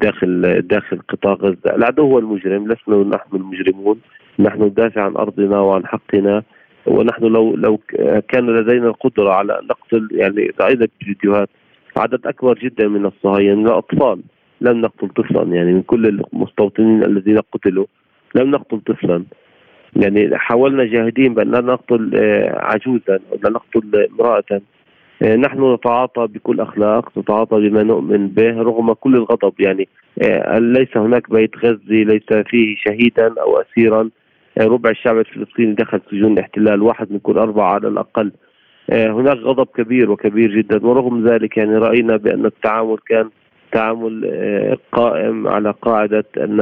داخل 0.00 0.62
داخل 0.62 0.98
قطاع 1.08 1.32
غزة، 1.32 1.76
العدو 1.76 2.02
هو 2.02 2.18
المجرم 2.18 2.72
لسنا 2.72 2.96
نحن 2.96 3.36
المجرمون، 3.36 4.00
نحن 4.38 4.62
ندافع 4.62 5.02
عن 5.02 5.16
أرضنا 5.16 5.60
وعن 5.60 5.86
حقنا 5.86 6.42
ونحن 6.86 7.24
لو 7.24 7.56
لو 7.56 7.80
كان 8.28 8.46
لدينا 8.50 8.86
القدرة 8.86 9.30
على 9.30 9.60
نقتل 9.70 10.08
يعني 10.12 10.52
راينا 10.60 10.88
فيديوهات 11.00 11.48
عدد 11.96 12.26
أكبر 12.26 12.58
جدا 12.58 12.88
من 12.88 13.06
الصهاينة 13.06 13.54
من 13.54 13.66
الأطفال 13.66 14.20
لم 14.60 14.80
نقتل 14.80 15.08
طفلا 15.08 15.42
يعني 15.54 15.72
من 15.72 15.82
كل 15.82 16.06
المستوطنين 16.06 17.04
الذين 17.04 17.38
قتلوا 17.52 17.86
لم 18.34 18.50
نقتل 18.50 18.80
طفلا. 18.80 19.24
يعني 19.96 20.38
حاولنا 20.38 20.84
جاهدين 20.84 21.34
بأن 21.34 21.50
لا 21.50 21.60
نقتل 21.60 22.10
آه، 22.14 22.58
عجوزا 22.58 23.18
ولا 23.30 23.50
نقتل 23.50 24.08
امرأة. 24.10 24.60
آه، 25.22 25.36
نحن 25.36 25.74
نتعاطى 25.74 26.26
بكل 26.26 26.60
أخلاق 26.60 27.18
نتعاطى 27.18 27.56
بما 27.56 27.82
نؤمن 27.82 28.28
به 28.28 28.62
رغم 28.62 28.92
كل 28.92 29.14
الغضب. 29.14 29.52
يعني 29.60 29.88
آه، 30.22 30.58
ليس 30.58 30.96
هناك 30.96 31.30
بيت 31.30 31.56
غزي 31.64 32.04
ليس 32.04 32.32
فيه 32.46 32.76
شهيدا 32.76 33.34
أو 33.40 33.60
اسيرا. 33.60 34.10
ربع 34.58 34.90
الشعب 34.90 35.18
الفلسطيني 35.18 35.74
دخل 35.74 36.00
سجون 36.10 36.32
الاحتلال 36.32 36.82
واحد 36.82 37.12
من 37.12 37.18
كل 37.18 37.38
أربعة 37.38 37.72
على 37.74 37.88
الأقل. 37.88 38.32
هناك 38.92 39.36
غضب 39.36 39.66
كبير 39.66 40.10
وكبير 40.10 40.50
جدا. 40.56 40.86
ورغم 40.86 41.28
ذلك 41.28 41.56
يعني 41.56 41.76
رأينا 41.76 42.16
بأن 42.16 42.46
التعامل 42.46 42.96
كان 43.06 43.30
تعامل 43.74 44.14
قائم 44.92 45.48
على 45.48 45.74
قاعدة 45.82 46.24
أن 46.36 46.56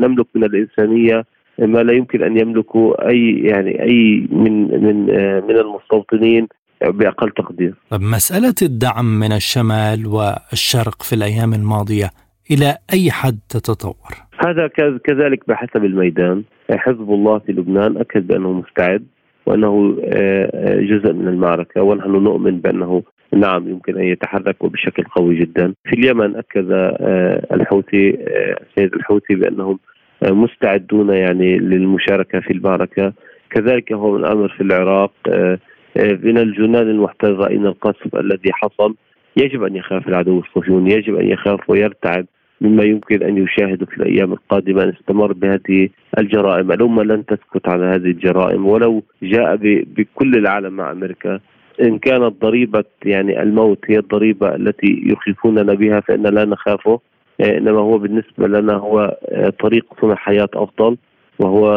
نملك 0.00 0.26
من 0.34 0.44
الإنسانية 0.44 1.24
ما 1.58 1.82
لا 1.82 1.92
يمكن 1.92 2.22
أن 2.22 2.40
يملكه 2.40 2.94
أي 3.08 3.38
يعني 3.38 3.82
أي 3.82 4.28
من 4.32 4.84
من 4.84 5.06
من 5.48 5.56
المستوطنين 5.56 6.48
بأقل 6.88 7.30
تقدير. 7.30 7.74
طب 7.90 8.00
مسألة 8.00 8.54
الدعم 8.62 9.04
من 9.04 9.32
الشمال 9.32 10.06
والشرق 10.06 11.02
في 11.02 11.12
الأيام 11.12 11.52
الماضية 11.52 12.10
إلى 12.50 12.76
أي 12.92 13.10
حد 13.10 13.38
تتطور؟ 13.48 14.12
هذا 14.46 14.66
كذلك 15.04 15.48
بحسب 15.48 15.84
الميدان، 15.84 16.44
حزب 16.70 17.10
الله 17.10 17.38
في 17.38 17.52
لبنان 17.52 17.96
أكد 17.96 18.26
بأنه 18.26 18.52
مستعد 18.52 19.06
وأنه 19.46 19.96
آه، 20.04 20.80
جزء 20.80 21.12
من 21.12 21.28
المعركة 21.28 21.82
ونحن 21.82 22.10
نؤمن 22.10 22.60
بأنه 22.60 23.02
نعم 23.32 23.68
يمكن 23.68 23.96
أن 23.96 24.04
يتحرك 24.04 24.64
وبشكل 24.64 25.04
قوي 25.04 25.36
جدا. 25.36 25.74
في 25.84 25.92
اليمن 25.92 26.36
أكد 26.36 26.70
آه، 26.70 27.46
الحوثي 27.52 28.10
آه، 28.10 28.56
السيد 28.62 28.94
الحوثي 28.94 29.34
بأنهم 29.34 29.78
مستعدون 30.22 31.10
يعني 31.10 31.58
للمشاركة 31.58 32.40
في 32.40 32.52
المعركه 32.52 33.12
كذلك 33.50 33.92
هو 33.92 34.16
الامر 34.16 34.48
في 34.48 34.60
العراق 34.60 35.12
آه، 35.28 35.58
آه، 35.96 36.18
من 36.22 36.38
الجنان 36.38 36.90
المحتل 36.90 37.32
راينا 37.32 37.68
القصف 37.68 38.16
الذي 38.16 38.52
حصل. 38.52 38.94
يجب 39.36 39.62
أن 39.62 39.76
يخاف 39.76 40.08
العدو 40.08 40.40
الصهيوني 40.40 40.94
يجب 40.94 41.14
أن 41.14 41.28
يخاف 41.28 41.70
ويرتعد 41.70 42.26
مما 42.60 42.84
يمكن 42.84 43.22
أن 43.22 43.38
يشاهده 43.38 43.86
في 43.86 43.96
الأيام 43.96 44.32
القادمة 44.32 44.82
أن 44.82 44.88
استمر 44.88 45.32
بهذه 45.32 45.88
الجرائم، 46.18 46.72
الأمة 46.72 47.02
لن 47.02 47.24
تسكت 47.26 47.68
على 47.68 47.84
هذه 47.84 48.10
الجرائم 48.10 48.66
ولو 48.66 49.02
جاء 49.22 49.56
بكل 49.96 50.34
العالم 50.34 50.72
مع 50.72 50.92
أمريكا. 50.92 51.40
إن 51.80 51.98
كانت 51.98 52.42
ضريبه 52.42 52.84
يعني 53.04 53.42
الموت 53.42 53.78
هي 53.88 53.98
الضريبة 53.98 54.54
التي 54.54 55.02
يخيفوننا 55.06 55.74
بها 55.74 56.00
فإن 56.00 56.22
لا 56.22 56.44
نخافه. 56.44 57.00
آه، 57.40 57.58
إنما 57.58 57.78
هو 57.80 57.98
بالنسبة 57.98 58.46
لنا 58.48 58.74
هو 58.74 59.18
آه، 59.28 59.52
طريق 59.62 59.84
صنع 60.00 60.14
حياة 60.14 60.48
أفضل 60.54 60.96
وهو 61.38 61.68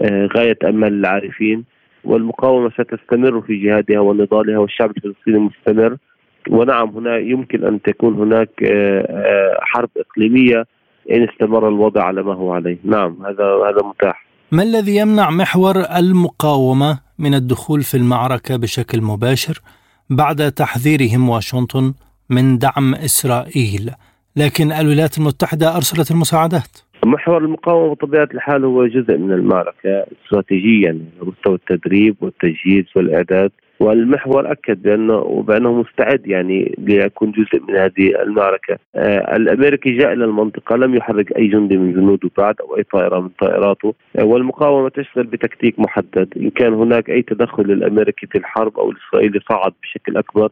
آه، 0.00 0.28
غاية 0.36 0.58
امل 0.64 0.92
العارفين 0.92 1.64
والمقاومة 2.04 2.70
ستستمر 2.70 3.40
في 3.40 3.56
جهادها 3.56 4.00
ونضالها 4.00 4.58
والشعب 4.58 4.90
الفلسطيني 4.96 5.38
مستمر. 5.38 5.96
ونعم 6.50 6.88
هنا 6.88 7.16
يمكن 7.16 7.64
أن 7.64 7.82
تكون 7.82 8.14
هناك 8.14 8.50
حرب 9.60 9.88
إقليمية 9.96 10.66
إن 11.10 11.28
استمر 11.28 11.68
الوضع 11.68 12.02
على 12.02 12.22
ما 12.22 12.34
هو 12.34 12.52
عليه، 12.52 12.78
نعم 12.84 13.26
هذا 13.26 13.44
هذا 13.44 13.88
متاح. 13.88 14.26
ما 14.52 14.62
الذي 14.62 14.96
يمنع 14.96 15.30
محور 15.30 15.74
المقاومة؟ 15.98 16.98
من 17.22 17.34
الدخول 17.34 17.82
في 17.82 17.96
المعركة 17.96 18.56
بشكل 18.56 19.02
مباشر 19.02 19.60
بعد 20.10 20.52
تحذيرهم 20.52 21.28
واشنطن 21.28 21.94
من 22.30 22.58
دعم 22.58 22.94
إسرائيل؟ 22.94 23.90
لكن 24.36 24.72
الولايات 24.72 25.18
المتحدة 25.18 25.76
أرسلت 25.76 26.10
المساعدات 26.10 26.78
محور 27.04 27.38
المقاومة 27.38 27.94
بطبيعة 27.94 28.28
الحال 28.34 28.64
هو 28.64 28.86
جزء 28.86 29.16
من 29.18 29.32
المعركة 29.32 30.06
استراتيجيا 30.24 30.98
مستوى 31.22 31.54
التدريب 31.54 32.16
والتجهيز 32.20 32.84
والإعداد 32.96 33.52
والمحور 33.82 34.52
أكد 34.52 34.82
بانه 34.82 35.44
بانه 35.48 35.72
مستعد 35.72 36.26
يعني 36.26 36.74
ليكون 36.78 37.30
جزء 37.32 37.62
من 37.68 37.76
هذه 37.76 38.22
المعركة. 38.22 38.78
آه 38.94 39.36
الأمريكي 39.36 39.90
جاء 39.90 40.12
إلى 40.12 40.24
المنطقة 40.24 40.76
لم 40.76 40.94
يحرك 40.94 41.36
أي 41.36 41.46
جندي 41.46 41.76
من 41.76 41.92
جنوده 41.92 42.30
بعد 42.38 42.54
أو 42.60 42.76
أي 42.76 42.82
طائرة 42.82 43.20
من 43.20 43.28
طائراته 43.28 43.94
آه 44.18 44.24
والمقاومة 44.24 44.88
تشتغل 44.88 45.24
بتكتيك 45.24 45.78
محدد، 45.78 46.28
إن 46.36 46.50
كان 46.50 46.72
هناك 46.74 47.10
أي 47.10 47.22
تدخل 47.22 47.62
للأمريكي 47.62 48.26
في 48.26 48.38
الحرب 48.38 48.78
أو 48.78 48.90
الإسرائيلي 48.90 49.40
صعد 49.48 49.72
بشكل 49.82 50.16
أكبر 50.16 50.48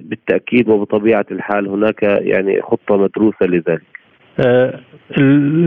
بالتأكيد 0.00 0.68
وبطبيعة 0.68 1.26
الحال 1.30 1.68
هناك 1.68 2.02
يعني 2.02 2.62
خطة 2.62 2.96
مدروسة 2.96 3.46
لذلك. 3.46 4.00
أه 4.40 4.80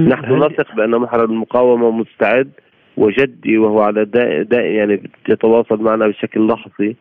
نحن 0.08 0.44
نثق 0.44 0.76
بأن 0.76 0.92
محور 0.92 1.24
المقاومة 1.24 1.92
مستعد 1.92 2.50
وجدي 2.98 3.58
وهو 3.58 3.82
على 3.82 4.06
دائم 4.06 4.76
يعني 4.76 5.10
يتواصل 5.30 5.82
معنا 5.82 6.08
بشكل 6.08 6.48
لحظي 6.48 6.96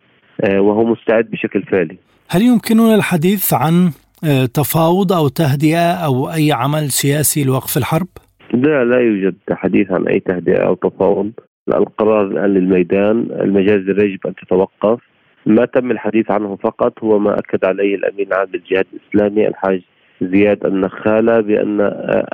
أه 0.45 0.61
وهو 0.61 0.85
مستعد 0.85 1.25
بشكل 1.31 1.63
فعلي. 1.63 1.97
هل 2.31 2.43
يمكننا 2.43 2.95
الحديث 2.95 3.55
عن 3.55 3.91
أه، 4.25 4.47
تفاوض 4.47 5.13
أو 5.13 5.29
تهدئة 5.29 5.93
أو 6.07 6.31
أي 6.31 6.53
عمل 6.53 6.91
سياسي 6.91 7.45
لوقف 7.45 7.77
الحرب؟ 7.77 8.09
لا 8.55 8.85
لا 8.85 9.01
يوجد 9.01 9.35
حديث 9.51 9.91
عن 9.91 10.09
أي 10.09 10.21
تهدئة 10.21 10.67
أو 10.67 10.75
تفاوض. 10.75 11.33
القرار 11.69 12.27
الآن 12.27 12.55
للميدان، 12.55 13.29
المجازر 13.41 14.05
يجب 14.05 14.27
أن 14.27 14.35
تتوقف 14.35 15.01
ما 15.47 15.65
تم 15.65 15.91
الحديث 15.91 16.31
عنه 16.31 16.57
فقط 16.57 17.05
هو 17.05 17.19
ما 17.19 17.39
أكد 17.39 17.65
عليه 17.65 17.95
الأمين 17.95 18.27
العام 18.27 18.49
للجهاد 18.55 18.87
الإسلامي 18.93 19.49
الحاج 19.49 19.83
زياد 20.23 20.67
النخالة 20.67 21.41
بأن 21.41 21.81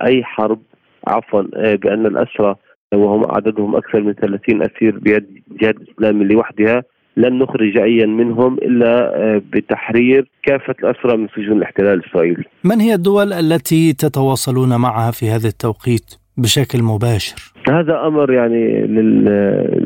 أي 0.05 0.25
حرب 0.25 0.59
عفوا 1.07 1.43
بأن 1.75 2.07
الأسرى 2.07 2.57
وهم 2.95 3.25
عددهم 3.31 3.77
أكثر 3.77 4.01
من 4.01 4.13
30 4.13 4.63
أسير 4.63 4.99
بيد 4.99 5.27
الجهاد 5.51 5.77
الاسلامي 5.77 6.25
لوحدها 6.25 6.83
لن 7.17 7.39
نخرج 7.39 7.79
ايا 7.79 8.07
منهم 8.07 8.55
إلا 8.55 9.43
بتحرير 9.53 10.31
كافة 10.43 10.75
الأسرى 10.83 11.17
من 11.17 11.29
سجون 11.37 11.59
الاحتلال 11.59 12.01
الإسرائيلي. 12.01 12.45
من 12.65 12.81
هي 12.81 12.95
الدول 12.95 13.33
التي 13.33 13.93
تتواصلون 13.93 14.77
معها 14.77 15.11
في 15.11 15.27
هذا 15.31 15.49
التوقيت 15.49 16.15
بشكل 16.37 16.83
مباشر؟ 16.83 17.53
هذا 17.69 18.07
أمر 18.07 18.33
يعني 18.33 18.87
لل 18.87 19.29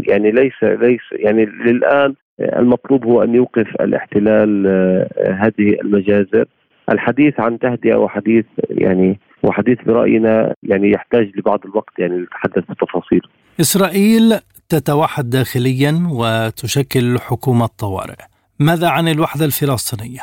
يعني 0.08 0.30
ليس 0.30 0.62
ليس 0.62 1.00
يعني 1.12 1.44
للآن 1.44 2.14
المطلوب 2.40 3.04
هو 3.06 3.22
أن 3.22 3.34
يوقف 3.34 3.66
الاحتلال 3.80 4.66
آه، 4.66 5.32
هذه 5.32 5.80
المجازر 5.84 6.44
الحديث 6.90 7.40
عن 7.40 7.58
تهدئة 7.58 7.96
وحديث 7.96 8.44
يعني 8.70 9.20
وحديث 9.42 9.78
برأينا 9.86 10.54
يعني 10.62 10.90
يحتاج 10.90 11.30
لبعض 11.36 11.60
الوقت 11.64 11.98
يعني 11.98 12.18
لنتحدث 12.18 12.64
بتفاصيل. 12.70 13.20
إسرائيل 13.60 14.38
تتوحد 14.68 15.30
داخليا 15.30 16.08
وتشكل 16.10 17.18
حكومة 17.18 17.66
طوارئ. 17.78 18.16
ماذا 18.60 18.88
عن 18.88 19.08
الوحدة 19.08 19.44
الفلسطينية؟ 19.44 20.20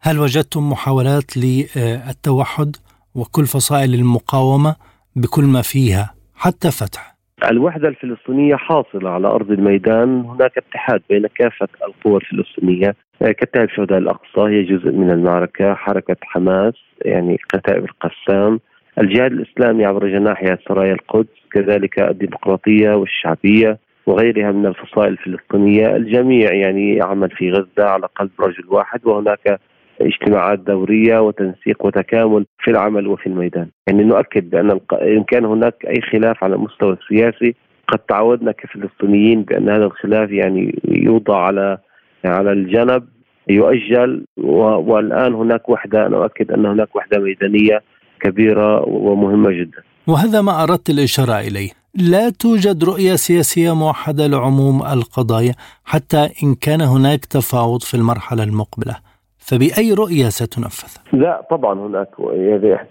هل 0.00 0.18
وجدتم 0.18 0.70
محاولات 0.70 1.36
للتوحد 1.36 2.76
وكل 3.14 3.46
فصائل 3.46 3.94
المقاومة 3.94 4.76
بكل 5.16 5.44
ما 5.44 5.62
فيها 5.62 6.14
حتى 6.36 6.70
فتح؟ 6.70 7.18
الوحدة 7.50 7.88
الفلسطينية 7.88 8.56
حاصلة 8.56 9.10
على 9.10 9.26
أرض 9.28 9.50
الميدان 9.50 10.20
هناك 10.20 10.52
اتحاد 10.58 11.02
بين 11.10 11.26
كافة 11.26 11.68
القوى 11.88 12.16
الفلسطينية 12.16 12.94
كتائب 13.22 13.68
شهداء 13.76 13.98
الأقصى 13.98 14.40
هي 14.40 14.62
جزء 14.62 14.90
من 14.90 15.10
المعركة 15.10 15.74
حركة 15.74 16.16
حماس 16.22 16.74
يعني 17.04 17.38
كتائب 17.52 17.84
القسام 17.84 18.60
الجهاد 19.00 19.32
الإسلامي 19.32 19.84
عبر 19.84 20.08
جناحها 20.08 20.58
سرايا 20.68 20.92
القدس 20.92 21.38
كذلك 21.52 22.00
الديمقراطية 22.00 22.90
والشعبية 22.90 23.78
وغيرها 24.06 24.52
من 24.52 24.66
الفصائل 24.66 25.12
الفلسطينية. 25.12 25.96
الجميع 25.96 26.54
يعني 26.54 26.94
يعمل 26.94 27.30
في 27.30 27.50
غزة 27.50 27.84
على 27.90 28.08
قلب 28.16 28.30
رجل 28.40 28.64
واحد 28.68 29.06
وهناك 29.06 29.60
اجتماعات 30.00 30.58
دورية 30.58 31.18
وتنسيق 31.18 31.86
وتكامل 31.86 32.46
في 32.58 32.70
العمل 32.70 33.06
وفي 33.06 33.26
الميدان، 33.26 33.68
يعني 33.86 34.04
نؤكد 34.04 34.50
بأن 34.50 34.80
إن 35.02 35.24
كان 35.24 35.44
هناك 35.44 35.74
أي 35.86 36.00
خلاف 36.00 36.44
على 36.44 36.54
المستوى 36.54 36.92
السياسي 36.92 37.54
قد 37.88 37.98
تعودنا 37.98 38.52
كفلسطينيين 38.52 39.42
بأن 39.42 39.68
هذا 39.68 39.84
الخلاف 39.84 40.30
يعني 40.30 40.78
يوضع 40.88 41.36
على 41.36 41.78
على 42.24 42.52
الجنب. 42.52 43.04
يؤجل 43.50 44.24
والآن 44.36 45.34
هناك 45.34 45.68
وحدة 45.68 46.06
أنا 46.06 46.16
أؤكد 46.16 46.52
أن 46.52 46.66
هناك 46.66 46.96
وحدة 46.96 47.18
ميدانية 47.18 47.82
كبيرة 48.20 48.88
ومهمة 48.88 49.50
جدا. 49.50 49.82
وهذا 50.06 50.40
ما 50.40 50.62
أردت 50.62 50.90
الإشارة 50.90 51.38
إليه، 51.38 51.70
لا 52.10 52.30
توجد 52.30 52.84
رؤية 52.84 53.14
سياسية 53.14 53.74
موحدة 53.74 54.26
لعموم 54.26 54.82
القضايا 54.82 55.54
حتى 55.84 56.28
إن 56.42 56.54
كان 56.54 56.80
هناك 56.80 57.24
تفاوض 57.24 57.82
في 57.82 57.94
المرحلة 57.94 58.42
المقبلة. 58.42 58.96
فبأي 59.38 59.92
رؤية 59.92 60.28
ستنفذ؟ 60.28 61.18
لا 61.20 61.46
طبعا 61.50 61.80
هناك 61.80 62.08
يعني 62.18 62.88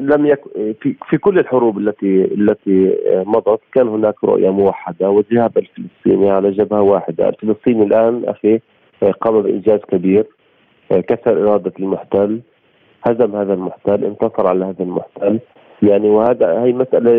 لم 0.00 0.26
يك 0.26 0.40
في 0.82 0.94
في 1.10 1.18
كل 1.18 1.38
الحروب 1.38 1.78
التي 1.78 2.24
التي 2.24 2.96
مضت 3.26 3.60
كان 3.74 3.88
هناك 3.88 4.24
رؤية 4.24 4.50
موحدة 4.50 5.10
والذهاب 5.10 5.58
الفلسطيني 5.58 6.30
على 6.30 6.50
جبهة 6.50 6.80
واحدة، 6.80 7.28
الفلسطيني 7.28 7.84
الآن 7.84 8.22
أخي 8.24 8.60
قام 9.20 9.42
بإنجاز 9.42 9.80
كبير 9.80 10.24
كسر 10.90 11.48
إرادة 11.48 11.72
المحتل 11.80 12.40
هزم 13.06 13.36
هذا 13.36 13.54
المحتل 13.54 14.04
انتصر 14.04 14.46
على 14.46 14.64
هذا 14.64 14.84
المحتل. 14.84 15.38
يعني 15.82 16.10
وهذا 16.10 16.64
هي 16.64 16.72
مسألة 16.72 17.10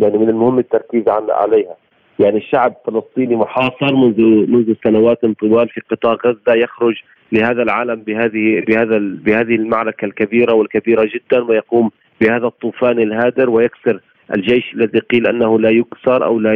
يعني 0.00 0.18
من 0.18 0.28
المهم 0.28 0.58
التركيز 0.58 1.08
عليها. 1.08 1.76
يعني 2.18 2.36
الشعب 2.36 2.74
الفلسطيني 2.86 3.36
محاصر 3.36 3.94
منذ 3.94 4.20
منذ 4.50 4.74
سنوات 4.84 5.26
طوال 5.40 5.68
في 5.68 5.80
قطاع 5.90 6.16
غزة 6.26 6.54
يخرج 6.54 6.94
لهذا 7.32 7.62
العالم 7.62 7.94
بهذه 7.94 8.64
بهذا 8.68 8.98
بهذه 8.98 9.54
المعركة 9.54 10.04
الكبيرة 10.04 10.54
والكبيرة 10.54 11.08
جدا 11.14 11.44
ويقوم 11.44 11.90
بهذا 12.20 12.46
الطوفان 12.46 12.98
الهادر 12.98 13.50
ويكسر 13.50 14.00
الجيش 14.36 14.74
الذي 14.74 14.98
قيل 14.98 15.26
أنه 15.26 15.58
لا 15.58 15.70
يكسر 15.70 16.24
أو 16.24 16.38
لا 16.38 16.54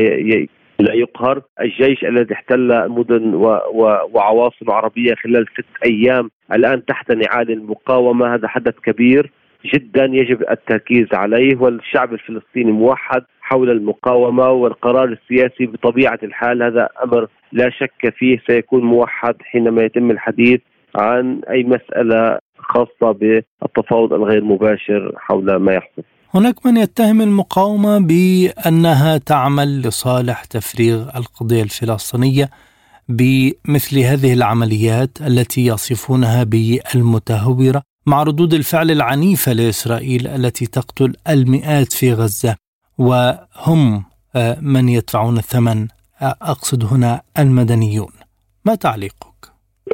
لا 0.81 0.95
يقهر. 0.95 1.43
الجيش 1.61 2.05
الذي 2.05 2.35
احتل 2.35 2.89
مدن 2.89 3.35
و 3.35 3.47
و 3.75 3.83
وعواصم 4.13 4.71
عربية 4.71 5.15
خلال 5.15 5.47
ست 5.53 5.85
أيام 5.85 6.31
الآن 6.53 6.85
تحت 6.85 7.13
نعال 7.13 7.51
المقاومة. 7.51 8.35
هذا 8.35 8.49
حدث 8.49 8.75
كبير 8.75 9.31
جدا 9.75 10.05
يجب 10.05 10.43
التركيز 10.51 11.07
عليه 11.13 11.57
والشعب 11.57 12.13
الفلسطيني 12.13 12.73
موحد 12.73 13.23
حول 13.41 13.71
المقاومة 13.71 14.51
والقرار 14.51 15.05
السياسي 15.05 15.67
بطبيعة 15.67 16.19
الحال. 16.23 16.63
هذا 16.63 16.89
أمر 17.05 17.27
لا 17.53 17.71
شك 17.71 18.15
فيه. 18.17 18.39
سيكون 18.47 18.85
موحد 18.85 19.35
حينما 19.43 19.83
يتم 19.83 20.11
الحديث 20.11 20.61
عن 20.97 21.41
أي 21.51 21.65
مسألة 21.65 22.39
خاصة 22.59 23.13
بالتفاوض 23.13 24.13
الغير 24.13 24.45
مباشر 24.45 25.13
حول 25.17 25.57
ما 25.57 25.73
يحدث. 25.73 26.05
هناك 26.35 26.67
من 26.67 26.77
يتهم 26.77 27.21
المقاومة 27.21 27.99
بأنها 27.99 29.19
تعمل 29.19 29.83
لصالح 29.83 30.45
تفريغ 30.45 31.17
القضية 31.17 31.63
الفلسطينية 31.63 32.49
بمثل 33.09 33.99
هذه 33.99 34.33
العمليات 34.33 35.11
التي 35.27 35.67
يصفونها 35.67 36.45
بالمتهورة 36.45 37.83
مع 38.07 38.23
ردود 38.23 38.55
الفعل 38.55 38.91
العنيفة 38.91 39.53
لإسرائيل 39.53 40.27
التي 40.27 40.67
تقتل 40.67 41.13
المئات 41.29 41.93
في 41.93 42.13
غزة 42.13 42.57
وهم 42.99 44.05
آه، 44.37 44.57
من 44.63 44.89
يدفعون 44.89 45.37
الثمن 45.37 45.87
آه، 46.23 46.35
أقصد 46.43 46.85
هنا 46.93 47.21
المدنيون 47.39 48.13
ما 48.65 48.75
تعليقك؟ 48.75 49.29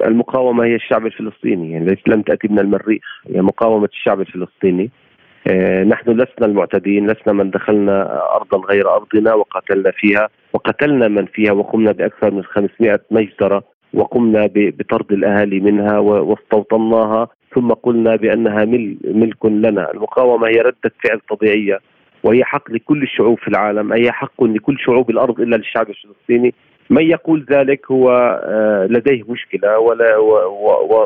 المقاومة 0.07 0.65
هي 0.65 0.75
الشعب 0.75 1.07
الفلسطيني 1.07 1.73
يعني 1.73 1.97
لم 2.07 2.23
تأتي 2.23 2.49
من 2.49 2.59
المريخ 2.59 3.03
هي 3.27 3.43
مقاومة 3.43 3.89
الشعب 3.93 4.21
الفلسطيني 4.21 4.91
نحن 5.87 6.11
لسنا 6.11 6.47
المعتدين 6.47 7.11
لسنا 7.11 7.33
من 7.33 7.51
دخلنا 7.51 8.23
أرضا 8.37 8.59
غير 8.59 8.95
أرضنا 8.95 9.35
وقتلنا 9.35 9.91
فيها 9.91 10.29
وقتلنا 10.53 11.09
من 11.09 11.27
فيها 11.27 11.53
وقمنا 11.53 11.93
بأكثر 11.93 12.31
من 12.31 12.45
500 12.45 13.01
مجزرة 13.11 13.63
وقمنا 13.95 14.51
بطرد 14.55 15.13
الأهالي 15.13 15.61
منها 15.61 15.99
واستوطناها 15.99 17.29
ثم 17.55 17.73
قلنا 17.73 18.17
بأنها 18.17 18.65
ملك 19.05 19.45
لنا. 19.45 19.91
المقاومة 19.91 20.49
هي 20.49 20.61
ردة 20.61 20.93
فعل 21.05 21.21
طبيعية 21.31 21.81
وهي 22.23 22.45
حق 22.45 22.71
لكل 22.71 23.03
الشعوب 23.03 23.39
في 23.39 23.49
العالم 23.49 23.93
هي 23.93 24.13
حق 24.13 24.45
لكل 24.45 24.79
شعوب 24.79 25.11
الأرض 25.11 25.41
إلا 25.41 25.57
للشعب 25.57 25.87
الفلسطيني. 25.91 26.55
من 26.91 27.03
يقول 27.03 27.47
ذلك 27.51 27.91
هو 27.91 28.11
آه، 28.45 28.87
لديه 28.87 29.23
مشكلة 29.29 29.79
ولا 29.79 30.17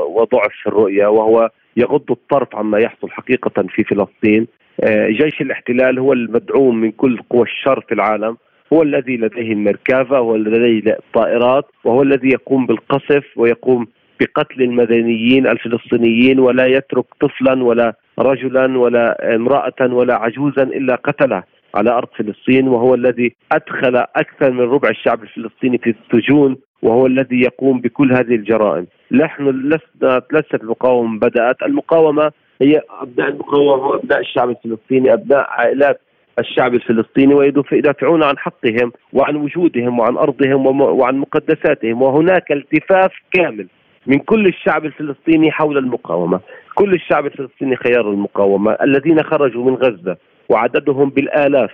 وضعف 0.09 0.53
في 0.63 0.67
الرؤية 0.67 1.07
وهو 1.07 1.51
يغض 1.77 2.11
الطرف 2.11 2.57
عما 2.57 2.79
يحصل 2.79 3.11
حقيقة 3.11 3.63
في 3.69 3.85
فلسطين. 3.85 4.47
آه، 4.81 5.09
جيش 5.09 5.41
الاحتلال 5.41 5.99
هو 5.99 6.13
المدعوم 6.13 6.77
من 6.81 6.91
كل 6.91 7.19
قوى 7.31 7.43
الشر 7.43 7.81
في 7.81 7.95
العالم. 7.95 8.37
هو 8.73 8.83
الذي 8.83 9.17
لديه 9.17 9.53
المركافة 9.53 10.19
هو 10.19 10.35
الذي 10.37 10.59
لديه 10.59 10.93
الطائرات 10.93 11.65
وهو 11.85 12.03
الذي 12.03 12.29
يقوم 12.29 12.67
بالقصف 12.67 13.25
ويقوم 13.37 13.87
بقتل 14.21 14.63
المدنيين 14.63 15.47
الفلسطينيين 15.47 16.39
ولا 16.39 16.67
يترك 16.67 17.05
طفلا 17.21 17.65
ولا 17.65 17.95
رجلا 18.19 18.79
ولا 18.79 19.35
امرأة 19.35 19.95
ولا 19.95 20.15
عجوزا 20.15 20.63
إلا 20.63 20.95
قتله. 20.95 21.43
على 21.75 21.91
أرض 21.91 22.09
فلسطين 22.19 22.69
وهو 22.69 22.95
الذي 22.95 23.35
أدخل 23.53 23.97
أكثر 23.97 24.51
من 24.51 24.61
ربع 24.61 24.89
الشعب 24.89 25.23
الفلسطيني 25.23 25.79
في 25.79 25.91
السجون 25.91 26.57
وهو 26.83 27.07
الذي 27.07 27.41
يقوم 27.41 27.81
بكل 27.81 28.13
هذه 28.13 28.35
الجرائم. 28.35 28.87
نحن 29.13 29.49
لسنا 29.49 30.23
ليست 30.33 30.55
المقاومة 30.55 31.19
بدأت. 31.19 31.63
المقاومة 31.63 32.33
هي 32.63 32.81
أبناء 33.01 33.29
المقاومة 33.29 33.95
أبناء 33.95 34.21
الشعب 34.21 34.51
الفلسطيني 34.51 35.13
أبناء 35.13 35.47
عائلات 35.51 36.01
الشعب 36.39 36.75
الفلسطيني 36.75 37.35
ويدافعون 37.35 38.23
عن 38.23 38.39
حقهم 38.39 38.93
وعن 39.13 39.37
وجودهم 39.37 39.99
وعن 39.99 40.17
أرضهم 40.17 40.81
وعن 40.81 41.17
مقدساتهم. 41.17 42.03
وهناك 42.03 42.53
التفاف 42.53 43.13
كامل 43.33 43.67
من 44.07 44.19
كل 44.19 44.47
الشعب 44.47 44.85
الفلسطيني 44.85 45.51
حول 45.51 45.79
المقاومة. 45.79 46.41
كل 46.75 46.95
الشعب 46.95 47.27
الفلسطيني 47.27 47.77
خيار 47.77 48.11
المقاومة. 48.11 48.77
الذين 48.83 49.23
خرجوا 49.23 49.65
من 49.65 49.75
غزة 49.75 50.17
وعددهم 50.49 51.11
بالآلاف. 51.11 51.71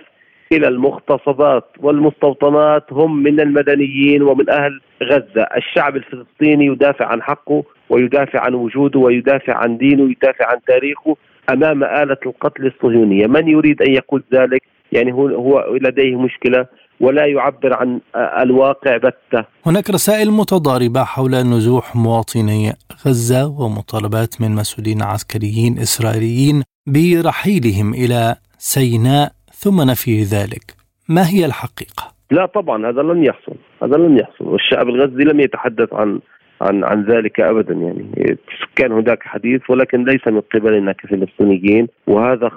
إلى 0.51 0.67
المغتصبات 0.67 1.63
والمستوطنات 1.79 2.83
هم 2.91 3.23
من 3.23 3.39
المدنيين 3.39 4.21
ومن 4.21 4.49
أهل 4.49 4.81
غزة. 5.03 5.47
الشعب 5.57 5.95
الفلسطيني 5.95 6.65
يدافع 6.65 7.05
عن 7.05 7.21
حقه 7.21 7.63
ويدافع 7.89 8.39
عن 8.39 8.53
وجوده 8.53 8.99
ويدافع 8.99 9.53
عن 9.53 9.77
دينه 9.77 10.03
ويدافع 10.03 10.45
عن 10.51 10.57
تاريخه 10.67 11.15
أمام 11.49 11.83
آلة 11.83 12.17
القتل 12.25 12.65
الصهيونية. 12.65 13.27
من 13.27 13.47
يريد 13.47 13.81
أن 13.81 13.93
يقول 13.93 14.23
ذلك؟ 14.33 14.61
يعني 14.91 15.13
هو, 15.13 15.27
هو 15.27 15.75
لديه 15.81 16.15
مشكلة 16.15 16.65
ولا 16.99 17.25
يعبر 17.25 17.73
عن 17.73 17.99
الواقع 18.15 18.97
بتة. 18.97 19.45
هناك 19.65 19.89
رسائل 19.89 20.31
متضاربة 20.31 21.03
حول 21.03 21.31
نزوح 21.31 21.95
مواطني 21.95 22.73
غزة 23.07 23.47
ومطالبات 23.47 24.41
من 24.41 24.51
مسؤولين 24.51 25.01
عسكريين 25.01 25.79
إسرائيليين 25.79 26.63
برحيلهم 26.87 27.93
إلى 27.93 28.35
سيناء 28.57 29.31
ثم 29.51 29.81
نفي 29.81 30.23
ذلك. 30.23 30.73
ما 31.09 31.29
هي 31.29 31.45
الحقيقة؟ 31.45 32.15
لا 32.31 32.45
طبعا 32.45 32.89
هذا 32.89 33.01
لن 33.01 33.23
يحصل. 33.25 33.55
هذا 33.83 33.97
لن 33.97 34.17
يحصل. 34.17 34.45
والشعب 34.45 34.89
الغزي 34.89 35.23
لم 35.23 35.39
يتحدث 35.39 35.93
عن 35.93 36.19
عن 36.61 36.83
عن 36.83 37.03
ذلك 37.03 37.39
ابدا 37.39 37.73
يعني. 37.73 38.37
كان 38.75 38.91
هناك 38.91 39.23
حديث 39.23 39.69
ولكن 39.69 40.03
ليس 40.03 40.27
من 40.27 40.41
قبلنا 40.41 40.91
كفلسطينيين 40.91 41.87
وهذا 42.07 42.49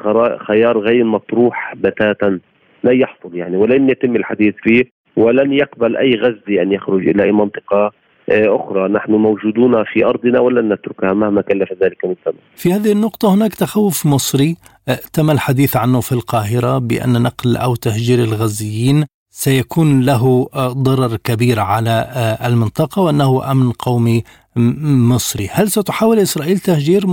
خيار 0.47 0.79
غير 0.79 1.05
مطروح 1.05 1.75
بتاتا. 1.77 2.41
لا 2.85 2.93
يحصل 2.93 3.37
يعني 3.37 3.57
ولن 3.57 3.91
يتم 3.91 4.17
الحديث 4.17 4.55
فيه 4.63 4.85
ولن 5.17 5.53
يقبل 5.53 5.97
أي 5.97 6.15
غزي 6.15 6.63
أن 6.63 6.73
يخرج 6.73 7.09
إلى 7.09 7.25
أي 7.25 7.33
منطقة. 7.33 7.93
أخرى. 8.31 8.89
نحن 8.89 9.13
موجودون 9.13 9.85
في 9.85 10.05
أرضنا 10.05 10.41
ولن 10.41 10.73
نتركها 10.73 11.13
مهما 11.13 11.43
كلف 11.43 11.73
ذلك 11.73 12.05
من 12.05 12.15
ثمن. 12.25 12.35
في 12.57 12.73
هذه 12.73 12.93
النقطة 12.93 13.35
هناك 13.35 13.55
تخوف 13.55 14.07
مصري. 14.07 14.57
آه، 14.89 14.99
تم 15.13 15.31
الحديث 15.31 15.77
عنه 15.77 16.01
في 16.01 16.13
القاهرة 16.13 16.79
بأن 16.79 17.23
نقل 17.23 17.57
أو 17.57 17.75
تهجير 17.75 18.19
الغزيين 18.19 19.05
سيكون 19.31 20.01
له 20.01 20.49
آه، 20.55 20.73
ضرر 20.73 21.17
كبير 21.25 21.61
على 21.61 22.07
المنطقة 22.45 23.03
وأنه 23.03 23.53
أمن 23.53 23.73
قومي 23.73 24.23
مصري. 25.11 25.49
هل 25.53 25.69
ستحاول 25.69 26.19
إسرائيل 26.19 26.59
تهجير 26.59 27.07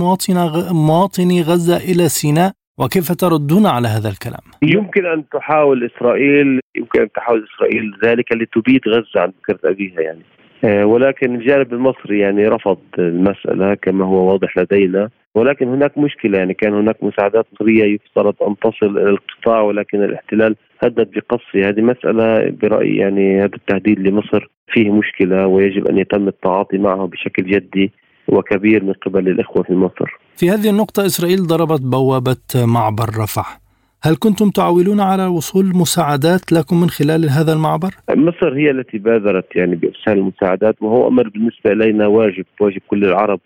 مواطني 0.72 1.42
غزة 1.42 1.76
إلى 1.76 2.08
سيناء؟ 2.08 2.52
وكيف 2.78 3.12
تردون 3.12 3.66
على 3.66 3.88
هذا 3.88 4.08
الكلام؟ 4.08 4.40
يمكن 4.62 5.06
أن 5.06 5.28
تحاول 5.28 5.90
إسرائيل 5.90 6.60
يمكن 6.76 7.00
أن 7.00 7.12
تحاول 7.12 7.46
إسرائيل 7.54 7.92
ذلك 8.04 8.32
لتبيد 8.32 8.80
غزة 8.88 9.20
عن 9.20 9.32
فكره 9.42 9.70
ابيها 9.70 10.00
يعني. 10.00 10.20
آه، 10.20 10.45
ولكن 10.64 11.34
الجانب 11.34 11.72
المصري 11.72 12.18
يعني 12.18 12.48
رفض 12.48 12.78
المسألة 12.98 13.74
كما 13.74 14.04
هو 14.04 14.32
واضح 14.32 14.58
لدينا. 14.58 15.10
ولكن 15.34 15.68
هناك 15.68 15.98
مشكلة 15.98 16.38
يعني 16.38 16.54
كان 16.54 16.74
هناك 16.74 17.04
مساعدات 17.04 17.46
مصرية 17.52 17.84
يفترض 17.94 18.34
أن 18.42 18.56
تصل 18.58 18.98
إلى 18.98 19.10
القطاع 19.10 19.60
ولكن 19.60 20.02
الاحتلال 20.02 20.56
هدد 20.82 21.10
بقصفه 21.10 21.68
هذه 21.68 21.80
مسألة 21.80 22.50
برأيي 22.50 22.96
يعني 22.96 23.38
هذا 23.38 23.54
التهديد 23.54 23.98
لمصر 23.98 24.50
فيه 24.72 24.90
مشكلة 24.90 25.46
ويجب 25.46 25.86
أن 25.86 25.98
يتم 25.98 26.28
التعاطي 26.28 26.78
معه 26.78 27.06
بشكل 27.06 27.44
جدي 27.44 27.92
وكبير 28.28 28.84
من 28.84 28.92
قبل 28.92 29.28
الإخوة 29.28 29.62
في 29.62 29.72
مصر. 29.72 30.18
في 30.36 30.50
هذه 30.50 30.70
النقطة 30.70 31.06
إسرائيل 31.06 31.46
ضربت 31.46 31.80
بوابة 31.82 32.36
معبر 32.54 33.08
رفح. 33.18 33.65
هل 34.02 34.16
كنتم 34.16 34.50
تعولون 34.50 35.00
على 35.00 35.26
وصول 35.26 35.64
مساعدات 35.64 36.52
لكم 36.52 36.80
من 36.80 36.88
خلال 36.88 37.30
هذا 37.30 37.52
المعبر؟ 37.52 37.90
مصر 38.10 38.54
هي 38.56 38.70
التي 38.70 38.98
بادرت 38.98 39.56
يعني 39.56 39.76
بإرسال 39.76 40.12
المساعدات 40.12 40.76
وهو 40.80 41.08
أمر 41.08 41.28
بالنسبة 41.28 41.72
إلينا 41.72 42.06
واجب 42.06 42.44
واجب 42.60 42.80
كل 42.88 43.04
العرب 43.04 43.40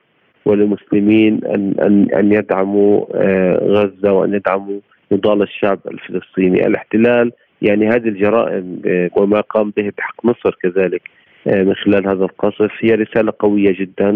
والمسلمين 0.44 1.44
أن 1.44 1.74
أن 1.80 2.08
أن 2.14 2.32
يدعموا 2.32 3.04
آه، 3.14 3.58
غزة 3.64 4.12
وأن 4.12 4.34
يدعموا 4.34 4.80
نضال 5.12 5.42
الشعب 5.42 5.80
الفلسطيني، 5.90 6.66
الاحتلال 6.66 7.32
يعني 7.62 7.88
هذه 7.88 8.08
الجرائم 8.08 8.82
آه، 8.86 9.10
وما 9.16 9.40
قام 9.40 9.72
به 9.76 9.92
بحق 9.98 10.24
مصر 10.24 10.56
كذلك 10.62 11.02
من 11.46 11.74
خلال 11.74 12.08
هذا 12.08 12.24
القصف 12.24 12.70
هي 12.80 12.94
رسالة 12.94 13.32
قوية 13.38 13.72
جدا. 13.80 14.10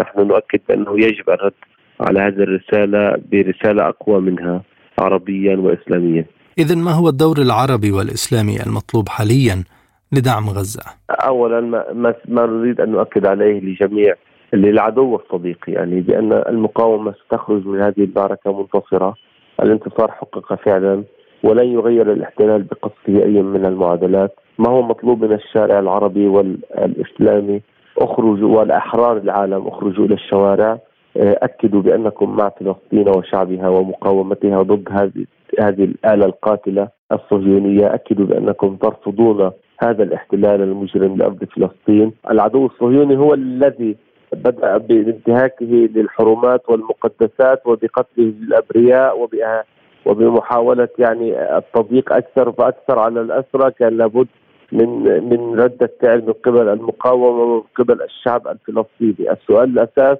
نحن 0.00 0.20
نؤكد 0.20 0.60
بأنه 0.68 1.00
يجب 1.00 1.30
الرد 1.30 1.52
على 2.00 2.20
هذه 2.20 2.42
الرسالة 2.42 3.16
برسالة 3.32 3.88
أقوى 3.88 4.20
منها. 4.20 4.62
عربيا 4.98 5.56
وإسلاميا. 5.56 6.24
إذا 6.58 6.74
ما 6.74 6.90
هو 6.90 7.08
الدور 7.08 7.38
العربي 7.38 7.92
والإسلامي 7.92 8.62
المطلوب 8.66 9.08
حاليا 9.08 9.64
لدعم 10.12 10.48
غزة؟ 10.48 10.82
أولا 11.10 11.60
ما, 11.60 12.14
ما 12.28 12.46
نريد 12.46 12.80
أن 12.80 12.88
نؤكد 12.88 13.26
عليه 13.26 13.60
لجميع 13.60 14.14
للعدو 14.52 15.16
الصديق 15.16 15.58
يعني 15.68 16.00
بأن 16.00 16.32
المقاومة 16.32 17.14
ستخرج 17.26 17.66
من 17.66 17.82
هذه 17.82 18.04
المعركة 18.04 18.60
منتصرة. 18.60 19.14
الانتصار 19.62 20.10
حقق 20.10 20.54
فعلا 20.54 21.04
ولن 21.42 21.66
يغير 21.66 22.12
الاحتلال 22.12 22.62
بقصده 22.62 23.24
أي 23.24 23.42
من 23.42 23.66
المعادلات. 23.66 24.34
ما 24.58 24.70
هو 24.70 24.82
مطلوب 24.82 25.24
من 25.24 25.32
الشارع 25.32 25.78
العربي 25.78 26.26
والإسلامي؟ 26.26 27.62
اخرجوا 27.98 28.58
والأحرار 28.58 29.16
العالم 29.16 29.66
أخرجوا 29.66 30.06
إلى 30.06 30.14
الشوارع. 30.14 30.78
أكدوا 31.16 31.82
بأنكم 31.82 32.36
مع 32.36 32.48
فلسطين 32.48 33.08
وشعبها 33.08 33.68
ومقاومتها 33.68 34.62
ضد 34.62 34.88
هذه 34.90 35.26
هذه 35.60 35.84
الآلة 35.84 36.26
القاتلة 36.26 36.88
الصهيونية. 37.12 37.94
أكدوا 37.94 38.26
بأنكم 38.26 38.76
ترفضون 38.76 39.50
هذا 39.82 40.02
الاحتلال 40.02 40.62
المجرم 40.62 41.16
لأرض 41.16 41.44
فلسطين. 41.44 42.12
العدو 42.30 42.66
الصهيوني 42.66 43.16
هو 43.16 43.34
الذي 43.34 43.96
بدأ 44.32 44.76
بانتهاكه 44.76 45.66
للحرمات 45.94 46.70
والمقدسات 46.70 47.66
وبقتله 47.66 48.32
الأبرياء 48.42 49.28
وبمحاولة 50.06 50.88
يعني 50.98 51.56
التضييق 51.58 52.12
أكثر 52.12 52.52
فأكثر 52.52 52.98
على 52.98 53.20
الأسرى. 53.20 53.70
كان 53.70 53.96
لابد 53.96 54.26
من 54.72 54.88
من 55.30 55.60
ردة 55.60 55.90
فعل 56.02 56.22
من 56.26 56.32
قبل 56.32 56.68
المقاومة 56.68 57.42
ومن 57.42 57.62
قبل 57.76 58.02
الشعب 58.02 58.48
الفلسطيني. 58.48 59.32
السؤال 59.32 59.78
الأساس 59.78 60.18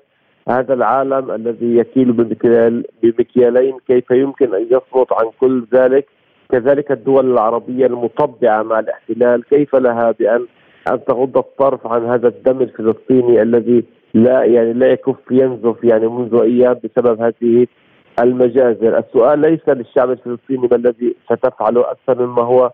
هذا 0.48 0.74
العالم 0.74 1.30
الذي 1.30 1.76
يكيل 1.76 2.12
بمكيال 2.12 2.84
بمكيالين 3.02 3.76
كيف 3.88 4.10
يمكن 4.10 4.54
أن 4.54 4.62
يصمت 4.62 5.12
عن 5.12 5.30
كل 5.40 5.64
ذلك؟ 5.74 6.06
كذلك 6.50 6.92
الدول 6.92 7.32
العربية 7.32 7.86
المطبعة 7.86 8.62
مع 8.62 8.78
الاحتلال 8.78 9.44
كيف 9.44 9.76
لها 9.76 10.10
بان 10.10 10.46
أن 10.92 11.04
تغض 11.04 11.38
الطرف 11.38 11.86
عن 11.86 12.04
هذا 12.04 12.28
الدم 12.28 12.60
الفلسطيني 12.60 13.42
الذي 13.42 13.84
لا 14.14 14.44
يعني 14.44 14.72
لا 14.72 14.86
يكف 14.86 15.30
ينزف 15.30 15.84
يعني 15.84 16.08
منذ 16.08 16.40
أيام 16.42 16.76
بسبب 16.84 17.20
هذه 17.22 17.66
المجازر، 18.22 18.98
السؤال 18.98 19.38
ليس 19.38 19.68
للشعب 19.68 20.10
الفلسطيني 20.10 20.68
ما 20.70 20.76
الذي 20.76 21.16
ستفعله 21.24 21.90
أكثر 21.90 22.26
مما 22.26 22.42
هو 22.42 22.70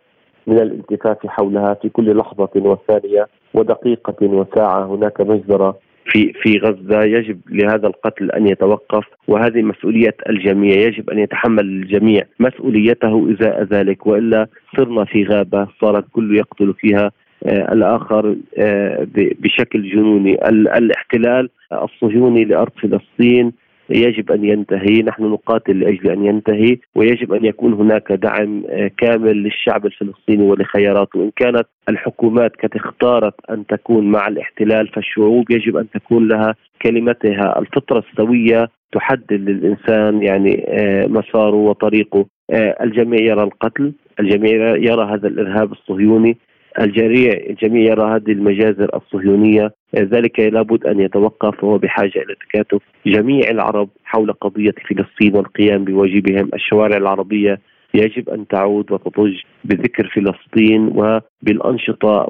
من 0.46 0.58
الالتفاف 0.58 1.26
حولها 1.26 1.74
في 1.74 1.88
كل 1.88 2.16
لحظة 2.16 2.50
وثانية 2.56 3.28
ودقيقة 3.54 4.26
وساعة. 4.26 4.84
هناك 4.84 5.20
مجزرة 5.20 5.76
في 6.07 6.32
في 6.32 6.59
غزة 6.59 7.03
يجب 7.03 7.40
لهذا 7.50 7.86
القتل 7.86 8.30
أن 8.30 8.46
يتوقف 8.48 9.05
وهذه 9.28 9.62
مسؤولية 9.62 10.14
الجميع 10.28 10.76
يجب 10.76 11.11
أن 11.11 11.18
يتحمل 11.18 11.64
الجميع 11.64 12.22
مسؤوليته 12.40 13.30
ازاء 13.32 13.62
ذلك 13.62 14.07
وإلا 14.07 14.46
صرنا 14.76 15.05
في 15.05 15.24
غابة 15.24 15.68
صار 15.80 15.98
الكل 15.98 16.36
يقتل 16.36 16.74
فيها 16.78 17.11
آه 17.46 17.72
الآخر 17.72 18.36
آه 18.59 19.07
بشكل 19.14 19.90
جنوني. 19.90 20.48
الاحتلال 20.48 21.48
الصهيوني 21.72 22.44
لأرض 22.44 22.72
فلسطين 22.82 23.53
يجب 23.91 24.33
أن 24.33 24.45
ينتهي، 24.45 25.03
نحن 25.03 25.24
نقاتل 25.24 25.80
لأجل 25.80 26.11
أن 26.11 26.24
ينتهي 26.24 26.78
ويجب 26.95 27.33
أن 27.33 27.45
يكون 27.45 27.72
هناك 27.72 28.12
دعم 28.12 28.62
آه، 28.68 28.91
كامل 28.99 29.43
للشعب 29.43 29.87
الفلسطيني 29.87 30.43
ولخياراته، 30.43 31.22
إن 31.22 31.30
كانت 31.37 31.66
الحكومات 31.89 32.53
قد 32.62 32.76
اختارت 32.76 33.35
أن 33.51 33.66
تكون 33.66 34.11
مع 34.11 34.28
الاحتلال 34.28 34.89
فالشعوب 34.89 35.51
يجب 35.51 35.76
أن 35.76 35.91
تكون 35.91 36.28
لها 36.28 36.55
كلمتها، 36.83 37.59
الفطرة 37.59 38.05
السوية 38.11 38.68
تحدد 38.93 39.33
للإنسان 39.33 40.22
يعني 40.22 40.64
آه، 40.68 41.07
مساره 41.07 41.57
وطريقه، 41.57 42.26
آه، 42.51 42.76
الجميع 42.85 43.20
يرى 43.20 43.43
القتل، 43.43 43.93
الجميع 44.20 44.76
يرى 44.76 45.05
هذا 45.05 45.28
الإرهاب 45.28 45.72
الصهيوني. 45.72 46.37
الجميع 46.80 47.32
الجميع 47.50 47.90
يرى 47.90 48.16
هذه 48.16 48.32
المجازر 48.32 48.90
الصهيونية 48.96 49.74
ذلك 49.96 50.40
لابد 50.40 50.86
أن 50.86 51.00
يتوقف 51.00 51.64
وهو 51.64 51.78
بحاجة 51.78 52.12
إلى 52.16 52.34
تكاتف 52.34 52.82
جميع 53.06 53.50
العرب 53.50 53.88
حول 54.04 54.32
قضية 54.32 54.74
فلسطين 54.88 55.36
والقيام 55.36 55.84
بواجبهم 55.84 56.50
الشوارع 56.54 56.96
العربية 56.96 57.60
يجب 57.94 58.28
أن 58.28 58.46
تعود 58.46 58.92
وتضج 58.92 59.34
بذكر 59.64 60.10
فلسطين 60.14 60.92
وبالأنشطة 60.94 62.26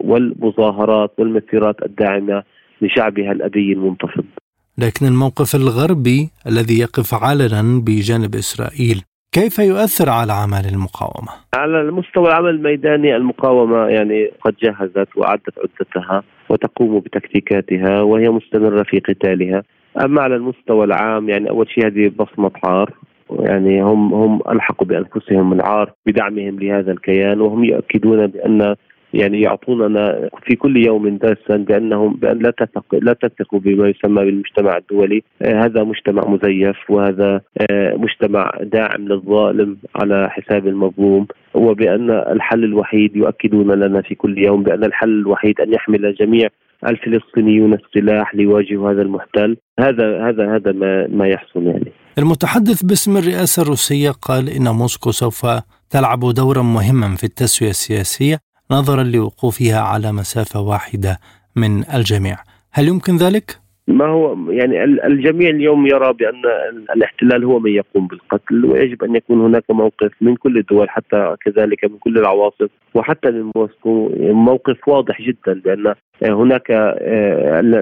والمظاهرات 0.00 1.12
والمسيرات 1.18 1.76
الداعمة 1.82 2.42
لشعبها 2.82 3.32
الأبي 3.32 3.72
المنتفض. 3.72 4.24
لكن 4.78 5.06
الموقف 5.06 5.54
الغربي 5.54 6.30
الذي 6.46 6.78
يقف 6.78 7.14
علنا 7.14 7.82
بجانب 7.86 8.34
إسرائيل 8.34 9.02
كيف 9.34 9.58
يؤثر 9.58 10.10
على 10.10 10.32
اعمال 10.32 10.66
المقاومة؟ 10.74 11.32
على 11.54 11.80
المستوى 11.80 12.28
العمل 12.28 12.50
الميداني 12.50 13.16
المقاومة 13.16 13.86
يعني 13.86 14.30
قد 14.40 14.54
جهزت 14.62 15.08
وأعدت 15.16 15.54
عدتها 15.58 16.22
وتقوم 16.48 17.00
بتكتيكاتها 17.00 18.00
وهي 18.02 18.28
مستمرة 18.28 18.82
في 18.82 18.98
قتالها، 18.98 19.62
أما 20.04 20.22
على 20.22 20.36
المستوى 20.36 20.84
العام 20.84 21.28
يعني 21.28 21.50
أول 21.50 21.70
شيء 21.70 21.86
هذه 21.86 22.12
بصمة 22.18 22.50
عار 22.64 22.90
يعني 23.30 23.82
هم 23.82 24.14
هم 24.14 24.40
ألحقوا 24.48 24.86
بأنفسهم 24.86 25.52
العار 25.52 25.92
بدعمهم 26.06 26.58
لهذا 26.60 26.92
الكيان 26.92 27.40
وهم 27.40 27.64
يؤكدون 27.64 28.26
بأن 28.26 28.74
يعني 29.14 29.40
يعطوننا 29.40 30.30
في 30.46 30.56
كل 30.56 30.76
يوم 30.76 31.16
درسا 31.16 31.56
بأنهم 31.56 32.14
بأن 32.14 32.38
لا 32.38 32.50
تثق 32.50 32.84
لا 32.92 33.12
تثقوا 33.12 33.58
بما 33.58 33.88
يسمى 33.88 34.24
بالمجتمع 34.24 34.76
الدولي، 34.76 35.22
آه 35.42 35.64
هذا 35.64 35.84
مجتمع 35.84 36.22
مزيف 36.28 36.76
وهذا 36.88 37.40
آه 37.70 37.94
مجتمع 37.96 38.50
داعم 38.62 39.08
للظالم 39.08 39.76
على 39.96 40.28
حساب 40.30 40.66
المظلوم. 40.66 41.26
وبان 41.54 42.10
الحل 42.10 42.64
الوحيد 42.64 43.16
يؤكدون 43.16 43.70
لنا 43.72 44.02
في 44.02 44.14
كل 44.14 44.38
يوم 44.38 44.62
بأن 44.62 44.84
الحل 44.84 45.08
الوحيد 45.08 45.60
أن 45.60 45.72
يحمل 45.72 46.14
جميع 46.14 46.48
الفلسطينيون 46.86 47.74
السلاح 47.74 48.34
ليواجهوا 48.34 48.90
هذا 48.90 49.02
المحتل. 49.02 49.56
هذا 49.80 50.28
هذا 50.28 50.54
هذا 50.54 50.72
ما 50.72 51.06
ما 51.06 51.28
يحصل 51.28 51.66
يعني. 51.66 51.92
المتحدث 52.18 52.82
باسم 52.82 53.16
الرئاسة 53.16 53.62
الروسية 53.62 54.10
قال 54.10 54.48
إن 54.48 54.68
موسكو 54.68 55.10
سوف 55.10 55.46
تلعب 55.90 56.20
دورا 56.20 56.62
مهما 56.62 57.16
في 57.16 57.24
التسوية 57.24 57.70
السياسية. 57.70 58.38
نظرا 58.70 59.02
لوقوفها 59.02 59.80
على 59.80 60.12
مسافة 60.12 60.60
واحدة 60.60 61.18
من 61.56 61.84
الجميع. 61.94 62.36
هل 62.72 62.88
يمكن 62.88 63.16
ذلك؟ 63.16 63.64
ما 63.88 64.06
هو 64.06 64.50
يعني 64.50 64.84
الجميع 64.84 65.50
اليوم 65.50 65.86
يرى 65.86 66.12
بأن 66.12 66.42
الاحتلال 66.96 67.44
هو 67.44 67.58
من 67.58 67.70
يقوم 67.70 68.06
بالقتل 68.06 68.64
ويجب 68.64 69.04
أن 69.04 69.16
يكون 69.16 69.40
هناك 69.40 69.64
موقف 69.70 70.12
من 70.20 70.36
كل 70.36 70.58
الدول 70.58 70.90
حتى 70.90 71.36
كذلك 71.44 71.84
من 71.84 71.98
كل 71.98 72.18
العواصف 72.18 72.70
وحتى 72.94 73.30
من 73.30 73.50
موسكو. 73.56 74.10
موقف 74.20 74.88
واضح 74.88 75.22
جدا 75.22 75.60
بأن 75.64 75.94
هناك 76.22 76.72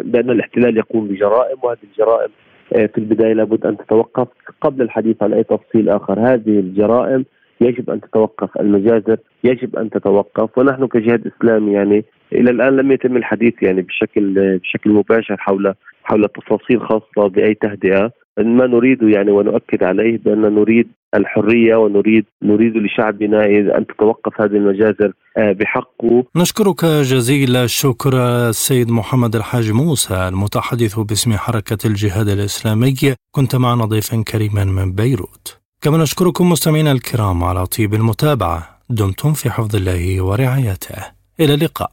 بأن 0.05 0.31
الاحتلال 0.31 0.77
يقوم 0.77 1.09
بجرائم 1.09 1.57
وهذه 1.63 1.79
الجرائم 1.93 2.31
في 2.71 2.99
البداية 2.99 3.33
لابد 3.33 3.67
أن 3.67 3.77
تتوقف 3.77 4.29
قبل 4.61 4.83
الحديث 4.83 5.23
عن 5.23 5.33
أي 5.33 5.43
تفصيل 5.43 5.89
آخر. 5.89 6.21
هذه 6.21 6.59
الجرائم 6.59 7.25
يجب 7.61 7.91
أن 7.91 8.01
تتوقف 8.01 8.61
المجازر 8.61 9.17
يجب 9.45 9.77
أن 9.77 9.91
تتوقف 9.91 10.59
ونحن 10.59 10.87
كجهاد 10.87 11.27
إسلامي 11.27 11.73
يعني 11.73 12.05
إلى 12.33 12.51
الآن 12.51 12.77
لم 12.77 12.93
يتم 12.93 13.17
الحديث 13.17 13.55
يعني 13.63 13.83
بشكل 13.83 14.59
بشكل 14.59 14.91
مباشر 14.91 15.37
حول 15.37 15.75
حول 16.05 16.29
تفاصيل 16.29 16.81
خاصة 16.81 17.29
بأي 17.29 17.55
تهدئة 17.55 18.13
ما 18.39 18.67
نريد 18.67 19.03
يعني 19.03 19.31
ونؤكد 19.31 19.85
عليه 19.85 20.19
بأن 20.19 20.41
نريد 20.41 20.89
الحرية 21.15 21.77
ونريد 21.77 22.25
نريد 22.43 22.77
لشعبنا 22.77 23.45
أن 23.79 23.87
تتوقف 23.87 24.41
هذه 24.41 24.51
المجازر 24.51 25.13
آه، 25.39 25.53
بحقه. 25.53 26.25
نشكرك 26.37 26.85
جزيل 26.85 27.57
الشكر 27.57 28.13
السيد 28.49 28.91
محمد 28.91 29.37
الحاج 29.37 29.73
موسى 29.73 30.29
المتحدث 30.29 30.99
باسم 30.99 31.33
حركة 31.33 31.79
الجهاد 31.87 32.29
الإسلامي 32.29 32.95
كنت 33.31 33.57
معنا 33.57 33.85
ضيفا 33.85 34.23
كريما 34.33 34.65
من 34.65 34.93
بيروت. 34.93 35.62
كما 35.83 35.99
نشكركم 35.99 36.49
مستمعينا 36.49 36.93
الكرام 36.93 37.45
على 37.45 37.67
طيب 37.67 37.95
المتابعة. 37.95 38.79
دمتم 38.91 39.33
في 39.33 39.51
حفظ 39.51 39.77
الله 39.77 40.23
ورعايته. 40.23 40.97
إلى 41.41 41.55
اللقاء. 41.55 41.91